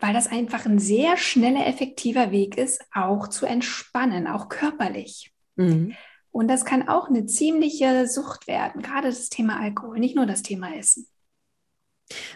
weil 0.00 0.12
das 0.12 0.26
einfach 0.26 0.66
ein 0.66 0.78
sehr 0.78 1.16
schneller, 1.16 1.66
effektiver 1.66 2.30
Weg 2.30 2.58
ist, 2.58 2.82
auch 2.92 3.28
zu 3.28 3.46
entspannen, 3.46 4.26
auch 4.26 4.48
körperlich. 4.48 5.32
Mhm. 5.56 5.94
Und 6.36 6.48
das 6.48 6.66
kann 6.66 6.86
auch 6.86 7.08
eine 7.08 7.24
ziemliche 7.24 8.06
Sucht 8.06 8.46
werden, 8.46 8.82
gerade 8.82 9.08
das 9.08 9.30
Thema 9.30 9.58
Alkohol, 9.58 9.98
nicht 9.98 10.16
nur 10.16 10.26
das 10.26 10.42
Thema 10.42 10.76
Essen. 10.76 11.08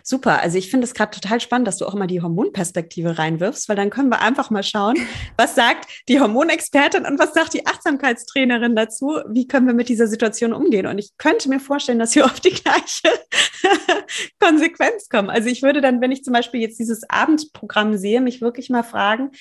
Super, 0.02 0.40
also 0.40 0.56
ich 0.56 0.70
finde 0.70 0.86
es 0.86 0.94
gerade 0.94 1.10
total 1.10 1.38
spannend, 1.38 1.68
dass 1.68 1.76
du 1.76 1.84
auch 1.84 1.92
mal 1.92 2.06
die 2.06 2.22
Hormonperspektive 2.22 3.18
reinwirfst, 3.18 3.68
weil 3.68 3.76
dann 3.76 3.90
können 3.90 4.08
wir 4.08 4.22
einfach 4.22 4.48
mal 4.48 4.62
schauen, 4.62 4.96
was 5.36 5.54
sagt 5.54 5.86
die 6.08 6.18
Hormonexpertin 6.18 7.04
und 7.04 7.18
was 7.18 7.34
sagt 7.34 7.52
die 7.52 7.66
Achtsamkeitstrainerin 7.66 8.74
dazu, 8.74 9.18
wie 9.28 9.46
können 9.46 9.66
wir 9.66 9.74
mit 9.74 9.90
dieser 9.90 10.06
Situation 10.06 10.54
umgehen. 10.54 10.86
Und 10.86 10.96
ich 10.96 11.10
könnte 11.18 11.50
mir 11.50 11.60
vorstellen, 11.60 11.98
dass 11.98 12.14
wir 12.14 12.24
auf 12.24 12.40
die 12.40 12.54
gleiche 12.54 13.10
Konsequenz 14.40 15.10
kommen. 15.10 15.28
Also 15.28 15.50
ich 15.50 15.62
würde 15.62 15.82
dann, 15.82 16.00
wenn 16.00 16.10
ich 16.10 16.24
zum 16.24 16.32
Beispiel 16.32 16.62
jetzt 16.62 16.78
dieses 16.78 17.02
Abendprogramm 17.10 17.98
sehe, 17.98 18.22
mich 18.22 18.40
wirklich 18.40 18.70
mal 18.70 18.82
fragen, 18.82 19.32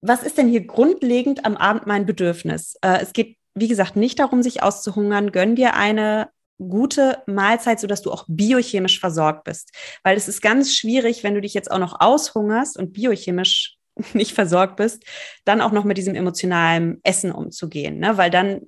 was 0.00 0.22
ist 0.22 0.38
denn 0.38 0.48
hier 0.48 0.64
grundlegend 0.66 1.44
am 1.44 1.56
Abend 1.56 1.88
mein 1.88 2.06
Bedürfnis? 2.06 2.76
Äh, 2.80 3.00
es 3.02 3.12
geht 3.12 3.36
wie 3.54 3.68
gesagt, 3.68 3.96
nicht 3.96 4.18
darum, 4.18 4.42
sich 4.42 4.62
auszuhungern. 4.62 5.32
Gönn 5.32 5.56
dir 5.56 5.74
eine 5.74 6.30
gute 6.58 7.22
Mahlzeit, 7.26 7.80
sodass 7.80 8.02
du 8.02 8.10
auch 8.10 8.24
biochemisch 8.28 9.00
versorgt 9.00 9.44
bist. 9.44 9.72
Weil 10.02 10.16
es 10.16 10.28
ist 10.28 10.40
ganz 10.40 10.74
schwierig, 10.74 11.24
wenn 11.24 11.34
du 11.34 11.40
dich 11.40 11.54
jetzt 11.54 11.70
auch 11.70 11.78
noch 11.78 12.00
aushungerst 12.00 12.78
und 12.78 12.92
biochemisch 12.92 13.76
nicht 14.14 14.32
versorgt 14.32 14.76
bist, 14.76 15.04
dann 15.44 15.60
auch 15.60 15.72
noch 15.72 15.84
mit 15.84 15.98
diesem 15.98 16.14
emotionalen 16.14 17.00
Essen 17.02 17.32
umzugehen. 17.32 17.98
Ne? 17.98 18.16
Weil 18.16 18.30
dann 18.30 18.62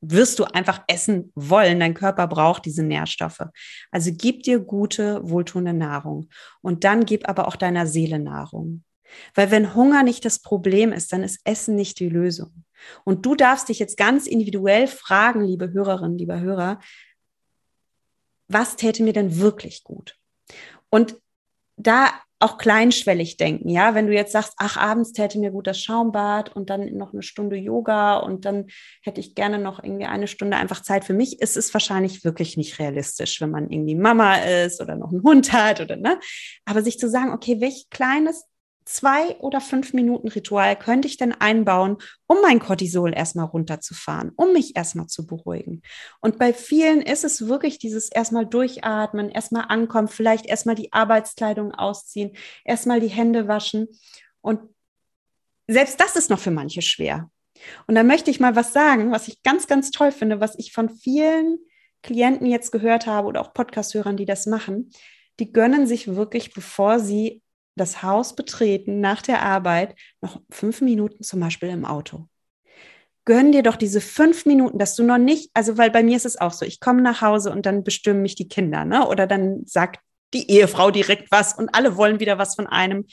wirst 0.00 0.38
du 0.38 0.44
einfach 0.44 0.82
essen 0.88 1.30
wollen. 1.34 1.78
Dein 1.78 1.94
Körper 1.94 2.26
braucht 2.26 2.64
diese 2.64 2.82
Nährstoffe. 2.82 3.44
Also 3.90 4.10
gib 4.12 4.42
dir 4.42 4.58
gute, 4.58 5.20
wohltuende 5.28 5.74
Nahrung. 5.74 6.28
Und 6.62 6.84
dann 6.84 7.04
gib 7.04 7.28
aber 7.28 7.46
auch 7.46 7.56
deiner 7.56 7.86
Seele 7.86 8.18
Nahrung. 8.18 8.82
Weil 9.34 9.50
wenn 9.50 9.74
Hunger 9.74 10.02
nicht 10.02 10.24
das 10.24 10.40
Problem 10.40 10.92
ist, 10.92 11.12
dann 11.12 11.22
ist 11.22 11.40
Essen 11.44 11.74
nicht 11.74 11.98
die 11.98 12.08
Lösung. 12.08 12.64
Und 13.04 13.26
du 13.26 13.34
darfst 13.34 13.68
dich 13.68 13.78
jetzt 13.78 13.96
ganz 13.96 14.26
individuell 14.26 14.86
fragen, 14.86 15.44
liebe 15.44 15.72
Hörerinnen, 15.72 16.18
lieber 16.18 16.40
Hörer, 16.40 16.80
was 18.48 18.76
täte 18.76 19.02
mir 19.02 19.12
denn 19.12 19.38
wirklich 19.38 19.84
gut? 19.84 20.16
Und 20.90 21.16
da 21.76 22.10
auch 22.42 22.56
kleinschwellig 22.56 23.36
denken, 23.36 23.68
ja, 23.68 23.94
wenn 23.94 24.06
du 24.06 24.14
jetzt 24.14 24.32
sagst, 24.32 24.54
ach, 24.56 24.78
abends 24.78 25.12
täte 25.12 25.38
mir 25.38 25.50
gut 25.50 25.66
das 25.66 25.78
Schaumbad 25.78 26.56
und 26.56 26.70
dann 26.70 26.96
noch 26.96 27.12
eine 27.12 27.22
Stunde 27.22 27.56
Yoga 27.56 28.16
und 28.16 28.46
dann 28.46 28.68
hätte 29.02 29.20
ich 29.20 29.34
gerne 29.34 29.58
noch 29.58 29.84
irgendwie 29.84 30.06
eine 30.06 30.26
Stunde 30.26 30.56
einfach 30.56 30.80
Zeit 30.80 31.04
für 31.04 31.12
mich, 31.12 31.40
ist 31.40 31.58
es 31.58 31.72
wahrscheinlich 31.74 32.24
wirklich 32.24 32.56
nicht 32.56 32.78
realistisch, 32.78 33.42
wenn 33.42 33.50
man 33.50 33.68
irgendwie 33.68 33.94
Mama 33.94 34.36
ist 34.36 34.80
oder 34.80 34.96
noch 34.96 35.12
einen 35.12 35.22
Hund 35.22 35.52
hat 35.52 35.82
oder 35.82 35.96
ne. 35.96 36.18
Aber 36.64 36.82
sich 36.82 36.98
zu 36.98 37.10
sagen, 37.10 37.32
okay, 37.32 37.60
welch 37.60 37.88
kleines 37.90 38.46
zwei 38.84 39.36
oder 39.38 39.60
fünf 39.60 39.92
Minuten 39.92 40.28
Ritual 40.28 40.76
könnte 40.76 41.08
ich 41.08 41.16
denn 41.16 41.32
einbauen, 41.32 41.98
um 42.26 42.38
mein 42.42 42.58
Cortisol 42.58 43.14
erstmal 43.14 43.46
runterzufahren, 43.46 44.32
um 44.36 44.52
mich 44.52 44.76
erstmal 44.76 45.06
zu 45.06 45.26
beruhigen? 45.26 45.82
Und 46.20 46.38
bei 46.38 46.52
vielen 46.52 47.02
ist 47.02 47.24
es 47.24 47.46
wirklich 47.46 47.78
dieses 47.78 48.10
erstmal 48.10 48.46
durchatmen, 48.46 49.30
erstmal 49.30 49.66
ankommen, 49.68 50.08
vielleicht 50.08 50.46
erstmal 50.46 50.74
die 50.74 50.92
Arbeitskleidung 50.92 51.72
ausziehen, 51.72 52.36
erstmal 52.64 53.00
die 53.00 53.08
Hände 53.08 53.48
waschen. 53.48 53.88
Und 54.40 54.60
selbst 55.68 56.00
das 56.00 56.16
ist 56.16 56.30
noch 56.30 56.40
für 56.40 56.50
manche 56.50 56.82
schwer. 56.82 57.30
Und 57.86 57.94
da 57.94 58.02
möchte 58.02 58.30
ich 58.30 58.40
mal 58.40 58.56
was 58.56 58.72
sagen, 58.72 59.12
was 59.12 59.28
ich 59.28 59.42
ganz, 59.42 59.66
ganz 59.66 59.90
toll 59.90 60.12
finde, 60.12 60.40
was 60.40 60.58
ich 60.58 60.72
von 60.72 60.88
vielen 60.88 61.58
Klienten 62.02 62.46
jetzt 62.46 62.72
gehört 62.72 63.06
habe 63.06 63.28
oder 63.28 63.40
auch 63.40 63.52
Podcast-Hörern, 63.52 64.16
die 64.16 64.24
das 64.24 64.46
machen. 64.46 64.90
Die 65.38 65.52
gönnen 65.52 65.86
sich 65.86 66.14
wirklich, 66.14 66.52
bevor 66.52 66.98
sie 67.00 67.42
das 67.80 68.02
Haus 68.02 68.36
betreten 68.36 69.00
nach 69.00 69.22
der 69.22 69.42
Arbeit 69.42 69.94
noch 70.20 70.40
fünf 70.50 70.80
Minuten 70.80 71.22
zum 71.22 71.40
Beispiel 71.40 71.70
im 71.70 71.84
Auto. 71.84 72.26
Gönn 73.24 73.52
dir 73.52 73.62
doch 73.62 73.76
diese 73.76 74.00
fünf 74.00 74.46
Minuten, 74.46 74.78
dass 74.78 74.96
du 74.96 75.02
noch 75.02 75.18
nicht, 75.18 75.50
also 75.54 75.76
weil 75.78 75.90
bei 75.90 76.02
mir 76.02 76.16
ist 76.16 76.26
es 76.26 76.40
auch 76.40 76.52
so, 76.52 76.64
ich 76.64 76.80
komme 76.80 77.02
nach 77.02 77.20
Hause 77.20 77.50
und 77.50 77.66
dann 77.66 77.84
bestimmen 77.84 78.22
mich 78.22 78.34
die 78.34 78.48
Kinder, 78.48 78.84
ne? 78.84 79.06
Oder 79.06 79.26
dann 79.26 79.62
sagt 79.66 80.00
die 80.32 80.50
Ehefrau 80.50 80.90
direkt 80.90 81.30
was 81.30 81.56
und 81.56 81.74
alle 81.74 81.96
wollen 81.96 82.20
wieder 82.20 82.38
was 82.38 82.54
von 82.54 82.66
einem. 82.66 83.06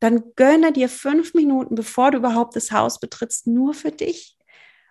Dann 0.00 0.22
gönne 0.36 0.72
dir 0.72 0.88
fünf 0.88 1.34
Minuten, 1.34 1.74
bevor 1.74 2.10
du 2.10 2.18
überhaupt 2.18 2.56
das 2.56 2.72
Haus 2.72 2.98
betrittst, 2.98 3.46
nur 3.46 3.72
für 3.74 3.92
dich. 3.92 4.36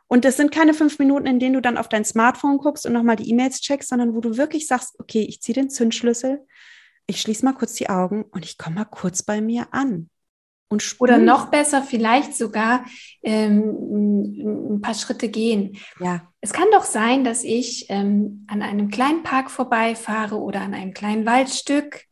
Und 0.07 0.25
das 0.25 0.37
sind 0.37 0.51
keine 0.51 0.73
fünf 0.73 0.99
Minuten, 0.99 1.25
in 1.25 1.39
denen 1.39 1.53
du 1.53 1.61
dann 1.61 1.77
auf 1.77 1.89
dein 1.89 2.05
Smartphone 2.05 2.57
guckst 2.57 2.85
und 2.85 2.93
nochmal 2.93 3.15
die 3.15 3.29
E-Mails 3.29 3.61
checkst, 3.61 3.89
sondern 3.89 4.13
wo 4.13 4.19
du 4.19 4.37
wirklich 4.37 4.67
sagst, 4.67 4.95
okay, 4.99 5.21
ich 5.21 5.41
ziehe 5.41 5.53
den 5.53 5.69
Zündschlüssel, 5.69 6.45
ich 7.07 7.21
schließe 7.21 7.45
mal 7.45 7.53
kurz 7.53 7.73
die 7.73 7.89
Augen 7.89 8.23
und 8.23 8.45
ich 8.45 8.57
komme 8.57 8.75
mal 8.75 8.85
kurz 8.85 9.23
bei 9.23 9.41
mir 9.41 9.67
an. 9.71 10.09
Und 10.69 10.95
Oder 10.99 11.17
noch 11.17 11.47
besser, 11.51 11.83
vielleicht 11.83 12.33
sogar 12.33 12.85
ähm, 13.23 14.75
ein 14.75 14.81
paar 14.81 14.93
Schritte 14.93 15.27
gehen. 15.27 15.77
Ja. 15.99 16.31
Es 16.39 16.53
kann 16.53 16.67
doch 16.71 16.85
sein, 16.85 17.25
dass 17.25 17.43
ich 17.43 17.87
ähm, 17.89 18.45
an 18.47 18.61
einem 18.61 18.89
kleinen 18.89 19.21
Park 19.21 19.51
vorbeifahre 19.51 20.37
oder 20.37 20.61
an 20.61 20.73
einem 20.73 20.93
kleinen 20.93 21.25
Waldstück 21.25 22.05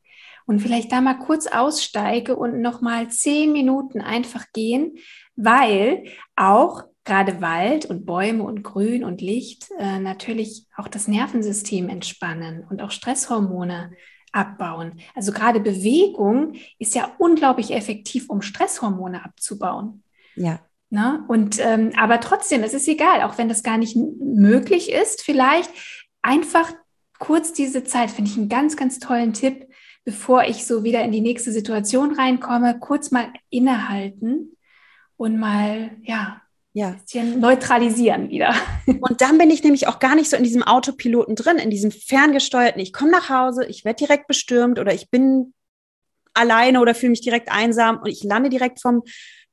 und 0.46 0.60
vielleicht 0.60 0.92
da 0.92 1.00
mal 1.00 1.20
kurz 1.20 1.48
aussteige 1.48 2.36
und 2.36 2.60
noch 2.60 2.82
mal 2.82 3.08
zehn 3.10 3.54
Minuten 3.54 4.02
einfach 4.02 4.46
gehen, 4.52 4.98
weil 5.38 6.04
auch 6.36 6.84
gerade 7.06 7.40
Wald 7.40 7.86
und 7.86 8.06
Bäume 8.06 8.44
und 8.44 8.62
Grün 8.64 9.06
und 9.06 9.22
Licht 9.22 9.70
äh, 9.80 10.00
natürlich 10.00 10.66
auch 10.76 10.90
das 10.90 11.08
Nervensystem 11.08 11.88
entspannen 11.88 12.66
und 12.70 12.82
auch 12.82 12.92
Stresshormone 12.92 13.92
abbauen. 14.32 15.00
Also 15.16 15.32
gerade 15.32 15.60
Bewegung 15.60 16.54
ist 16.78 16.96
ja 16.96 17.12
unglaublich 17.18 17.72
effektiv, 17.72 18.30
um 18.30 18.42
Stresshormone 18.42 19.24
abzubauen. 19.24 20.04
Ja. 20.36 20.60
Na, 20.92 21.24
und 21.28 21.60
ähm, 21.60 21.92
aber 21.98 22.20
trotzdem, 22.20 22.64
es 22.64 22.74
ist 22.74 22.88
egal, 22.88 23.22
auch 23.22 23.38
wenn 23.38 23.48
das 23.48 23.62
gar 23.62 23.78
nicht 23.78 23.96
möglich 23.96 24.92
ist, 24.92 25.22
vielleicht 25.22 25.70
einfach 26.24 26.72
kurz 27.20 27.54
diese 27.54 27.84
Zeit, 27.84 28.10
finde 28.10 28.32
ich 28.32 28.38
einen 28.38 28.50
ganz, 28.50 28.76
ganz 28.76 28.98
tollen 29.00 29.34
Tipp, 29.34 29.68
bevor 30.04 30.46
ich 30.46 30.66
so 30.66 30.84
wieder 30.84 31.04
in 31.04 31.12
die 31.12 31.22
nächste 31.22 31.52
Situation 31.52 32.16
reinkomme, 32.16 32.80
kurz 32.80 33.12
mal 33.12 33.32
innehalten 33.50 34.58
und 35.18 35.38
mal, 35.38 35.92
ja, 36.02 36.42
ja. 36.74 36.92
bisschen 36.92 37.40
neutralisieren 37.40 38.30
wieder. 38.30 38.54
Und 38.88 39.22
dann 39.22 39.38
bin 39.38 39.50
ich 39.50 39.64
nämlich 39.64 39.88
auch 39.88 40.00
gar 40.00 40.16
nicht 40.16 40.30
so 40.30 40.38
in 40.38 40.44
diesem 40.44 40.64
Autopiloten 40.64 41.36
drin, 41.36 41.58
in 41.58 41.70
diesem 41.70 41.92
ferngesteuerten, 41.92 42.82
ich 42.82 42.94
komme 42.94 43.12
nach 43.12 43.30
Hause, 43.30 43.66
ich 43.66 43.86
werde 43.86 44.06
direkt 44.06 44.28
bestürmt 44.28 44.80
oder 44.80 44.94
ich 44.94 45.10
bin 45.10 45.54
alleine 46.34 46.80
oder 46.80 46.96
fühle 46.96 47.12
mich 47.12 47.22
direkt 47.22 47.52
einsam 47.52 47.98
und 47.98 48.08
ich 48.08 48.24
lande 48.24 48.50
direkt 48.50 48.82
vom 48.82 49.04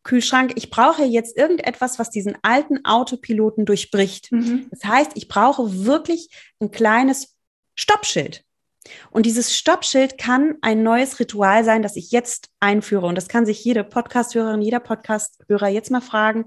Kühlschrank. 0.02 0.52
Ich 0.54 0.70
brauche 0.70 1.04
jetzt 1.04 1.36
irgendetwas, 1.36 1.98
was 1.98 2.10
diesen 2.10 2.36
alten 2.42 2.84
Autopiloten 2.84 3.64
durchbricht. 3.64 4.30
Mhm. 4.30 4.68
Das 4.70 4.84
heißt, 4.84 5.12
ich 5.14 5.28
brauche 5.28 5.84
wirklich 5.84 6.28
ein 6.60 6.70
kleines 6.70 7.34
Stoppschild. 7.74 8.44
Und 9.10 9.26
dieses 9.26 9.56
Stoppschild 9.56 10.16
kann 10.16 10.54
ein 10.62 10.84
neues 10.84 11.18
Ritual 11.18 11.64
sein, 11.64 11.82
das 11.82 11.96
ich 11.96 12.12
jetzt 12.12 12.50
einführe. 12.60 13.06
Und 13.06 13.16
das 13.16 13.26
kann 13.26 13.44
sich 13.44 13.64
jede 13.64 13.82
Podcasthörerin, 13.82 14.62
jeder 14.62 14.78
Podcasthörer 14.78 15.68
jetzt 15.68 15.90
mal 15.90 16.00
fragen. 16.00 16.46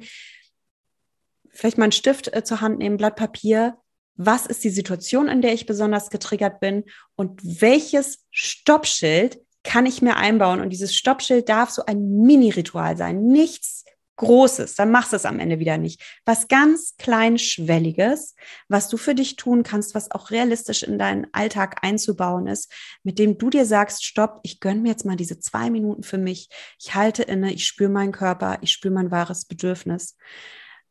Vielleicht 1.51 1.77
mal 1.77 1.85
einen 1.85 1.91
Stift 1.91 2.33
äh, 2.33 2.43
zur 2.43 2.61
Hand 2.61 2.79
nehmen, 2.79 2.97
Blatt 2.97 3.15
Papier. 3.15 3.77
Was 4.15 4.45
ist 4.45 4.63
die 4.63 4.69
Situation, 4.69 5.27
in 5.27 5.41
der 5.41 5.53
ich 5.53 5.65
besonders 5.65 6.09
getriggert 6.09 6.59
bin? 6.59 6.83
Und 7.15 7.39
welches 7.43 8.25
Stoppschild 8.31 9.39
kann 9.63 9.85
ich 9.85 10.01
mir 10.01 10.17
einbauen? 10.17 10.59
Und 10.61 10.71
dieses 10.71 10.95
Stoppschild 10.95 11.47
darf 11.47 11.69
so 11.69 11.85
ein 11.85 12.21
Mini-Ritual 12.21 12.97
sein. 12.97 13.27
Nichts 13.27 13.85
Großes, 14.19 14.75
dann 14.75 14.91
machst 14.91 15.13
du 15.13 15.15
es 15.15 15.25
am 15.25 15.39
Ende 15.39 15.59
wieder 15.59 15.77
nicht. 15.77 16.01
Was 16.25 16.49
ganz 16.49 16.95
kleinschwelliges, 16.97 18.35
was 18.67 18.89
du 18.89 18.97
für 18.97 19.15
dich 19.15 19.37
tun 19.37 19.63
kannst, 19.63 19.95
was 19.95 20.11
auch 20.11 20.29
realistisch 20.29 20.83
in 20.83 20.99
deinen 20.99 21.27
Alltag 21.31 21.77
einzubauen 21.83 22.45
ist, 22.45 22.69
mit 23.03 23.17
dem 23.17 23.37
du 23.37 23.49
dir 23.49 23.65
sagst, 23.65 24.03
stopp, 24.03 24.41
ich 24.43 24.59
gönne 24.59 24.81
mir 24.81 24.89
jetzt 24.89 25.05
mal 25.05 25.15
diese 25.15 25.39
zwei 25.39 25.69
Minuten 25.69 26.03
für 26.03 26.17
mich. 26.17 26.49
Ich 26.81 26.95
halte 26.95 27.23
inne, 27.23 27.53
ich 27.53 27.65
spüre 27.65 27.89
meinen 27.89 28.11
Körper, 28.11 28.57
ich 28.59 28.73
spüre 28.73 28.93
mein 28.93 29.09
wahres 29.09 29.45
Bedürfnis. 29.45 30.17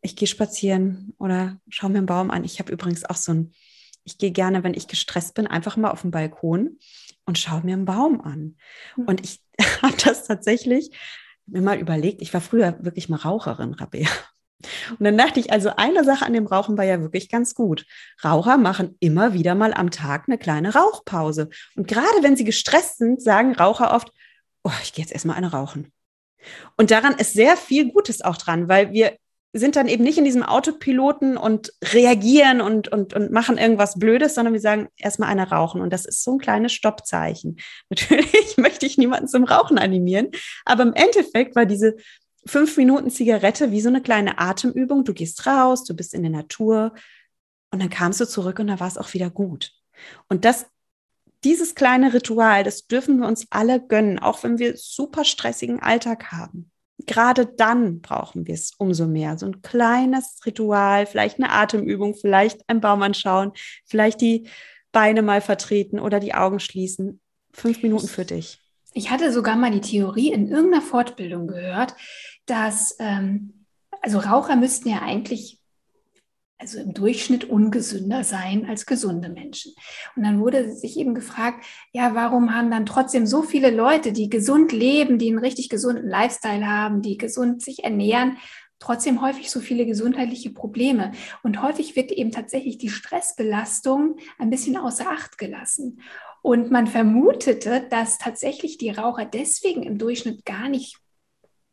Ich 0.00 0.16
gehe 0.16 0.28
spazieren 0.28 1.14
oder 1.18 1.60
schaue 1.68 1.90
mir 1.90 1.98
einen 1.98 2.06
Baum 2.06 2.30
an. 2.30 2.44
Ich 2.44 2.58
habe 2.58 2.72
übrigens 2.72 3.04
auch 3.04 3.16
so 3.16 3.32
ein, 3.32 3.52
ich 4.04 4.18
gehe 4.18 4.30
gerne, 4.30 4.64
wenn 4.64 4.74
ich 4.74 4.88
gestresst 4.88 5.34
bin, 5.34 5.46
einfach 5.46 5.76
mal 5.76 5.90
auf 5.90 6.02
den 6.02 6.10
Balkon 6.10 6.78
und 7.24 7.38
schaue 7.38 7.62
mir 7.62 7.74
einen 7.74 7.84
Baum 7.84 8.20
an. 8.20 8.56
Hm. 8.94 9.04
Und 9.06 9.24
ich 9.24 9.42
habe 9.82 9.96
das 10.02 10.24
tatsächlich 10.26 10.90
mir 11.46 11.62
mal 11.62 11.78
überlegt, 11.78 12.22
ich 12.22 12.32
war 12.34 12.40
früher 12.40 12.76
wirklich 12.84 13.08
mal 13.08 13.16
Raucherin, 13.16 13.74
Rabea. 13.74 14.08
Und 14.90 15.04
dann 15.04 15.16
dachte 15.16 15.38
ich, 15.38 15.52
also 15.52 15.70
eine 15.76 16.04
Sache 16.04 16.26
an 16.26 16.32
dem 16.32 16.46
Rauchen 16.46 16.76
war 16.76 16.84
ja 16.84 17.00
wirklich 17.00 17.28
ganz 17.28 17.54
gut. 17.54 17.86
Raucher 18.24 18.58
machen 18.58 18.96
immer 18.98 19.32
wieder 19.32 19.54
mal 19.54 19.72
am 19.72 19.90
Tag 19.90 20.24
eine 20.26 20.38
kleine 20.38 20.74
Rauchpause. 20.74 21.48
Und 21.76 21.86
gerade 21.86 22.22
wenn 22.22 22.36
sie 22.36 22.44
gestresst 22.44 22.98
sind, 22.98 23.22
sagen 23.22 23.54
Raucher 23.54 23.94
oft, 23.94 24.12
oh, 24.64 24.72
ich 24.82 24.92
gehe 24.92 25.04
jetzt 25.04 25.12
erstmal 25.12 25.36
eine 25.36 25.52
rauchen. 25.52 25.92
Und 26.76 26.90
daran 26.90 27.14
ist 27.14 27.34
sehr 27.34 27.56
viel 27.56 27.92
Gutes 27.92 28.22
auch 28.22 28.36
dran, 28.36 28.68
weil 28.68 28.92
wir 28.92 29.16
sind 29.52 29.76
dann 29.76 29.88
eben 29.88 30.04
nicht 30.04 30.18
in 30.18 30.24
diesem 30.24 30.42
Autopiloten 30.42 31.36
und 31.36 31.72
reagieren 31.82 32.60
und, 32.60 32.88
und, 32.88 33.14
und 33.14 33.30
machen 33.30 33.56
irgendwas 33.56 33.98
Blödes, 33.98 34.34
sondern 34.34 34.52
wir 34.52 34.60
sagen 34.60 34.88
erstmal 34.96 35.30
eine 35.30 35.48
rauchen. 35.50 35.80
Und 35.80 35.92
das 35.92 36.04
ist 36.04 36.22
so 36.22 36.32
ein 36.32 36.38
kleines 36.38 36.72
Stoppzeichen. 36.72 37.58
Natürlich 37.90 38.56
möchte 38.58 38.86
ich 38.86 38.98
niemanden 38.98 39.28
zum 39.28 39.44
Rauchen 39.44 39.78
animieren, 39.78 40.28
aber 40.64 40.82
im 40.82 40.92
Endeffekt 40.92 41.56
war 41.56 41.64
diese 41.64 41.96
fünf 42.44 42.76
Minuten 42.76 43.10
Zigarette 43.10 43.70
wie 43.70 43.80
so 43.80 43.88
eine 43.88 44.02
kleine 44.02 44.38
Atemübung. 44.38 45.04
Du 45.04 45.14
gehst 45.14 45.46
raus, 45.46 45.84
du 45.84 45.94
bist 45.94 46.14
in 46.14 46.22
der 46.22 46.30
Natur 46.30 46.94
und 47.70 47.80
dann 47.80 47.90
kamst 47.90 48.20
du 48.20 48.26
zurück 48.26 48.58
und 48.58 48.66
da 48.66 48.80
war 48.80 48.88
es 48.88 48.98
auch 48.98 49.14
wieder 49.14 49.30
gut. 49.30 49.72
Und 50.28 50.44
das, 50.44 50.66
dieses 51.42 51.74
kleine 51.74 52.12
Ritual, 52.12 52.64
das 52.64 52.86
dürfen 52.86 53.18
wir 53.18 53.26
uns 53.26 53.46
alle 53.50 53.80
gönnen, 53.80 54.18
auch 54.18 54.42
wenn 54.42 54.58
wir 54.58 54.76
super 54.76 55.24
stressigen 55.24 55.80
Alltag 55.80 56.32
haben 56.32 56.70
gerade 57.06 57.46
dann 57.46 58.00
brauchen 58.00 58.46
wir 58.46 58.54
es 58.54 58.72
umso 58.78 59.06
mehr. 59.06 59.38
So 59.38 59.46
ein 59.46 59.62
kleines 59.62 60.40
Ritual, 60.44 61.06
vielleicht 61.06 61.38
eine 61.38 61.50
Atemübung, 61.50 62.14
vielleicht 62.14 62.68
ein 62.68 62.80
Baum 62.80 63.02
anschauen, 63.02 63.52
vielleicht 63.86 64.20
die 64.20 64.48
Beine 64.92 65.22
mal 65.22 65.40
vertreten 65.40 66.00
oder 66.00 66.20
die 66.20 66.34
Augen 66.34 66.60
schließen. 66.60 67.20
Fünf 67.52 67.82
Minuten 67.82 68.08
für 68.08 68.24
dich. 68.24 68.58
Ich 68.94 69.10
hatte 69.10 69.32
sogar 69.32 69.56
mal 69.56 69.70
die 69.70 69.80
Theorie 69.80 70.32
in 70.32 70.48
irgendeiner 70.48 70.82
Fortbildung 70.82 71.46
gehört, 71.46 71.94
dass 72.46 72.96
ähm, 72.98 73.66
also 74.02 74.18
Raucher 74.18 74.56
müssten 74.56 74.88
ja 74.88 75.02
eigentlich 75.02 75.58
also 76.58 76.78
im 76.78 76.92
Durchschnitt 76.92 77.44
ungesünder 77.44 78.24
sein 78.24 78.66
als 78.68 78.84
gesunde 78.84 79.28
Menschen. 79.28 79.72
Und 80.16 80.24
dann 80.24 80.40
wurde 80.40 80.72
sich 80.74 80.98
eben 80.98 81.14
gefragt, 81.14 81.64
ja, 81.92 82.14
warum 82.14 82.54
haben 82.54 82.70
dann 82.70 82.84
trotzdem 82.84 83.26
so 83.26 83.42
viele 83.42 83.70
Leute, 83.70 84.12
die 84.12 84.28
gesund 84.28 84.72
leben, 84.72 85.18
die 85.18 85.28
einen 85.28 85.38
richtig 85.38 85.68
gesunden 85.68 86.08
Lifestyle 86.08 86.66
haben, 86.66 87.00
die 87.00 87.16
gesund 87.16 87.62
sich 87.62 87.84
ernähren, 87.84 88.38
trotzdem 88.80 89.22
häufig 89.22 89.50
so 89.50 89.60
viele 89.60 89.86
gesundheitliche 89.86 90.50
Probleme. 90.50 91.12
Und 91.42 91.62
häufig 91.62 91.96
wird 91.96 92.10
eben 92.10 92.32
tatsächlich 92.32 92.78
die 92.78 92.90
Stressbelastung 92.90 94.16
ein 94.38 94.50
bisschen 94.50 94.76
außer 94.76 95.08
Acht 95.08 95.38
gelassen. 95.38 96.00
Und 96.42 96.70
man 96.70 96.86
vermutete, 96.86 97.86
dass 97.88 98.18
tatsächlich 98.18 98.78
die 98.78 98.90
Raucher 98.90 99.24
deswegen 99.24 99.82
im 99.82 99.98
Durchschnitt 99.98 100.44
gar 100.44 100.68
nicht 100.68 100.98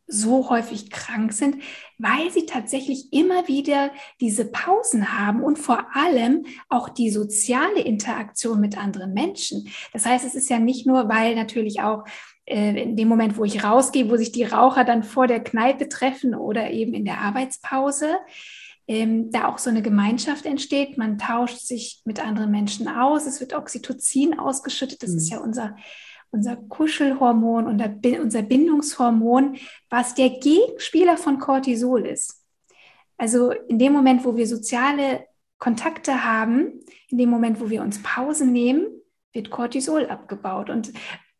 so 0.06 0.50
häufig 0.50 0.90
krank 0.90 1.32
sind, 1.32 1.56
weil 1.98 2.30
sie 2.30 2.46
tatsächlich 2.46 3.12
immer 3.12 3.48
wieder 3.48 3.90
diese 4.20 4.44
Pausen 4.44 5.18
haben 5.18 5.42
und 5.42 5.58
vor 5.58 5.86
allem 5.94 6.46
auch 6.68 6.88
die 6.88 7.10
soziale 7.10 7.80
Interaktion 7.80 8.60
mit 8.60 8.78
anderen 8.78 9.14
Menschen. 9.14 9.68
Das 9.92 10.06
heißt, 10.06 10.24
es 10.24 10.34
ist 10.34 10.48
ja 10.48 10.58
nicht 10.58 10.86
nur, 10.86 11.08
weil 11.08 11.34
natürlich 11.34 11.80
auch 11.80 12.04
äh, 12.46 12.80
in 12.80 12.96
dem 12.96 13.08
Moment, 13.08 13.36
wo 13.36 13.44
ich 13.44 13.64
rausgehe, 13.64 14.08
wo 14.08 14.16
sich 14.16 14.32
die 14.32 14.44
Raucher 14.44 14.84
dann 14.84 15.02
vor 15.02 15.26
der 15.26 15.42
Kneipe 15.42 15.88
treffen 15.88 16.34
oder 16.34 16.70
eben 16.70 16.94
in 16.94 17.04
der 17.04 17.18
Arbeitspause, 17.18 18.18
ähm, 18.88 19.32
da 19.32 19.48
auch 19.48 19.58
so 19.58 19.68
eine 19.68 19.82
Gemeinschaft 19.82 20.46
entsteht. 20.46 20.96
Man 20.96 21.18
tauscht 21.18 21.58
sich 21.58 22.02
mit 22.04 22.24
anderen 22.24 22.52
Menschen 22.52 22.86
aus. 22.86 23.26
Es 23.26 23.40
wird 23.40 23.52
Oxytocin 23.52 24.38
ausgeschüttet. 24.38 25.02
Das 25.02 25.10
mhm. 25.10 25.18
ist 25.18 25.30
ja 25.30 25.38
unser 25.38 25.76
unser 26.30 26.56
Kuschelhormon, 26.56 27.66
unser 27.66 28.42
Bindungshormon, 28.42 29.56
was 29.88 30.14
der 30.14 30.30
Gegenspieler 30.30 31.16
von 31.16 31.38
Cortisol 31.38 32.06
ist. 32.06 32.44
Also 33.16 33.50
in 33.50 33.78
dem 33.78 33.92
Moment, 33.92 34.24
wo 34.24 34.36
wir 34.36 34.46
soziale 34.46 35.26
Kontakte 35.58 36.24
haben, 36.24 36.80
in 37.08 37.18
dem 37.18 37.30
Moment, 37.30 37.60
wo 37.60 37.70
wir 37.70 37.82
uns 37.82 38.02
Pausen 38.02 38.52
nehmen, 38.52 38.86
wird 39.32 39.50
Cortisol 39.50 40.06
abgebaut. 40.06 40.70
Und 40.70 40.92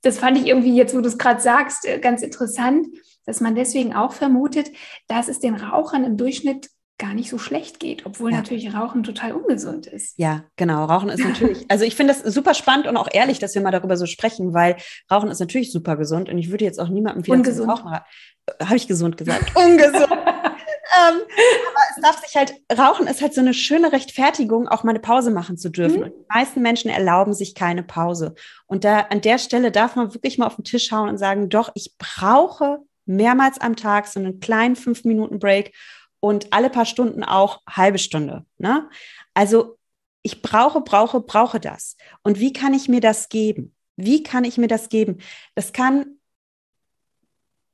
das 0.02 0.18
fand 0.18 0.38
ich 0.38 0.46
irgendwie 0.46 0.74
jetzt, 0.74 0.94
wo 0.94 1.00
du 1.00 1.08
es 1.08 1.18
gerade 1.18 1.40
sagst, 1.40 1.86
äh, 1.86 1.98
ganz 1.98 2.22
interessant, 2.22 2.86
dass 3.24 3.40
man 3.40 3.54
deswegen 3.54 3.94
auch 3.94 4.12
vermutet, 4.12 4.70
dass 5.08 5.28
es 5.28 5.40
den 5.40 5.56
Rauchern 5.56 6.04
im 6.04 6.16
Durchschnitt 6.16 6.70
gar 6.98 7.12
nicht 7.12 7.28
so 7.28 7.38
schlecht 7.38 7.78
geht, 7.78 8.06
obwohl 8.06 8.30
ja. 8.30 8.38
natürlich 8.38 8.72
Rauchen 8.72 9.02
total 9.02 9.32
ungesund 9.32 9.86
ist. 9.86 10.14
Ja, 10.18 10.44
genau. 10.56 10.86
Rauchen 10.86 11.10
ist 11.10 11.22
natürlich, 11.22 11.64
also 11.68 11.84
ich 11.84 11.94
finde 11.94 12.14
das 12.14 12.32
super 12.32 12.54
spannend 12.54 12.86
und 12.86 12.96
auch 12.96 13.08
ehrlich, 13.12 13.38
dass 13.38 13.54
wir 13.54 13.60
mal 13.60 13.70
darüber 13.70 13.96
so 13.96 14.06
sprechen, 14.06 14.54
weil 14.54 14.76
Rauchen 15.10 15.30
ist 15.30 15.40
natürlich 15.40 15.72
super 15.72 15.96
gesund 15.96 16.30
und 16.30 16.38
ich 16.38 16.50
würde 16.50 16.64
jetzt 16.64 16.80
auch 16.80 16.88
niemandem 16.88 17.24
viel 17.24 17.34
ungesund. 17.34 17.70
Rauchen. 17.70 17.92
Äh, 17.92 18.64
Habe 18.64 18.76
ich 18.76 18.88
gesund 18.88 19.18
gesagt? 19.18 19.54
ungesund. 19.56 20.08
ähm, 20.10 21.20
aber 21.20 21.82
es 21.94 22.02
darf 22.02 22.24
sich 22.24 22.34
halt, 22.34 22.54
Rauchen 22.72 23.06
ist 23.08 23.20
halt 23.20 23.34
so 23.34 23.42
eine 23.42 23.52
schöne 23.52 23.92
Rechtfertigung, 23.92 24.66
auch 24.66 24.82
mal 24.82 24.90
eine 24.90 25.00
Pause 25.00 25.30
machen 25.30 25.58
zu 25.58 25.68
dürfen. 25.68 25.98
Mhm. 25.98 26.04
Und 26.04 26.12
die 26.12 26.26
meisten 26.32 26.62
Menschen 26.62 26.90
erlauben 26.90 27.34
sich 27.34 27.54
keine 27.54 27.82
Pause. 27.82 28.34
Und 28.66 28.84
da 28.84 29.00
an 29.10 29.20
der 29.20 29.36
Stelle 29.36 29.70
darf 29.70 29.96
man 29.96 30.14
wirklich 30.14 30.38
mal 30.38 30.46
auf 30.46 30.56
den 30.56 30.64
Tisch 30.64 30.90
hauen 30.92 31.10
und 31.10 31.18
sagen, 31.18 31.50
doch, 31.50 31.72
ich 31.74 31.94
brauche 31.98 32.78
mehrmals 33.04 33.60
am 33.60 33.76
Tag 33.76 34.06
so 34.06 34.18
einen 34.18 34.40
kleinen 34.40 34.76
fünf 34.76 35.04
Minuten 35.04 35.38
Break 35.38 35.72
und 36.20 36.52
alle 36.52 36.70
paar 36.70 36.86
Stunden 36.86 37.24
auch 37.24 37.62
halbe 37.68 37.98
Stunde. 37.98 38.44
Ne? 38.58 38.88
Also 39.34 39.78
ich 40.22 40.42
brauche, 40.42 40.80
brauche, 40.80 41.20
brauche 41.20 41.60
das. 41.60 41.96
Und 42.22 42.40
wie 42.40 42.52
kann 42.52 42.74
ich 42.74 42.88
mir 42.88 43.00
das 43.00 43.28
geben? 43.28 43.74
Wie 43.96 44.22
kann 44.22 44.44
ich 44.44 44.58
mir 44.58 44.68
das 44.68 44.88
geben? 44.88 45.18
Das 45.54 45.72
kann 45.72 46.18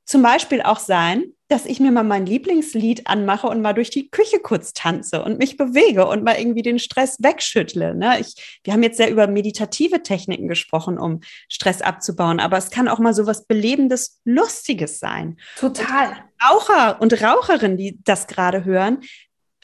zum 0.05 0.21
Beispiel 0.21 0.61
auch 0.61 0.79
sein, 0.79 1.33
dass 1.53 1.67
ich 1.67 1.79
mir 1.79 1.91
mal 1.91 2.03
mein 2.03 2.25
Lieblingslied 2.25 3.05
anmache 3.05 3.45
und 3.45 3.61
mal 3.61 3.73
durch 3.73 3.91
die 3.91 4.09
Küche 4.09 4.39
kurz 4.39 4.73
tanze 4.73 5.23
und 5.23 5.37
mich 5.37 5.55
bewege 5.55 6.07
und 6.07 6.23
mal 6.23 6.39
irgendwie 6.39 6.63
den 6.63 6.79
Stress 6.79 7.17
wegschüttle. 7.19 7.93
Ne? 7.93 8.19
Ich, 8.21 8.59
wir 8.63 8.73
haben 8.73 8.81
jetzt 8.81 8.97
sehr 8.97 9.11
über 9.11 9.27
meditative 9.27 10.01
Techniken 10.01 10.47
gesprochen, 10.47 10.97
um 10.97 11.19
Stress 11.47 11.83
abzubauen, 11.83 12.39
aber 12.39 12.57
es 12.57 12.71
kann 12.71 12.87
auch 12.87 12.97
mal 12.97 13.13
so 13.13 13.27
was 13.27 13.45
Belebendes, 13.45 14.19
Lustiges 14.25 14.99
sein. 14.99 15.37
Total. 15.59 16.07
Und 16.07 16.15
Raucher 16.43 16.99
und 16.99 17.21
Raucherinnen, 17.21 17.77
die 17.77 17.99
das 18.03 18.25
gerade 18.25 18.65
hören, 18.65 19.01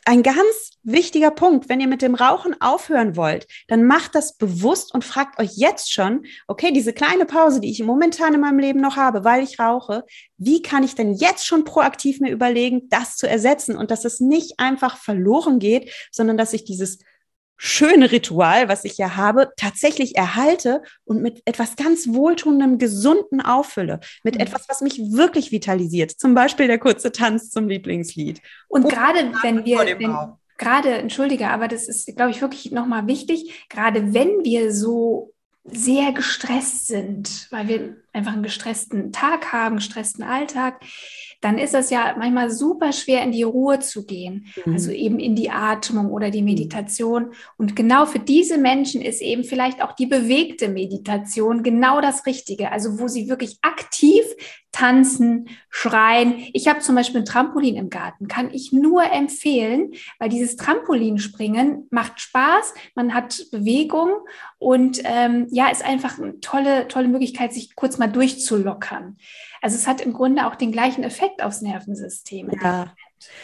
ein 0.05 0.23
ganz 0.23 0.71
wichtiger 0.83 1.31
Punkt, 1.31 1.69
wenn 1.69 1.79
ihr 1.79 1.87
mit 1.87 2.01
dem 2.01 2.15
Rauchen 2.15 2.59
aufhören 2.61 3.15
wollt, 3.15 3.47
dann 3.67 3.85
macht 3.85 4.15
das 4.15 4.37
bewusst 4.37 4.93
und 4.93 5.03
fragt 5.03 5.39
euch 5.39 5.51
jetzt 5.55 5.91
schon, 5.91 6.25
okay, 6.47 6.71
diese 6.71 6.93
kleine 6.93 7.25
Pause, 7.25 7.59
die 7.59 7.71
ich 7.71 7.83
momentan 7.83 8.33
in 8.33 8.41
meinem 8.41 8.59
Leben 8.59 8.81
noch 8.81 8.95
habe, 8.95 9.23
weil 9.23 9.43
ich 9.43 9.59
rauche, 9.59 10.05
wie 10.37 10.61
kann 10.61 10.83
ich 10.83 10.95
denn 10.95 11.13
jetzt 11.13 11.45
schon 11.45 11.63
proaktiv 11.63 12.19
mir 12.19 12.31
überlegen, 12.31 12.89
das 12.89 13.17
zu 13.17 13.27
ersetzen? 13.27 13.75
Und 13.77 13.91
dass 13.91 14.05
es 14.05 14.19
nicht 14.19 14.59
einfach 14.59 14.97
verloren 14.97 15.59
geht, 15.59 15.91
sondern 16.11 16.37
dass 16.37 16.53
ich 16.53 16.63
dieses 16.63 16.99
schöne 17.61 18.11
Ritual, 18.11 18.69
was 18.69 18.85
ich 18.85 18.97
ja 18.97 19.17
habe, 19.17 19.51
tatsächlich 19.57 20.15
erhalte 20.15 20.81
und 21.03 21.21
mit 21.21 21.41
etwas 21.43 21.75
ganz 21.75 22.07
Wohltuendem, 22.07 22.77
Gesunden 22.77 23.41
auffülle. 23.41 23.99
Mit 24.23 24.35
mhm. 24.35 24.41
etwas, 24.41 24.67
was 24.69 24.81
mich 24.81 24.97
wirklich 25.11 25.51
vitalisiert. 25.51 26.11
Zum 26.11 26.33
Beispiel 26.33 26.67
der 26.67 26.79
kurze 26.79 27.11
Tanz 27.11 27.51
zum 27.51 27.67
Lieblingslied. 27.67 28.41
Und, 28.69 28.85
und 28.85 28.91
gerade 28.91 29.31
wenn 29.43 29.65
wir, 29.65 29.77
wenn, 29.99 30.15
gerade, 30.57 30.93
entschuldige, 30.93 31.49
aber 31.49 31.67
das 31.67 31.89
ist, 31.89 32.15
glaube 32.15 32.31
ich, 32.31 32.41
wirklich 32.41 32.71
nochmal 32.71 33.07
wichtig, 33.07 33.67
gerade 33.69 34.13
wenn 34.13 34.45
wir 34.45 34.73
so 34.73 35.33
sehr 35.65 36.13
gestresst 36.13 36.87
sind, 36.87 37.47
weil 37.51 37.67
wir 37.67 37.97
einfach 38.13 38.33
einen 38.33 38.43
gestressten 38.43 39.11
Tag 39.11 39.51
haben, 39.51 39.75
gestressten 39.75 40.23
Alltag, 40.23 40.81
dann 41.41 41.57
ist 41.57 41.73
es 41.73 41.89
ja 41.89 42.15
manchmal 42.17 42.51
super 42.51 42.91
schwer, 42.91 43.23
in 43.23 43.31
die 43.31 43.43
Ruhe 43.43 43.79
zu 43.79 44.05
gehen. 44.05 44.47
Mhm. 44.65 44.73
Also 44.73 44.91
eben 44.91 45.19
in 45.19 45.35
die 45.35 45.49
Atmung 45.49 46.11
oder 46.11 46.31
die 46.31 46.41
mhm. 46.41 46.49
Meditation. 46.49 47.33
Und 47.57 47.75
genau 47.75 48.05
für 48.05 48.19
diese 48.19 48.57
Menschen 48.57 49.01
ist 49.01 49.21
eben 49.21 49.43
vielleicht 49.43 49.81
auch 49.81 49.93
die 49.93 50.07
bewegte 50.07 50.69
Meditation 50.69 51.63
genau 51.63 52.01
das 52.01 52.25
Richtige. 52.25 52.71
Also 52.71 52.99
wo 52.99 53.07
sie 53.07 53.29
wirklich 53.29 53.57
aktiv 53.61 54.23
tanzen, 54.71 55.49
schreien. 55.69 56.45
Ich 56.53 56.67
habe 56.67 56.79
zum 56.79 56.95
Beispiel 56.95 57.21
ein 57.21 57.25
Trampolin 57.25 57.75
im 57.75 57.89
Garten, 57.89 58.27
kann 58.27 58.51
ich 58.53 58.71
nur 58.71 59.03
empfehlen, 59.03 59.91
weil 60.19 60.29
dieses 60.29 60.55
Trampolinspringen 60.57 61.87
macht 61.89 62.21
Spaß, 62.21 62.73
man 62.95 63.13
hat 63.13 63.45
Bewegung 63.51 64.11
und 64.57 65.01
ähm, 65.03 65.47
ja, 65.51 65.69
ist 65.69 65.83
einfach 65.83 66.19
eine 66.19 66.39
tolle, 66.39 66.87
tolle 66.87 67.07
Möglichkeit, 67.07 67.53
sich 67.53 67.75
kurz 67.75 67.97
mal 67.97 68.07
durchzulockern. 68.07 69.17
Also 69.61 69.75
es 69.75 69.87
hat 69.87 70.01
im 70.01 70.13
Grunde 70.13 70.47
auch 70.47 70.55
den 70.55 70.71
gleichen 70.71 71.03
Effekt 71.03 71.43
aufs 71.43 71.61
Nervensystem. 71.61 72.51
Ja. 72.61 72.93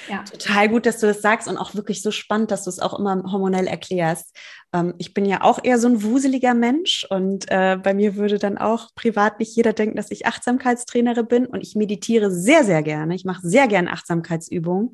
Ja. 0.10 0.24
Total 0.24 0.70
gut, 0.70 0.86
dass 0.86 1.00
du 1.00 1.08
das 1.08 1.22
sagst 1.22 1.48
und 1.48 1.58
auch 1.58 1.76
wirklich 1.76 2.02
so 2.02 2.12
spannend, 2.12 2.52
dass 2.52 2.64
du 2.64 2.70
es 2.70 2.80
auch 2.80 2.98
immer 2.98 3.24
hormonell 3.32 3.68
erklärst. 3.68 4.36
Ähm, 4.74 4.94
ich 4.98 5.14
bin 5.14 5.26
ja 5.26 5.42
auch 5.42 5.64
eher 5.64 5.80
so 5.80 5.88
ein 5.88 6.04
wuseliger 6.04 6.54
Mensch 6.54 7.06
und 7.10 7.46
äh, 7.50 7.78
bei 7.82 7.94
mir 7.94 8.16
würde 8.16 8.40
dann 8.40 8.58
auch 8.58 8.94
privat 8.96 9.40
nicht 9.40 9.56
jeder 9.56 9.74
denken, 9.74 9.98
dass 9.98 10.12
ich 10.12 10.26
Achtsamkeitstrainerin 10.26 11.28
bin 11.28 11.46
und 11.46 11.62
ich 11.62 11.76
meditiere 11.76 12.32
sehr, 12.32 12.64
sehr 12.64 12.84
gerne. 12.84 13.16
Ich 13.16 13.26
mache 13.26 13.48
sehr 13.48 13.68
gerne 13.68 13.92
Achtsamkeitsübungen, 13.92 14.94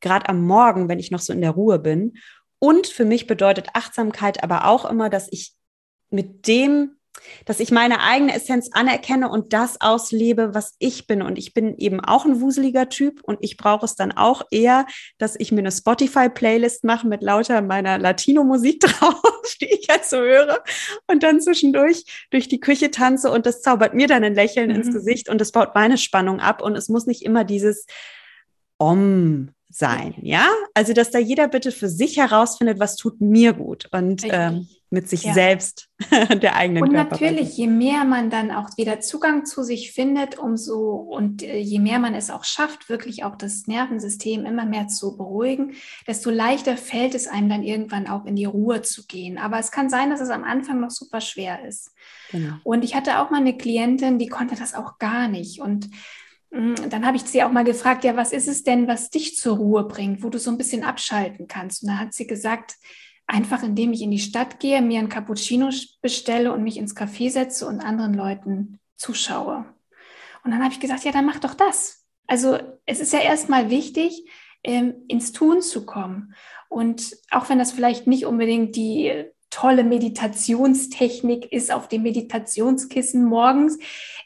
gerade 0.00 0.28
am 0.28 0.42
Morgen, 0.42 0.88
wenn 0.88 0.98
ich 0.98 1.10
noch 1.10 1.20
so 1.20 1.32
in 1.32 1.40
der 1.40 1.52
Ruhe 1.52 1.78
bin. 1.78 2.14
Und 2.58 2.86
für 2.86 3.04
mich 3.04 3.26
bedeutet 3.26 3.68
Achtsamkeit 3.74 4.44
aber 4.44 4.66
auch 4.66 4.84
immer, 4.84 5.08
dass 5.10 5.28
ich 5.30 5.54
mit 6.10 6.46
dem 6.46 6.96
dass 7.44 7.60
ich 7.60 7.70
meine 7.70 8.00
eigene 8.00 8.34
Essenz 8.34 8.70
anerkenne 8.72 9.28
und 9.28 9.52
das 9.52 9.80
auslebe, 9.80 10.54
was 10.54 10.74
ich 10.78 11.06
bin. 11.06 11.22
Und 11.22 11.38
ich 11.38 11.54
bin 11.54 11.76
eben 11.76 12.00
auch 12.00 12.24
ein 12.24 12.40
wuseliger 12.40 12.88
Typ 12.88 13.20
und 13.22 13.38
ich 13.40 13.56
brauche 13.56 13.84
es 13.84 13.94
dann 13.94 14.12
auch 14.12 14.42
eher, 14.50 14.86
dass 15.18 15.36
ich 15.38 15.52
mir 15.52 15.60
eine 15.60 15.72
Spotify-Playlist 15.72 16.84
mache 16.84 17.06
mit 17.06 17.22
lauter 17.22 17.62
meiner 17.62 17.98
Latino-Musik 17.98 18.80
drauf, 18.80 19.56
die 19.60 19.72
ich 19.72 19.86
jetzt 19.88 20.10
so 20.10 20.18
höre 20.18 20.62
und 21.06 21.22
dann 21.22 21.40
zwischendurch 21.40 22.04
durch 22.30 22.48
die 22.48 22.60
Küche 22.60 22.90
tanze 22.90 23.30
und 23.30 23.46
das 23.46 23.62
zaubert 23.62 23.94
mir 23.94 24.06
dann 24.06 24.24
ein 24.24 24.34
Lächeln 24.34 24.70
mhm. 24.70 24.76
ins 24.76 24.92
Gesicht 24.92 25.28
und 25.28 25.40
das 25.40 25.52
baut 25.52 25.74
meine 25.74 25.98
Spannung 25.98 26.40
ab 26.40 26.62
und 26.62 26.76
es 26.76 26.88
muss 26.88 27.06
nicht 27.06 27.22
immer 27.22 27.44
dieses 27.44 27.86
Om 28.78 29.50
sein, 29.70 30.14
ja? 30.22 30.48
Also, 30.74 30.92
dass 30.92 31.10
da 31.10 31.18
jeder 31.18 31.48
bitte 31.48 31.72
für 31.72 31.88
sich 31.88 32.16
herausfindet, 32.16 32.80
was 32.80 32.96
tut 32.96 33.20
mir 33.20 33.52
gut 33.52 33.88
und 33.92 34.22
ähm, 34.24 34.68
mit 34.92 35.08
sich 35.08 35.22
ja. 35.22 35.32
selbst 35.32 35.88
der 36.42 36.56
eigenen 36.56 36.82
Und 36.82 36.92
Körper 36.92 37.10
natürlich, 37.12 37.56
je 37.56 37.68
mehr 37.68 38.04
man 38.04 38.28
dann 38.28 38.50
auch 38.50 38.76
wieder 38.76 38.98
Zugang 38.98 39.46
zu 39.46 39.62
sich 39.62 39.92
findet, 39.92 40.36
umso 40.36 40.96
und 40.96 41.44
äh, 41.44 41.58
je 41.58 41.78
mehr 41.78 42.00
man 42.00 42.14
es 42.14 42.30
auch 42.30 42.42
schafft, 42.42 42.88
wirklich 42.88 43.22
auch 43.22 43.36
das 43.36 43.68
Nervensystem 43.68 44.44
immer 44.44 44.66
mehr 44.66 44.88
zu 44.88 45.16
beruhigen, 45.16 45.74
desto 46.08 46.30
leichter 46.30 46.76
fällt 46.76 47.14
es 47.14 47.28
einem 47.28 47.48
dann 47.48 47.62
irgendwann 47.62 48.08
auch 48.08 48.24
in 48.24 48.34
die 48.34 48.46
Ruhe 48.46 48.82
zu 48.82 49.06
gehen. 49.06 49.38
Aber 49.38 49.60
es 49.60 49.70
kann 49.70 49.88
sein, 49.88 50.10
dass 50.10 50.20
es 50.20 50.30
am 50.30 50.42
Anfang 50.42 50.80
noch 50.80 50.90
super 50.90 51.20
schwer 51.20 51.64
ist. 51.64 51.92
Genau. 52.32 52.54
Und 52.64 52.84
ich 52.84 52.96
hatte 52.96 53.20
auch 53.20 53.30
mal 53.30 53.40
eine 53.40 53.56
Klientin, 53.56 54.18
die 54.18 54.28
konnte 54.28 54.56
das 54.56 54.74
auch 54.74 54.98
gar 54.98 55.28
nicht 55.28 55.60
und 55.60 55.88
dann 56.50 57.06
habe 57.06 57.16
ich 57.16 57.22
sie 57.22 57.42
auch 57.42 57.52
mal 57.52 57.64
gefragt, 57.64 58.02
ja, 58.02 58.16
was 58.16 58.32
ist 58.32 58.48
es 58.48 58.64
denn, 58.64 58.88
was 58.88 59.10
dich 59.10 59.36
zur 59.36 59.56
Ruhe 59.56 59.84
bringt, 59.84 60.22
wo 60.22 60.30
du 60.30 60.38
so 60.38 60.50
ein 60.50 60.58
bisschen 60.58 60.82
abschalten 60.82 61.46
kannst? 61.46 61.82
Und 61.82 61.90
da 61.90 61.98
hat 61.98 62.12
sie 62.12 62.26
gesagt, 62.26 62.74
einfach 63.26 63.62
indem 63.62 63.92
ich 63.92 64.02
in 64.02 64.10
die 64.10 64.18
Stadt 64.18 64.58
gehe, 64.58 64.82
mir 64.82 64.98
ein 64.98 65.08
Cappuccino 65.08 65.70
bestelle 66.02 66.52
und 66.52 66.64
mich 66.64 66.76
ins 66.76 66.96
Café 66.96 67.30
setze 67.30 67.66
und 67.66 67.80
anderen 67.80 68.14
Leuten 68.14 68.80
zuschaue. 68.96 69.64
Und 70.44 70.50
dann 70.50 70.62
habe 70.62 70.72
ich 70.72 70.80
gesagt, 70.80 71.04
ja, 71.04 71.12
dann 71.12 71.26
mach 71.26 71.38
doch 71.38 71.54
das. 71.54 72.04
Also 72.26 72.58
es 72.86 73.00
ist 73.00 73.12
ja 73.12 73.20
erstmal 73.20 73.70
wichtig, 73.70 74.24
ähm, 74.64 74.94
ins 75.08 75.32
Tun 75.32 75.62
zu 75.62 75.86
kommen. 75.86 76.34
Und 76.68 77.16
auch 77.30 77.48
wenn 77.48 77.58
das 77.58 77.72
vielleicht 77.72 78.06
nicht 78.06 78.26
unbedingt 78.26 78.74
die 78.74 79.24
tolle 79.50 79.84
Meditationstechnik 79.84 81.52
ist 81.52 81.72
auf 81.72 81.88
dem 81.88 82.02
Meditationskissen 82.02 83.24
morgens, 83.24 83.78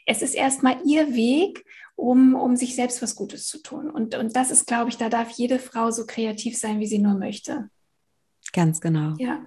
es 0.05 0.21
ist 0.21 0.35
erstmal 0.35 0.77
ihr 0.85 1.15
Weg, 1.15 1.65
um, 1.95 2.35
um 2.35 2.55
sich 2.55 2.75
selbst 2.75 3.01
was 3.01 3.15
Gutes 3.15 3.47
zu 3.47 3.61
tun. 3.61 3.89
Und, 3.89 4.15
und 4.15 4.35
das 4.35 4.51
ist, 4.51 4.67
glaube 4.67 4.89
ich, 4.89 4.97
da 4.97 5.09
darf 5.09 5.31
jede 5.31 5.59
Frau 5.59 5.91
so 5.91 6.05
kreativ 6.05 6.57
sein, 6.57 6.79
wie 6.79 6.87
sie 6.87 6.99
nur 6.99 7.15
möchte. 7.15 7.69
Ganz 8.53 8.81
genau. 8.81 9.13
Ja. 9.17 9.45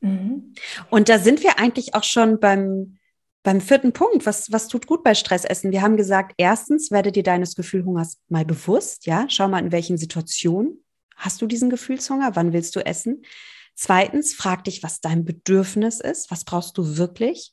Mhm. 0.00 0.54
Und 0.90 1.08
da 1.08 1.18
sind 1.18 1.42
wir 1.42 1.58
eigentlich 1.58 1.94
auch 1.94 2.04
schon 2.04 2.38
beim, 2.38 2.98
beim 3.42 3.60
vierten 3.60 3.92
Punkt. 3.92 4.26
Was, 4.26 4.52
was 4.52 4.68
tut 4.68 4.86
gut 4.86 5.02
bei 5.02 5.14
Stressessen? 5.14 5.72
Wir 5.72 5.82
haben 5.82 5.96
gesagt, 5.96 6.34
erstens, 6.36 6.90
werde 6.90 7.12
dir 7.12 7.22
deines 7.22 7.54
Gefühlhungers 7.54 8.18
mal 8.28 8.44
bewusst. 8.44 9.06
Ja, 9.06 9.26
schau 9.28 9.48
mal, 9.48 9.64
in 9.64 9.72
welchen 9.72 9.96
Situationen 9.96 10.84
hast 11.16 11.42
du 11.42 11.46
diesen 11.46 11.70
Gefühlshunger? 11.70 12.34
Wann 12.34 12.52
willst 12.52 12.76
du 12.76 12.84
essen? 12.84 13.22
Zweitens, 13.74 14.34
frag 14.34 14.64
dich, 14.64 14.82
was 14.82 15.00
dein 15.00 15.24
Bedürfnis 15.24 16.00
ist. 16.00 16.30
Was 16.30 16.44
brauchst 16.44 16.78
du 16.78 16.96
wirklich? 16.96 17.52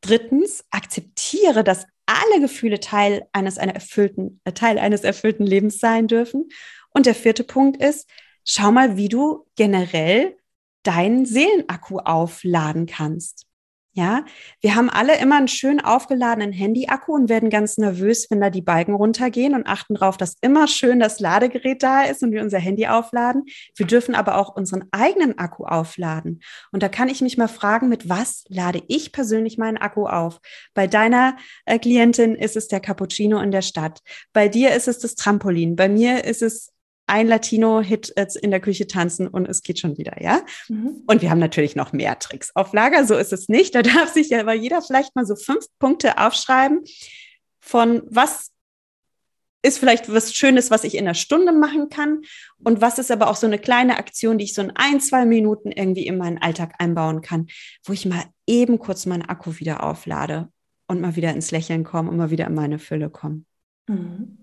Drittens, 0.00 0.64
akzeptiere, 0.70 1.62
dass 1.62 1.86
alle 2.12 2.40
Gefühle 2.40 2.80
Teil 2.80 3.26
eines, 3.32 3.58
einer 3.58 3.74
erfüllten, 3.74 4.40
äh, 4.44 4.52
Teil 4.52 4.78
eines 4.78 5.02
erfüllten 5.02 5.44
Lebens 5.44 5.78
sein 5.78 6.08
dürfen. 6.08 6.48
Und 6.90 7.06
der 7.06 7.14
vierte 7.14 7.44
Punkt 7.44 7.82
ist, 7.82 8.08
schau 8.44 8.72
mal, 8.72 8.96
wie 8.96 9.08
du 9.08 9.46
generell 9.56 10.36
deinen 10.82 11.26
Seelenakku 11.26 11.98
aufladen 11.98 12.86
kannst. 12.86 13.46
Ja, 13.94 14.24
wir 14.62 14.74
haben 14.74 14.88
alle 14.88 15.18
immer 15.20 15.36
einen 15.36 15.48
schön 15.48 15.78
aufgeladenen 15.78 16.50
Handy-Akku 16.50 17.12
und 17.14 17.28
werden 17.28 17.50
ganz 17.50 17.76
nervös, 17.76 18.26
wenn 18.30 18.40
da 18.40 18.48
die 18.48 18.62
Balken 18.62 18.94
runtergehen 18.94 19.54
und 19.54 19.66
achten 19.66 19.96
darauf, 19.96 20.16
dass 20.16 20.36
immer 20.40 20.66
schön 20.66 20.98
das 20.98 21.20
Ladegerät 21.20 21.82
da 21.82 22.04
ist 22.04 22.22
und 22.22 22.32
wir 22.32 22.40
unser 22.40 22.58
Handy 22.58 22.86
aufladen. 22.86 23.44
Wir 23.76 23.86
dürfen 23.86 24.14
aber 24.14 24.38
auch 24.38 24.56
unseren 24.56 24.86
eigenen 24.92 25.36
Akku 25.36 25.64
aufladen. 25.64 26.40
Und 26.72 26.82
da 26.82 26.88
kann 26.88 27.10
ich 27.10 27.20
mich 27.20 27.36
mal 27.36 27.48
fragen, 27.48 27.90
mit 27.90 28.08
was 28.08 28.44
lade 28.48 28.82
ich 28.88 29.12
persönlich 29.12 29.58
meinen 29.58 29.76
Akku 29.76 30.06
auf? 30.06 30.40
Bei 30.72 30.86
deiner 30.86 31.36
äh, 31.66 31.78
Klientin 31.78 32.34
ist 32.34 32.56
es 32.56 32.68
der 32.68 32.80
Cappuccino 32.80 33.40
in 33.40 33.50
der 33.50 33.60
Stadt. 33.60 34.00
Bei 34.32 34.48
dir 34.48 34.74
ist 34.74 34.88
es 34.88 35.00
das 35.00 35.16
Trampolin. 35.16 35.76
Bei 35.76 35.90
mir 35.90 36.24
ist 36.24 36.40
es 36.40 36.71
ein 37.06 37.26
Latino-Hit 37.26 38.10
in 38.40 38.50
der 38.50 38.60
Küche 38.60 38.86
tanzen 38.86 39.26
und 39.26 39.46
es 39.48 39.62
geht 39.62 39.78
schon 39.78 39.98
wieder, 39.98 40.22
ja? 40.22 40.40
Mhm. 40.68 41.02
Und 41.06 41.22
wir 41.22 41.30
haben 41.30 41.40
natürlich 41.40 41.76
noch 41.76 41.92
mehr 41.92 42.18
Tricks 42.18 42.50
auf 42.54 42.72
Lager, 42.72 43.04
so 43.04 43.16
ist 43.16 43.32
es 43.32 43.48
nicht. 43.48 43.74
Da 43.74 43.82
darf 43.82 44.12
sich 44.12 44.30
ja 44.30 44.40
aber 44.40 44.54
jeder 44.54 44.82
vielleicht 44.82 45.14
mal 45.14 45.26
so 45.26 45.36
fünf 45.36 45.66
Punkte 45.78 46.18
aufschreiben 46.18 46.84
von 47.60 48.02
was 48.06 48.50
ist 49.64 49.78
vielleicht 49.78 50.12
was 50.12 50.34
Schönes, 50.34 50.70
was 50.70 50.82
ich 50.82 50.96
in 50.96 51.04
einer 51.04 51.14
Stunde 51.14 51.52
machen 51.52 51.88
kann 51.88 52.22
und 52.64 52.80
was 52.80 52.98
ist 52.98 53.12
aber 53.12 53.28
auch 53.28 53.36
so 53.36 53.46
eine 53.46 53.60
kleine 53.60 53.96
Aktion, 53.96 54.36
die 54.36 54.44
ich 54.44 54.54
so 54.54 54.62
in 54.62 54.72
ein, 54.74 55.00
zwei 55.00 55.24
Minuten 55.24 55.70
irgendwie 55.70 56.06
in 56.06 56.18
meinen 56.18 56.38
Alltag 56.38 56.74
einbauen 56.78 57.22
kann, 57.22 57.46
wo 57.84 57.92
ich 57.92 58.04
mal 58.04 58.24
eben 58.46 58.80
kurz 58.80 59.06
meinen 59.06 59.22
Akku 59.22 59.60
wieder 59.60 59.84
auflade 59.84 60.48
und 60.88 61.00
mal 61.00 61.14
wieder 61.14 61.30
ins 61.30 61.52
Lächeln 61.52 61.84
komme 61.84 62.10
und 62.10 62.16
mal 62.16 62.30
wieder 62.30 62.48
in 62.48 62.54
meine 62.54 62.80
Fülle 62.80 63.08
komme. 63.08 63.44
Mhm. 63.88 64.41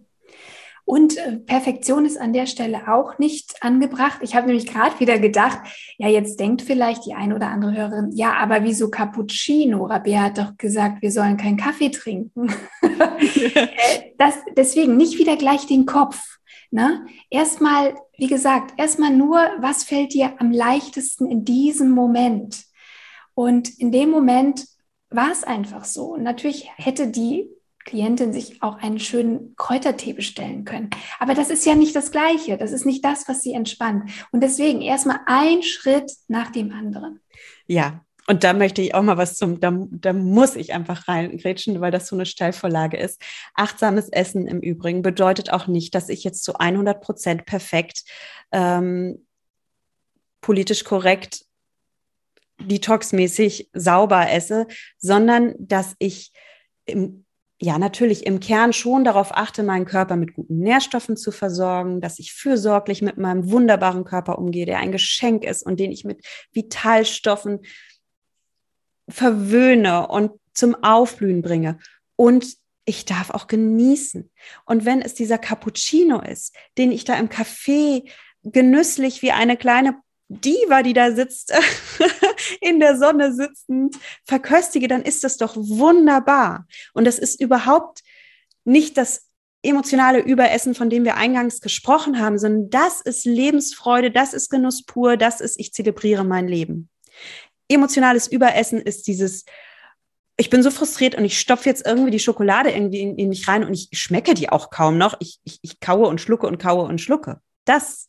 Und 0.90 1.18
äh, 1.18 1.38
Perfektion 1.38 2.04
ist 2.04 2.20
an 2.20 2.34
der 2.34 2.48
Stelle 2.48 2.92
auch 2.92 3.20
nicht 3.20 3.62
angebracht. 3.62 4.22
Ich 4.24 4.34
habe 4.34 4.48
nämlich 4.48 4.66
gerade 4.66 5.00
wieder 5.00 5.20
gedacht, 5.20 5.60
ja, 6.00 6.08
jetzt 6.08 6.40
denkt 6.40 6.64
vielleicht 6.64 7.06
die 7.06 7.14
eine 7.14 7.36
oder 7.36 7.50
andere 7.50 7.76
Hörerin, 7.76 8.10
ja, 8.12 8.34
aber 8.34 8.64
wieso 8.64 8.90
Cappuccino? 8.90 9.86
Rabea 9.86 10.24
hat 10.24 10.40
doch 10.40 10.58
gesagt, 10.58 11.04
wir 11.04 11.12
sollen 11.12 11.38
keinen 11.38 11.58
Kaffee 11.58 11.92
trinken. 11.92 12.52
Äh, 12.82 14.14
das, 14.18 14.36
deswegen 14.58 14.98
nicht 14.98 15.18
wieder 15.18 15.36
gleich 15.38 15.68
den 15.68 15.86
Kopf. 15.86 16.40
Ne? 16.72 17.06
Erstmal, 17.30 17.96
wie 18.18 18.28
gesagt, 18.28 18.74
erstmal 18.78 19.16
nur, 19.16 19.38
was 19.60 19.84
fällt 19.84 20.14
dir 20.14 20.34
am 20.40 20.52
leichtesten 20.52 21.30
in 21.30 21.46
diesem 21.46 21.92
Moment? 21.92 22.64
Und 23.36 23.78
in 23.80 23.92
dem 23.92 24.10
Moment 24.10 24.66
war 25.10 25.32
es 25.32 25.44
einfach 25.44 25.86
so. 25.86 26.14
Und 26.14 26.24
natürlich 26.24 26.70
hätte 26.78 27.08
die 27.08 27.50
Klientin 27.90 28.34
sich 28.34 28.62
auch 28.62 28.78
einen 28.78 29.00
schönen 29.00 29.56
Kräutertee 29.56 30.14
bestellen 30.14 30.64
können. 30.64 30.92
Aber 31.20 31.34
das 31.34 31.50
ist 31.50 31.66
ja 31.66 31.74
nicht 31.74 31.96
das 31.96 32.12
Gleiche. 32.12 32.58
Das 32.58 32.72
ist 32.72 32.86
nicht 32.86 33.04
das, 33.04 33.28
was 33.28 33.42
sie 33.42 33.54
entspannt. 33.54 34.12
Und 34.32 34.42
deswegen 34.42 34.82
erstmal 34.82 35.20
ein 35.26 35.64
Schritt 35.64 36.12
nach 36.28 36.52
dem 36.52 36.72
anderen. 36.72 37.20
Ja, 37.66 38.06
und 38.28 38.44
da 38.44 38.54
möchte 38.54 38.84
ich 38.84 38.94
auch 38.94 39.02
mal 39.02 39.18
was 39.18 39.38
zum, 39.38 39.60
da, 39.60 39.74
da 39.90 40.14
muss 40.14 40.56
ich 40.56 40.72
einfach 40.72 41.08
reingrätschen, 41.08 41.82
weil 41.82 41.90
das 41.90 42.08
so 42.08 42.16
eine 42.16 42.28
Stellvorlage 42.28 42.96
ist. 42.96 43.20
Achtsames 43.56 44.10
Essen 44.10 44.46
im 44.46 44.60
Übrigen 44.60 45.02
bedeutet 45.02 45.52
auch 45.52 45.66
nicht, 45.66 45.96
dass 45.96 46.10
ich 46.10 46.24
jetzt 46.24 46.44
zu 46.44 46.54
100 46.60 47.02
Prozent 47.02 47.48
perfekt 47.48 48.04
ähm, 48.52 49.26
politisch 50.42 50.84
korrekt 50.84 51.46
detoxmäßig 52.60 53.72
sauber 53.74 54.30
esse, 54.30 54.68
sondern 55.00 55.56
dass 55.58 55.96
ich 55.98 56.32
im 56.86 57.26
ja, 57.62 57.78
natürlich 57.78 58.26
im 58.26 58.40
Kern 58.40 58.72
schon 58.72 59.04
darauf 59.04 59.36
achte, 59.36 59.64
meinen 59.64 59.86
Körper 59.86 60.16
mit 60.16 60.34
guten 60.34 60.60
Nährstoffen 60.60 61.18
zu 61.18 61.32
versorgen, 61.32 62.00
dass 62.00 62.18
ich 62.18 62.34
fürsorglich 62.34 63.02
mit 63.02 63.18
meinem 63.18 63.52
wunderbaren 63.52 64.06
Körper 64.06 64.40
umgehe, 64.40 64.66
der 64.66 64.80
ein 64.80 64.94
Geschenk 64.94 65.44
ist 65.44 65.64
und 65.64 65.78
den 65.80 65.92
ich 65.92 66.06
mit 66.06 66.26
Vitalstoffen 66.54 67.60
verwöhne 69.10 70.08
und 70.08 70.32
zum 70.54 70.76
Aufblühen 70.84 71.42
bringe. 71.42 71.80
Und 72.16 72.56
ich 72.86 73.04
darf 73.04 73.30
auch 73.30 73.48
genießen. 73.48 74.32
Und 74.66 74.86
wenn 74.86 75.02
es 75.02 75.14
dieser 75.14 75.38
Cappuccino 75.38 76.22
ist, 76.22 76.56
den 76.78 76.94
ich 76.94 77.04
da 77.04 77.16
im 77.16 77.28
Café 77.28 78.10
genüsslich 78.44 79.22
wie 79.22 79.32
eine 79.32 79.58
kleine 79.58 79.96
Diva, 80.30 80.84
die 80.84 80.94
da 80.94 81.12
sitzt, 81.12 81.52
in 82.62 82.80
der 82.80 82.98
Sonne 82.98 83.34
sitzend, 83.34 83.98
verköstige, 84.26 84.88
dann 84.88 85.02
ist 85.02 85.24
das 85.24 85.38
doch 85.38 85.56
wunderbar. 85.56 86.68
Und 86.94 87.06
das 87.06 87.18
ist 87.18 87.42
überhaupt 87.42 88.02
nicht 88.64 88.98
das 88.98 89.26
emotionale 89.64 90.20
Überessen, 90.20 90.76
von 90.76 90.90
dem 90.90 91.04
wir 91.04 91.18
eingangs 91.18 91.62
gesprochen 91.62 92.20
haben, 92.20 92.38
sondern 92.38 92.70
das 92.70 93.02
ist 93.02 93.26
Lebensfreude, 93.26 94.12
das 94.12 94.34
ist 94.34 94.50
Genuss 94.50 94.86
pur, 94.86 95.18
das 95.18 95.42
ist, 95.42 95.60
ich 95.60 95.74
zelebriere 95.74 96.24
mein 96.24 96.48
Leben. 96.48 96.90
Emotionales 97.68 98.28
Überessen 98.28 98.80
ist 98.80 99.08
dieses, 99.08 99.46
ich 100.38 100.50
bin 100.50 100.64
so 100.64 100.72
frustriert 100.72 101.16
und 101.16 101.26
ich 101.26 101.40
stopfe 101.40 101.68
jetzt 101.68 101.86
irgendwie 101.86 102.12
die 102.12 102.20
Schokolade 102.20 102.70
irgendwie 102.70 103.02
in, 103.02 103.18
in 103.18 103.30
mich 103.30 103.48
rein 103.48 103.66
und 103.66 103.74
ich 103.74 103.90
schmecke 103.92 104.34
die 104.34 104.50
auch 104.50 104.70
kaum 104.70 104.98
noch. 104.98 105.18
Ich, 105.20 105.40
ich, 105.44 105.60
ich 105.62 105.80
kaue 105.80 106.08
und 106.08 106.22
schlucke 106.22 106.48
und 106.48 106.60
kaue 106.60 106.84
und 106.84 107.02
schlucke. 107.02 107.42
Das 107.66 108.08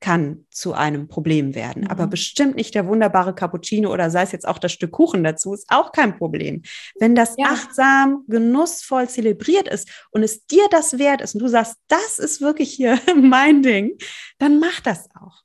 kann 0.00 0.46
zu 0.50 0.74
einem 0.74 1.08
Problem 1.08 1.54
werden. 1.54 1.84
Mhm. 1.84 1.90
Aber 1.90 2.06
bestimmt 2.06 2.56
nicht 2.56 2.74
der 2.74 2.86
wunderbare 2.86 3.34
Cappuccino 3.34 3.92
oder 3.92 4.10
sei 4.10 4.22
es 4.22 4.32
jetzt 4.32 4.46
auch 4.46 4.58
das 4.58 4.72
Stück 4.72 4.92
Kuchen 4.92 5.24
dazu, 5.24 5.54
ist 5.54 5.66
auch 5.70 5.92
kein 5.92 6.18
Problem. 6.18 6.62
Wenn 6.98 7.14
das 7.14 7.34
ja. 7.38 7.46
achtsam, 7.46 8.24
genussvoll 8.28 9.08
zelebriert 9.08 9.68
ist 9.68 9.88
und 10.10 10.22
es 10.22 10.46
dir 10.46 10.66
das 10.70 10.98
wert 10.98 11.22
ist 11.22 11.34
und 11.34 11.40
du 11.40 11.48
sagst, 11.48 11.76
das 11.88 12.18
ist 12.18 12.40
wirklich 12.40 12.72
hier 12.72 12.98
mein 13.16 13.62
Ding, 13.62 13.96
dann 14.38 14.60
mach 14.60 14.80
das 14.80 15.08
auch. 15.14 15.42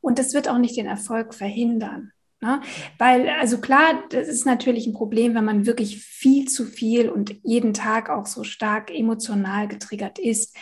Und 0.00 0.18
das 0.18 0.34
wird 0.34 0.48
auch 0.48 0.58
nicht 0.58 0.76
den 0.76 0.86
Erfolg 0.86 1.32
verhindern. 1.32 2.12
Ne? 2.42 2.60
Weil, 2.98 3.28
also 3.28 3.58
klar, 3.58 4.02
das 4.10 4.26
ist 4.26 4.44
natürlich 4.46 4.88
ein 4.88 4.94
Problem, 4.94 5.36
wenn 5.36 5.44
man 5.44 5.64
wirklich 5.64 6.02
viel 6.02 6.48
zu 6.48 6.64
viel 6.64 7.08
und 7.08 7.36
jeden 7.44 7.72
Tag 7.72 8.10
auch 8.10 8.26
so 8.26 8.42
stark 8.42 8.90
emotional 8.90 9.68
getriggert 9.68 10.18
ist. 10.18 10.56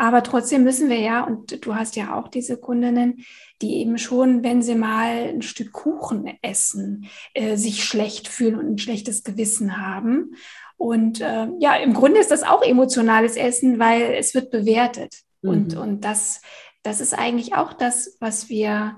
Aber 0.00 0.22
trotzdem 0.22 0.64
müssen 0.64 0.88
wir 0.88 0.98
ja, 0.98 1.24
und 1.24 1.62
du 1.66 1.74
hast 1.74 1.94
ja 1.94 2.18
auch 2.18 2.28
diese 2.28 2.56
Kundinnen, 2.56 3.22
die 3.60 3.82
eben 3.82 3.98
schon, 3.98 4.42
wenn 4.42 4.62
sie 4.62 4.74
mal 4.74 5.28
ein 5.28 5.42
Stück 5.42 5.72
Kuchen 5.72 6.38
essen, 6.40 7.06
äh, 7.34 7.58
sich 7.58 7.84
schlecht 7.84 8.26
fühlen 8.26 8.58
und 8.58 8.66
ein 8.66 8.78
schlechtes 8.78 9.24
Gewissen 9.24 9.76
haben. 9.76 10.36
Und 10.78 11.20
äh, 11.20 11.48
ja, 11.58 11.76
im 11.76 11.92
Grunde 11.92 12.18
ist 12.18 12.30
das 12.30 12.44
auch 12.44 12.62
emotionales 12.62 13.36
Essen, 13.36 13.78
weil 13.78 14.14
es 14.14 14.34
wird 14.34 14.50
bewertet. 14.50 15.16
Mhm. 15.42 15.50
Und, 15.50 15.76
und 15.76 16.00
das, 16.02 16.40
das 16.82 17.02
ist 17.02 17.12
eigentlich 17.12 17.54
auch 17.54 17.74
das, 17.74 18.16
was 18.20 18.48
wir, 18.48 18.96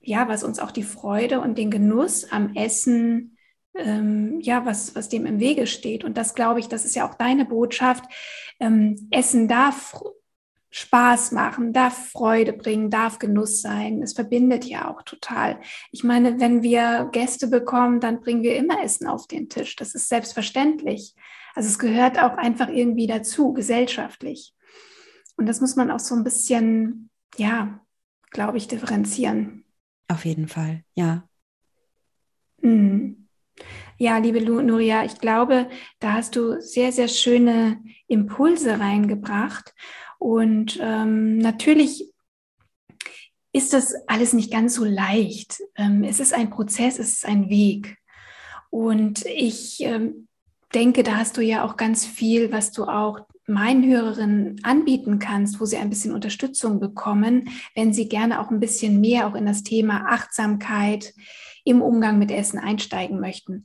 ja, 0.00 0.28
was 0.28 0.44
uns 0.44 0.60
auch 0.60 0.70
die 0.70 0.82
Freude 0.82 1.42
und 1.42 1.58
den 1.58 1.70
Genuss 1.70 2.24
am 2.32 2.54
Essen 2.54 3.36
ähm, 3.74 4.40
ja, 4.40 4.64
was, 4.64 4.94
was 4.94 5.10
dem 5.10 5.26
im 5.26 5.40
Wege 5.40 5.66
steht. 5.66 6.04
Und 6.04 6.16
das 6.16 6.34
glaube 6.34 6.58
ich, 6.58 6.68
das 6.68 6.86
ist 6.86 6.96
ja 6.96 7.06
auch 7.06 7.14
deine 7.16 7.44
Botschaft. 7.44 8.06
Ähm, 8.60 9.08
Essen 9.10 9.46
darf 9.46 9.94
Spaß 10.70 11.32
machen, 11.32 11.72
darf 11.72 12.10
Freude 12.10 12.52
bringen, 12.52 12.90
darf 12.90 13.18
Genuss 13.18 13.62
sein. 13.62 14.02
Es 14.02 14.12
verbindet 14.12 14.64
ja 14.64 14.90
auch 14.90 15.02
total. 15.02 15.60
Ich 15.92 16.04
meine, 16.04 16.40
wenn 16.40 16.62
wir 16.62 17.08
Gäste 17.12 17.48
bekommen, 17.48 18.00
dann 18.00 18.20
bringen 18.20 18.42
wir 18.42 18.56
immer 18.56 18.82
Essen 18.82 19.06
auf 19.06 19.26
den 19.26 19.48
Tisch. 19.48 19.76
Das 19.76 19.94
ist 19.94 20.08
selbstverständlich. 20.08 21.14
Also 21.54 21.68
es 21.68 21.78
gehört 21.78 22.18
auch 22.18 22.36
einfach 22.36 22.68
irgendwie 22.68 23.06
dazu, 23.06 23.52
gesellschaftlich. 23.52 24.54
Und 25.36 25.46
das 25.46 25.60
muss 25.60 25.76
man 25.76 25.90
auch 25.90 26.00
so 26.00 26.14
ein 26.14 26.24
bisschen, 26.24 27.10
ja, 27.36 27.80
glaube 28.30 28.58
ich, 28.58 28.68
differenzieren. 28.68 29.64
Auf 30.08 30.24
jeden 30.24 30.48
Fall, 30.48 30.84
ja. 30.94 31.28
Mhm. 32.60 33.28
Ja, 33.96 34.18
liebe 34.18 34.40
Nuria, 34.40 35.04
ich 35.04 35.18
glaube, 35.18 35.68
da 35.98 36.12
hast 36.12 36.36
du 36.36 36.60
sehr, 36.60 36.92
sehr 36.92 37.08
schöne 37.08 37.82
Impulse 38.06 38.78
reingebracht. 38.78 39.74
Und 40.18 40.78
ähm, 40.82 41.38
natürlich 41.38 42.12
ist 43.52 43.72
das 43.72 43.94
alles 44.06 44.32
nicht 44.32 44.52
ganz 44.52 44.74
so 44.74 44.84
leicht. 44.84 45.60
Ähm, 45.76 46.04
es 46.04 46.20
ist 46.20 46.34
ein 46.34 46.50
Prozess, 46.50 46.98
es 46.98 47.14
ist 47.14 47.26
ein 47.26 47.48
Weg. 47.48 47.96
Und 48.70 49.24
ich 49.26 49.80
ähm, 49.80 50.28
denke, 50.74 51.02
da 51.02 51.16
hast 51.16 51.36
du 51.36 51.40
ja 51.40 51.64
auch 51.64 51.76
ganz 51.76 52.04
viel, 52.04 52.52
was 52.52 52.72
du 52.72 52.84
auch 52.84 53.20
meinen 53.46 53.84
Hörerinnen 53.84 54.60
anbieten 54.62 55.18
kannst, 55.18 55.58
wo 55.60 55.64
sie 55.64 55.78
ein 55.78 55.88
bisschen 55.88 56.12
Unterstützung 56.12 56.80
bekommen, 56.80 57.48
wenn 57.74 57.94
sie 57.94 58.08
gerne 58.08 58.40
auch 58.40 58.50
ein 58.50 58.60
bisschen 58.60 59.00
mehr 59.00 59.26
auch 59.26 59.34
in 59.34 59.46
das 59.46 59.62
Thema 59.62 60.06
Achtsamkeit 60.08 61.14
im 61.64 61.80
Umgang 61.80 62.18
mit 62.18 62.30
Essen 62.30 62.58
einsteigen 62.58 63.20
möchten. 63.20 63.64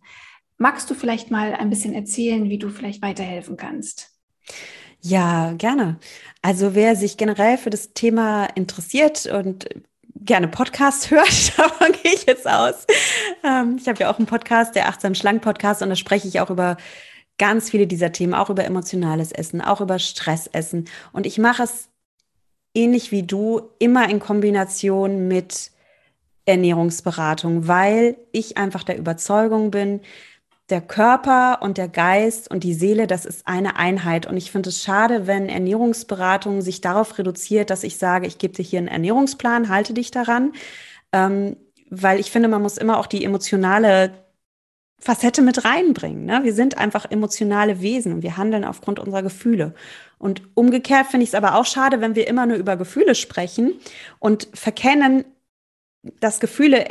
Magst 0.58 0.90
du 0.90 0.94
vielleicht 0.94 1.32
mal 1.32 1.54
ein 1.54 1.70
bisschen 1.70 1.94
erzählen, 1.94 2.50
wie 2.50 2.58
du 2.58 2.70
vielleicht 2.70 3.02
weiterhelfen 3.02 3.58
kannst? 3.58 4.12
Ja, 5.02 5.52
gerne. 5.54 6.00
Also 6.44 6.76
wer 6.76 6.98
sich 6.98 7.16
generell 7.16 7.58
für 7.58 7.70
das 7.70 7.94
Thema 7.94 8.46
interessiert 8.56 9.26
und 9.28 9.70
gerne 10.14 10.50
Podcast 10.50 11.10
hört, 11.12 11.58
davon 11.58 11.94
gehe 12.04 12.14
ich 12.14 12.26
jetzt 12.26 12.48
aus. 12.48 12.86
Ähm, 13.44 13.78
ich 13.80 13.88
habe 13.88 14.00
ja 14.00 14.12
auch 14.12 14.18
einen 14.18 14.28
Podcast, 14.28 14.76
der 14.76 14.90
Achtsam 14.90 15.16
Schlank 15.16 15.42
Podcast, 15.42 15.82
und 15.82 15.90
da 15.90 15.96
spreche 15.96 16.28
ich 16.28 16.42
auch 16.42 16.50
über 16.50 16.76
ganz 17.38 17.70
viele 17.70 17.88
dieser 17.88 18.12
Themen, 18.12 18.34
auch 18.34 18.50
über 18.50 18.66
emotionales 18.66 19.32
Essen, 19.32 19.62
auch 19.62 19.80
über 19.80 20.00
Stressessen. 20.00 20.90
Und 21.14 21.26
ich 21.26 21.38
mache 21.38 21.64
es 21.64 21.90
ähnlich 22.76 23.12
wie 23.12 23.24
du, 23.24 23.70
immer 23.80 24.10
in 24.10 24.20
Kombination 24.20 25.30
mit 25.30 25.72
Ernährungsberatung, 26.46 27.70
weil 27.70 28.18
ich 28.34 28.58
einfach 28.58 28.84
der 28.84 28.98
Überzeugung 28.98 29.72
bin, 29.72 30.02
der 30.70 30.82
Körper 30.82 31.62
und 31.62 31.78
der 31.78 31.90
Geist 31.90 32.50
und 32.50 32.64
die 32.64 32.74
Seele, 32.74 33.06
das 33.06 33.26
ist 33.26 33.48
eine 33.48 33.76
Einheit. 33.76 34.26
Und 34.26 34.38
ich 34.38 34.52
finde 34.52 34.70
es 34.70 34.82
schade, 34.82 35.28
wenn 35.28 35.50
Ernährungsberatung 35.50 36.62
sich 36.62 36.82
darauf 36.82 37.18
reduziert, 37.18 37.70
dass 37.70 37.84
ich 37.84 37.98
sage, 37.98 38.28
ich 38.28 38.38
gebe 38.38 38.54
dir 38.54 38.64
hier 38.64 38.80
einen 38.80 38.88
Ernährungsplan, 38.88 39.70
halte 39.70 39.94
dich 39.94 40.12
daran. 40.12 40.54
Ähm, 41.12 41.58
weil 41.90 42.20
ich 42.20 42.32
finde, 42.32 42.48
man 42.48 42.62
muss 42.62 42.78
immer 42.78 42.98
auch 42.98 43.08
die 43.08 43.24
emotionale 43.24 44.12
Facette 45.00 45.42
mit 45.42 45.66
reinbringen. 45.66 46.26
Ne? 46.26 46.42
Wir 46.44 46.54
sind 46.54 46.78
einfach 46.78 47.12
emotionale 47.12 47.82
Wesen 47.82 48.14
und 48.14 48.24
wir 48.24 48.38
handeln 48.38 48.64
aufgrund 48.64 49.00
unserer 49.00 49.22
Gefühle. 49.22 49.76
Und 50.18 50.42
umgekehrt 50.56 51.08
finde 51.08 51.26
ich 51.26 51.32
es 51.32 51.36
aber 51.36 51.56
auch 51.56 51.66
schade, 51.66 52.00
wenn 52.00 52.16
wir 52.16 52.28
immer 52.28 52.46
nur 52.46 52.56
über 52.56 52.78
Gefühle 52.78 53.14
sprechen 53.14 53.74
und 54.20 54.48
verkennen, 54.54 55.26
dass 56.22 56.40
Gefühle 56.40 56.86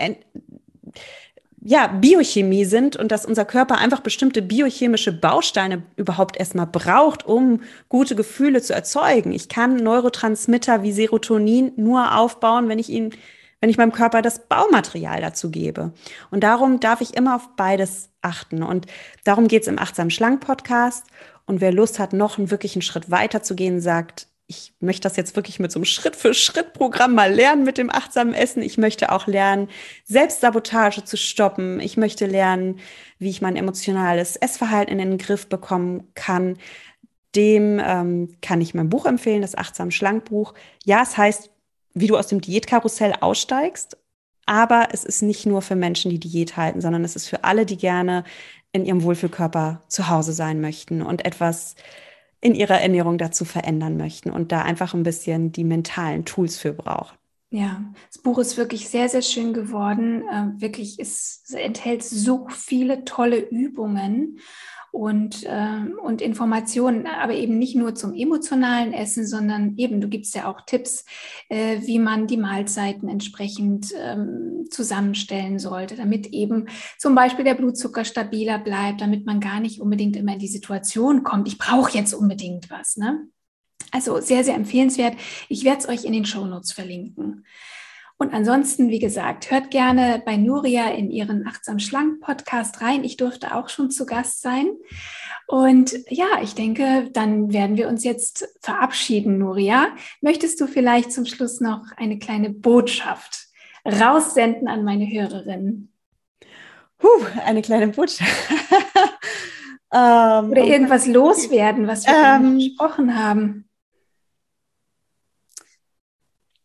ja, 1.64 1.86
Biochemie 1.86 2.64
sind 2.64 2.96
und 2.96 3.12
dass 3.12 3.24
unser 3.24 3.44
Körper 3.44 3.78
einfach 3.78 4.00
bestimmte 4.00 4.42
biochemische 4.42 5.12
Bausteine 5.12 5.84
überhaupt 5.96 6.36
erstmal 6.36 6.66
braucht, 6.66 7.24
um 7.24 7.60
gute 7.88 8.16
Gefühle 8.16 8.60
zu 8.62 8.74
erzeugen. 8.74 9.32
Ich 9.32 9.48
kann 9.48 9.76
Neurotransmitter 9.76 10.82
wie 10.82 10.92
Serotonin 10.92 11.72
nur 11.76 12.16
aufbauen, 12.18 12.68
wenn 12.68 12.80
ich 12.80 12.88
ihn, 12.88 13.14
wenn 13.60 13.70
ich 13.70 13.78
meinem 13.78 13.92
Körper 13.92 14.22
das 14.22 14.48
Baumaterial 14.48 15.20
dazu 15.20 15.52
gebe. 15.52 15.92
Und 16.32 16.42
darum 16.42 16.80
darf 16.80 17.00
ich 17.00 17.16
immer 17.16 17.36
auf 17.36 17.50
beides 17.56 18.10
achten. 18.22 18.64
Und 18.64 18.86
darum 19.22 19.46
geht 19.46 19.62
es 19.62 19.68
im 19.68 19.78
Achtsam 19.78 20.10
Schlank 20.10 20.40
Podcast. 20.40 21.06
Und 21.46 21.60
wer 21.60 21.72
Lust 21.72 22.00
hat, 22.00 22.12
noch 22.12 22.38
einen 22.38 22.50
wirklichen 22.50 22.82
Schritt 22.82 23.10
weiter 23.12 23.42
zu 23.42 23.54
gehen, 23.54 23.80
sagt, 23.80 24.26
ich 24.52 24.74
möchte 24.80 25.02
das 25.08 25.16
jetzt 25.16 25.34
wirklich 25.34 25.58
mit 25.58 25.72
so 25.72 25.78
einem 25.78 25.86
Schritt-für-Schritt-Programm 25.86 27.14
mal 27.14 27.32
lernen 27.32 27.64
mit 27.64 27.78
dem 27.78 27.90
achtsamen 27.90 28.34
Essen. 28.34 28.62
Ich 28.62 28.76
möchte 28.76 29.10
auch 29.10 29.26
lernen, 29.26 29.68
Selbstsabotage 30.04 31.04
zu 31.04 31.16
stoppen. 31.16 31.80
Ich 31.80 31.96
möchte 31.96 32.26
lernen, 32.26 32.78
wie 33.18 33.30
ich 33.30 33.40
mein 33.40 33.56
emotionales 33.56 34.36
Essverhalten 34.36 34.98
in 34.98 35.10
den 35.10 35.18
Griff 35.18 35.48
bekommen 35.48 36.08
kann. 36.14 36.58
Dem 37.34 37.80
ähm, 37.82 38.36
kann 38.42 38.60
ich 38.60 38.74
mein 38.74 38.90
Buch 38.90 39.06
empfehlen, 39.06 39.40
das 39.40 39.56
Achtsam 39.56 39.90
Schlankbuch. 39.90 40.52
Ja, 40.84 41.02
es 41.02 41.16
heißt, 41.16 41.50
wie 41.94 42.06
du 42.06 42.18
aus 42.18 42.26
dem 42.26 42.42
Diätkarussell 42.42 43.14
aussteigst. 43.20 43.96
Aber 44.44 44.88
es 44.92 45.04
ist 45.04 45.22
nicht 45.22 45.46
nur 45.46 45.62
für 45.62 45.76
Menschen, 45.76 46.10
die 46.10 46.20
Diät 46.20 46.58
halten, 46.58 46.82
sondern 46.82 47.04
es 47.04 47.16
ist 47.16 47.28
für 47.28 47.44
alle, 47.44 47.64
die 47.64 47.78
gerne 47.78 48.24
in 48.72 48.84
ihrem 48.84 49.02
Wohlfühlkörper 49.02 49.80
zu 49.88 50.08
Hause 50.08 50.34
sein 50.34 50.60
möchten 50.60 51.00
und 51.00 51.24
etwas 51.24 51.74
in 52.42 52.54
ihrer 52.54 52.80
Ernährung 52.80 53.16
dazu 53.16 53.46
verändern 53.46 53.96
möchten 53.96 54.30
und 54.30 54.52
da 54.52 54.62
einfach 54.62 54.92
ein 54.92 55.04
bisschen 55.04 55.52
die 55.52 55.64
mentalen 55.64 56.26
Tools 56.26 56.58
für 56.58 56.74
brauchen. 56.74 57.16
Ja, 57.50 57.84
das 58.08 58.20
Buch 58.22 58.38
ist 58.38 58.56
wirklich 58.56 58.88
sehr, 58.88 59.08
sehr 59.08 59.22
schön 59.22 59.52
geworden. 59.52 60.22
Äh, 60.22 60.60
wirklich, 60.60 60.98
es 60.98 61.44
enthält 61.54 62.02
so 62.02 62.48
viele 62.48 63.04
tolle 63.04 63.38
Übungen 63.38 64.38
und, 64.92 65.44
äh, 65.44 65.80
und 66.02 66.20
Informationen, 66.20 67.06
aber 67.06 67.32
eben 67.32 67.58
nicht 67.58 67.74
nur 67.74 67.94
zum 67.94 68.14
emotionalen 68.14 68.92
Essen, 68.92 69.26
sondern 69.26 69.74
eben, 69.78 70.02
du 70.02 70.08
gibst 70.08 70.34
ja 70.34 70.48
auch 70.48 70.60
Tipps, 70.66 71.06
äh, 71.48 71.80
wie 71.80 71.98
man 71.98 72.26
die 72.26 72.36
Mahlzeiten 72.36 73.08
entsprechend 73.08 73.92
ähm, 73.98 74.66
zusammenstellen 74.70 75.58
sollte, 75.58 75.96
damit 75.96 76.26
eben 76.26 76.68
zum 76.98 77.14
Beispiel 77.14 77.44
der 77.44 77.54
Blutzucker 77.54 78.04
stabiler 78.04 78.58
bleibt, 78.58 79.00
damit 79.00 79.24
man 79.24 79.40
gar 79.40 79.60
nicht 79.60 79.80
unbedingt 79.80 80.14
immer 80.14 80.34
in 80.34 80.38
die 80.38 80.46
Situation 80.46 81.22
kommt, 81.22 81.48
ich 81.48 81.56
brauche 81.56 81.96
jetzt 81.96 82.12
unbedingt 82.12 82.70
was. 82.70 82.98
Ne? 82.98 83.26
Also 83.92 84.20
sehr, 84.20 84.44
sehr 84.44 84.54
empfehlenswert. 84.54 85.16
Ich 85.48 85.64
werde 85.64 85.78
es 85.78 85.88
euch 85.88 86.04
in 86.04 86.12
den 86.12 86.26
Show 86.26 86.44
Notes 86.44 86.72
verlinken. 86.72 87.46
Und 88.22 88.32
ansonsten, 88.32 88.88
wie 88.88 89.00
gesagt, 89.00 89.50
hört 89.50 89.72
gerne 89.72 90.22
bei 90.24 90.36
Nuria 90.36 90.90
in 90.90 91.10
ihren 91.10 91.44
Achtsam 91.44 91.80
Schlank 91.80 92.20
Podcast 92.20 92.80
rein. 92.80 93.02
Ich 93.02 93.16
durfte 93.16 93.52
auch 93.56 93.68
schon 93.68 93.90
zu 93.90 94.06
Gast 94.06 94.42
sein. 94.42 94.68
Und 95.48 95.92
ja, 96.08 96.40
ich 96.40 96.54
denke, 96.54 97.10
dann 97.12 97.52
werden 97.52 97.76
wir 97.76 97.88
uns 97.88 98.04
jetzt 98.04 98.48
verabschieden, 98.60 99.38
Nuria. 99.38 99.88
Möchtest 100.20 100.60
du 100.60 100.68
vielleicht 100.68 101.10
zum 101.10 101.26
Schluss 101.26 101.60
noch 101.60 101.82
eine 101.96 102.20
kleine 102.20 102.50
Botschaft 102.50 103.48
raussenden 103.84 104.68
an 104.68 104.84
meine 104.84 105.04
Hörerinnen? 105.04 105.92
Huh, 107.02 107.26
eine 107.44 107.60
kleine 107.60 107.88
Botschaft. 107.88 108.30
ähm, 109.92 110.50
Oder 110.52 110.62
irgendwas 110.62 111.08
loswerden, 111.08 111.88
was 111.88 112.06
wir 112.06 112.14
ähm, 112.14 112.54
besprochen 112.54 113.18
haben. 113.18 113.68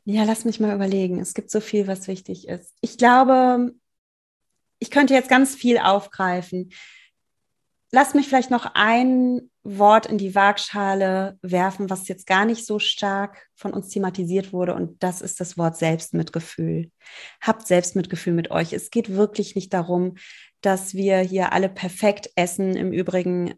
Ja, 0.10 0.24
lass 0.24 0.46
mich 0.46 0.62
mal 0.62 0.74
überlegen. 0.74 1.20
Es 1.20 1.34
gibt 1.34 1.52
so 1.52 1.60
viel, 1.60 1.86
was 1.86 2.08
wichtig 2.08 2.48
ist. 2.48 2.74
Ich 2.80 2.98
glaube, 2.98 3.74
ich 4.80 4.90
könnte 4.90 5.14
jetzt 5.14 5.28
ganz 5.28 5.54
viel 5.54 5.80
aufgreifen. 5.80 6.72
Lass 7.92 8.14
mich 8.14 8.30
vielleicht 8.30 8.50
noch 8.50 8.72
ein 8.74 9.52
Wort 9.64 10.06
in 10.06 10.18
die 10.18 10.34
Waagschale 10.34 11.38
werfen, 11.42 11.90
was 11.90 12.08
jetzt 12.08 12.26
gar 12.26 12.46
nicht 12.46 12.66
so 12.66 12.80
stark 12.80 13.50
von 13.54 13.74
uns 13.74 13.90
thematisiert 13.90 14.54
wurde. 14.54 14.76
Und 14.76 15.04
das 15.04 15.20
ist 15.20 15.42
das 15.42 15.58
Wort 15.58 15.76
Selbstmitgefühl. 15.76 16.90
Habt 17.42 17.68
Selbstmitgefühl 17.68 18.32
mit 18.32 18.50
euch. 18.50 18.72
Es 18.72 18.92
geht 18.92 19.14
wirklich 19.14 19.56
nicht 19.56 19.74
darum, 19.74 20.16
dass 20.62 20.94
wir 20.94 21.20
hier 21.20 21.52
alle 21.52 21.68
perfekt 21.68 22.30
essen. 22.38 22.78
Im 22.78 22.94
Übrigen 22.94 23.56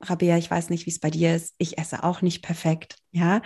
Rabea, 0.00 0.36
ich 0.36 0.50
weiß 0.50 0.70
nicht, 0.70 0.86
wie 0.86 0.90
es 0.90 1.00
bei 1.00 1.10
dir 1.10 1.34
ist. 1.34 1.54
Ich 1.58 1.78
esse 1.78 2.04
auch 2.04 2.22
nicht 2.22 2.42
perfekt. 2.42 2.96
Ja, 3.12 3.40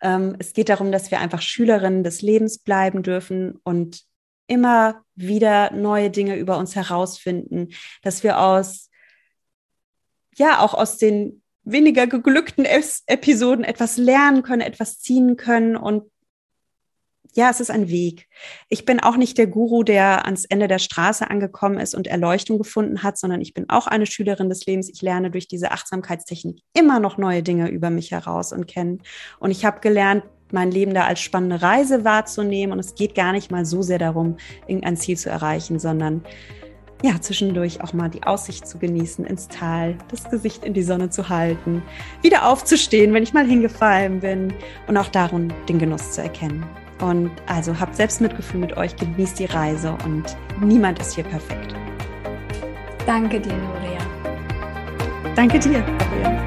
ähm, 0.00 0.36
es 0.38 0.52
geht 0.52 0.68
darum, 0.68 0.92
dass 0.92 1.10
wir 1.10 1.20
einfach 1.20 1.42
Schülerinnen 1.42 2.04
des 2.04 2.22
Lebens 2.22 2.58
bleiben 2.58 3.02
dürfen 3.02 3.58
und 3.64 4.02
immer 4.46 5.02
wieder 5.14 5.72
neue 5.72 6.10
Dinge 6.10 6.36
über 6.36 6.58
uns 6.58 6.76
herausfinden, 6.76 7.68
dass 8.02 8.22
wir 8.22 8.40
aus, 8.40 8.90
ja, 10.36 10.60
auch 10.60 10.74
aus 10.74 10.98
den 10.98 11.42
weniger 11.64 12.06
geglückten 12.06 12.64
Episoden 12.64 13.64
etwas 13.64 13.96
lernen 13.96 14.42
können, 14.42 14.62
etwas 14.62 15.00
ziehen 15.00 15.36
können 15.36 15.76
und 15.76 16.10
ja, 17.36 17.50
es 17.50 17.60
ist 17.60 17.70
ein 17.70 17.88
Weg. 17.88 18.28
Ich 18.70 18.86
bin 18.86 18.98
auch 18.98 19.18
nicht 19.18 19.36
der 19.36 19.46
Guru, 19.46 19.82
der 19.82 20.24
ans 20.24 20.46
Ende 20.46 20.68
der 20.68 20.78
Straße 20.78 21.28
angekommen 21.30 21.78
ist 21.78 21.94
und 21.94 22.06
Erleuchtung 22.06 22.56
gefunden 22.56 23.02
hat, 23.02 23.18
sondern 23.18 23.42
ich 23.42 23.52
bin 23.52 23.68
auch 23.68 23.86
eine 23.86 24.06
Schülerin 24.06 24.48
des 24.48 24.64
Lebens. 24.64 24.88
Ich 24.88 25.02
lerne 25.02 25.30
durch 25.30 25.46
diese 25.46 25.70
Achtsamkeitstechnik 25.70 26.62
immer 26.72 26.98
noch 26.98 27.18
neue 27.18 27.42
Dinge 27.42 27.68
über 27.68 27.90
mich 27.90 28.10
heraus 28.10 28.52
und 28.52 28.66
kennen. 28.66 29.02
Und 29.38 29.50
ich 29.50 29.66
habe 29.66 29.80
gelernt, 29.80 30.24
mein 30.50 30.70
Leben 30.70 30.94
da 30.94 31.04
als 31.04 31.20
spannende 31.20 31.60
Reise 31.60 32.04
wahrzunehmen. 32.04 32.72
Und 32.72 32.78
es 32.78 32.94
geht 32.94 33.14
gar 33.14 33.32
nicht 33.32 33.50
mal 33.50 33.66
so 33.66 33.82
sehr 33.82 33.98
darum, 33.98 34.38
irgendein 34.66 34.96
Ziel 34.96 35.18
zu 35.18 35.28
erreichen, 35.28 35.78
sondern 35.78 36.24
ja, 37.02 37.20
zwischendurch 37.20 37.82
auch 37.82 37.92
mal 37.92 38.08
die 38.08 38.22
Aussicht 38.22 38.66
zu 38.66 38.78
genießen 38.78 39.26
ins 39.26 39.48
Tal, 39.48 39.98
das 40.10 40.30
Gesicht 40.30 40.64
in 40.64 40.72
die 40.72 40.82
Sonne 40.82 41.10
zu 41.10 41.28
halten, 41.28 41.82
wieder 42.22 42.48
aufzustehen, 42.48 43.12
wenn 43.12 43.22
ich 43.22 43.34
mal 43.34 43.46
hingefallen 43.46 44.20
bin 44.20 44.54
und 44.86 44.96
auch 44.96 45.08
darum 45.08 45.48
den 45.68 45.78
Genuss 45.78 46.12
zu 46.12 46.22
erkennen. 46.22 46.64
Und 47.00 47.30
also 47.46 47.78
habt 47.78 47.94
Selbstmitgefühl 47.94 48.60
mit 48.60 48.76
euch, 48.76 48.96
genießt 48.96 49.38
die 49.38 49.44
Reise 49.44 49.96
und 50.04 50.24
niemand 50.60 50.98
ist 50.98 51.14
hier 51.14 51.24
perfekt. 51.24 51.74
Danke 53.06 53.40
dir, 53.40 53.52
Nuria. 53.52 54.00
Danke 55.34 55.58
dir, 55.58 55.80
Nuria. 55.80 56.45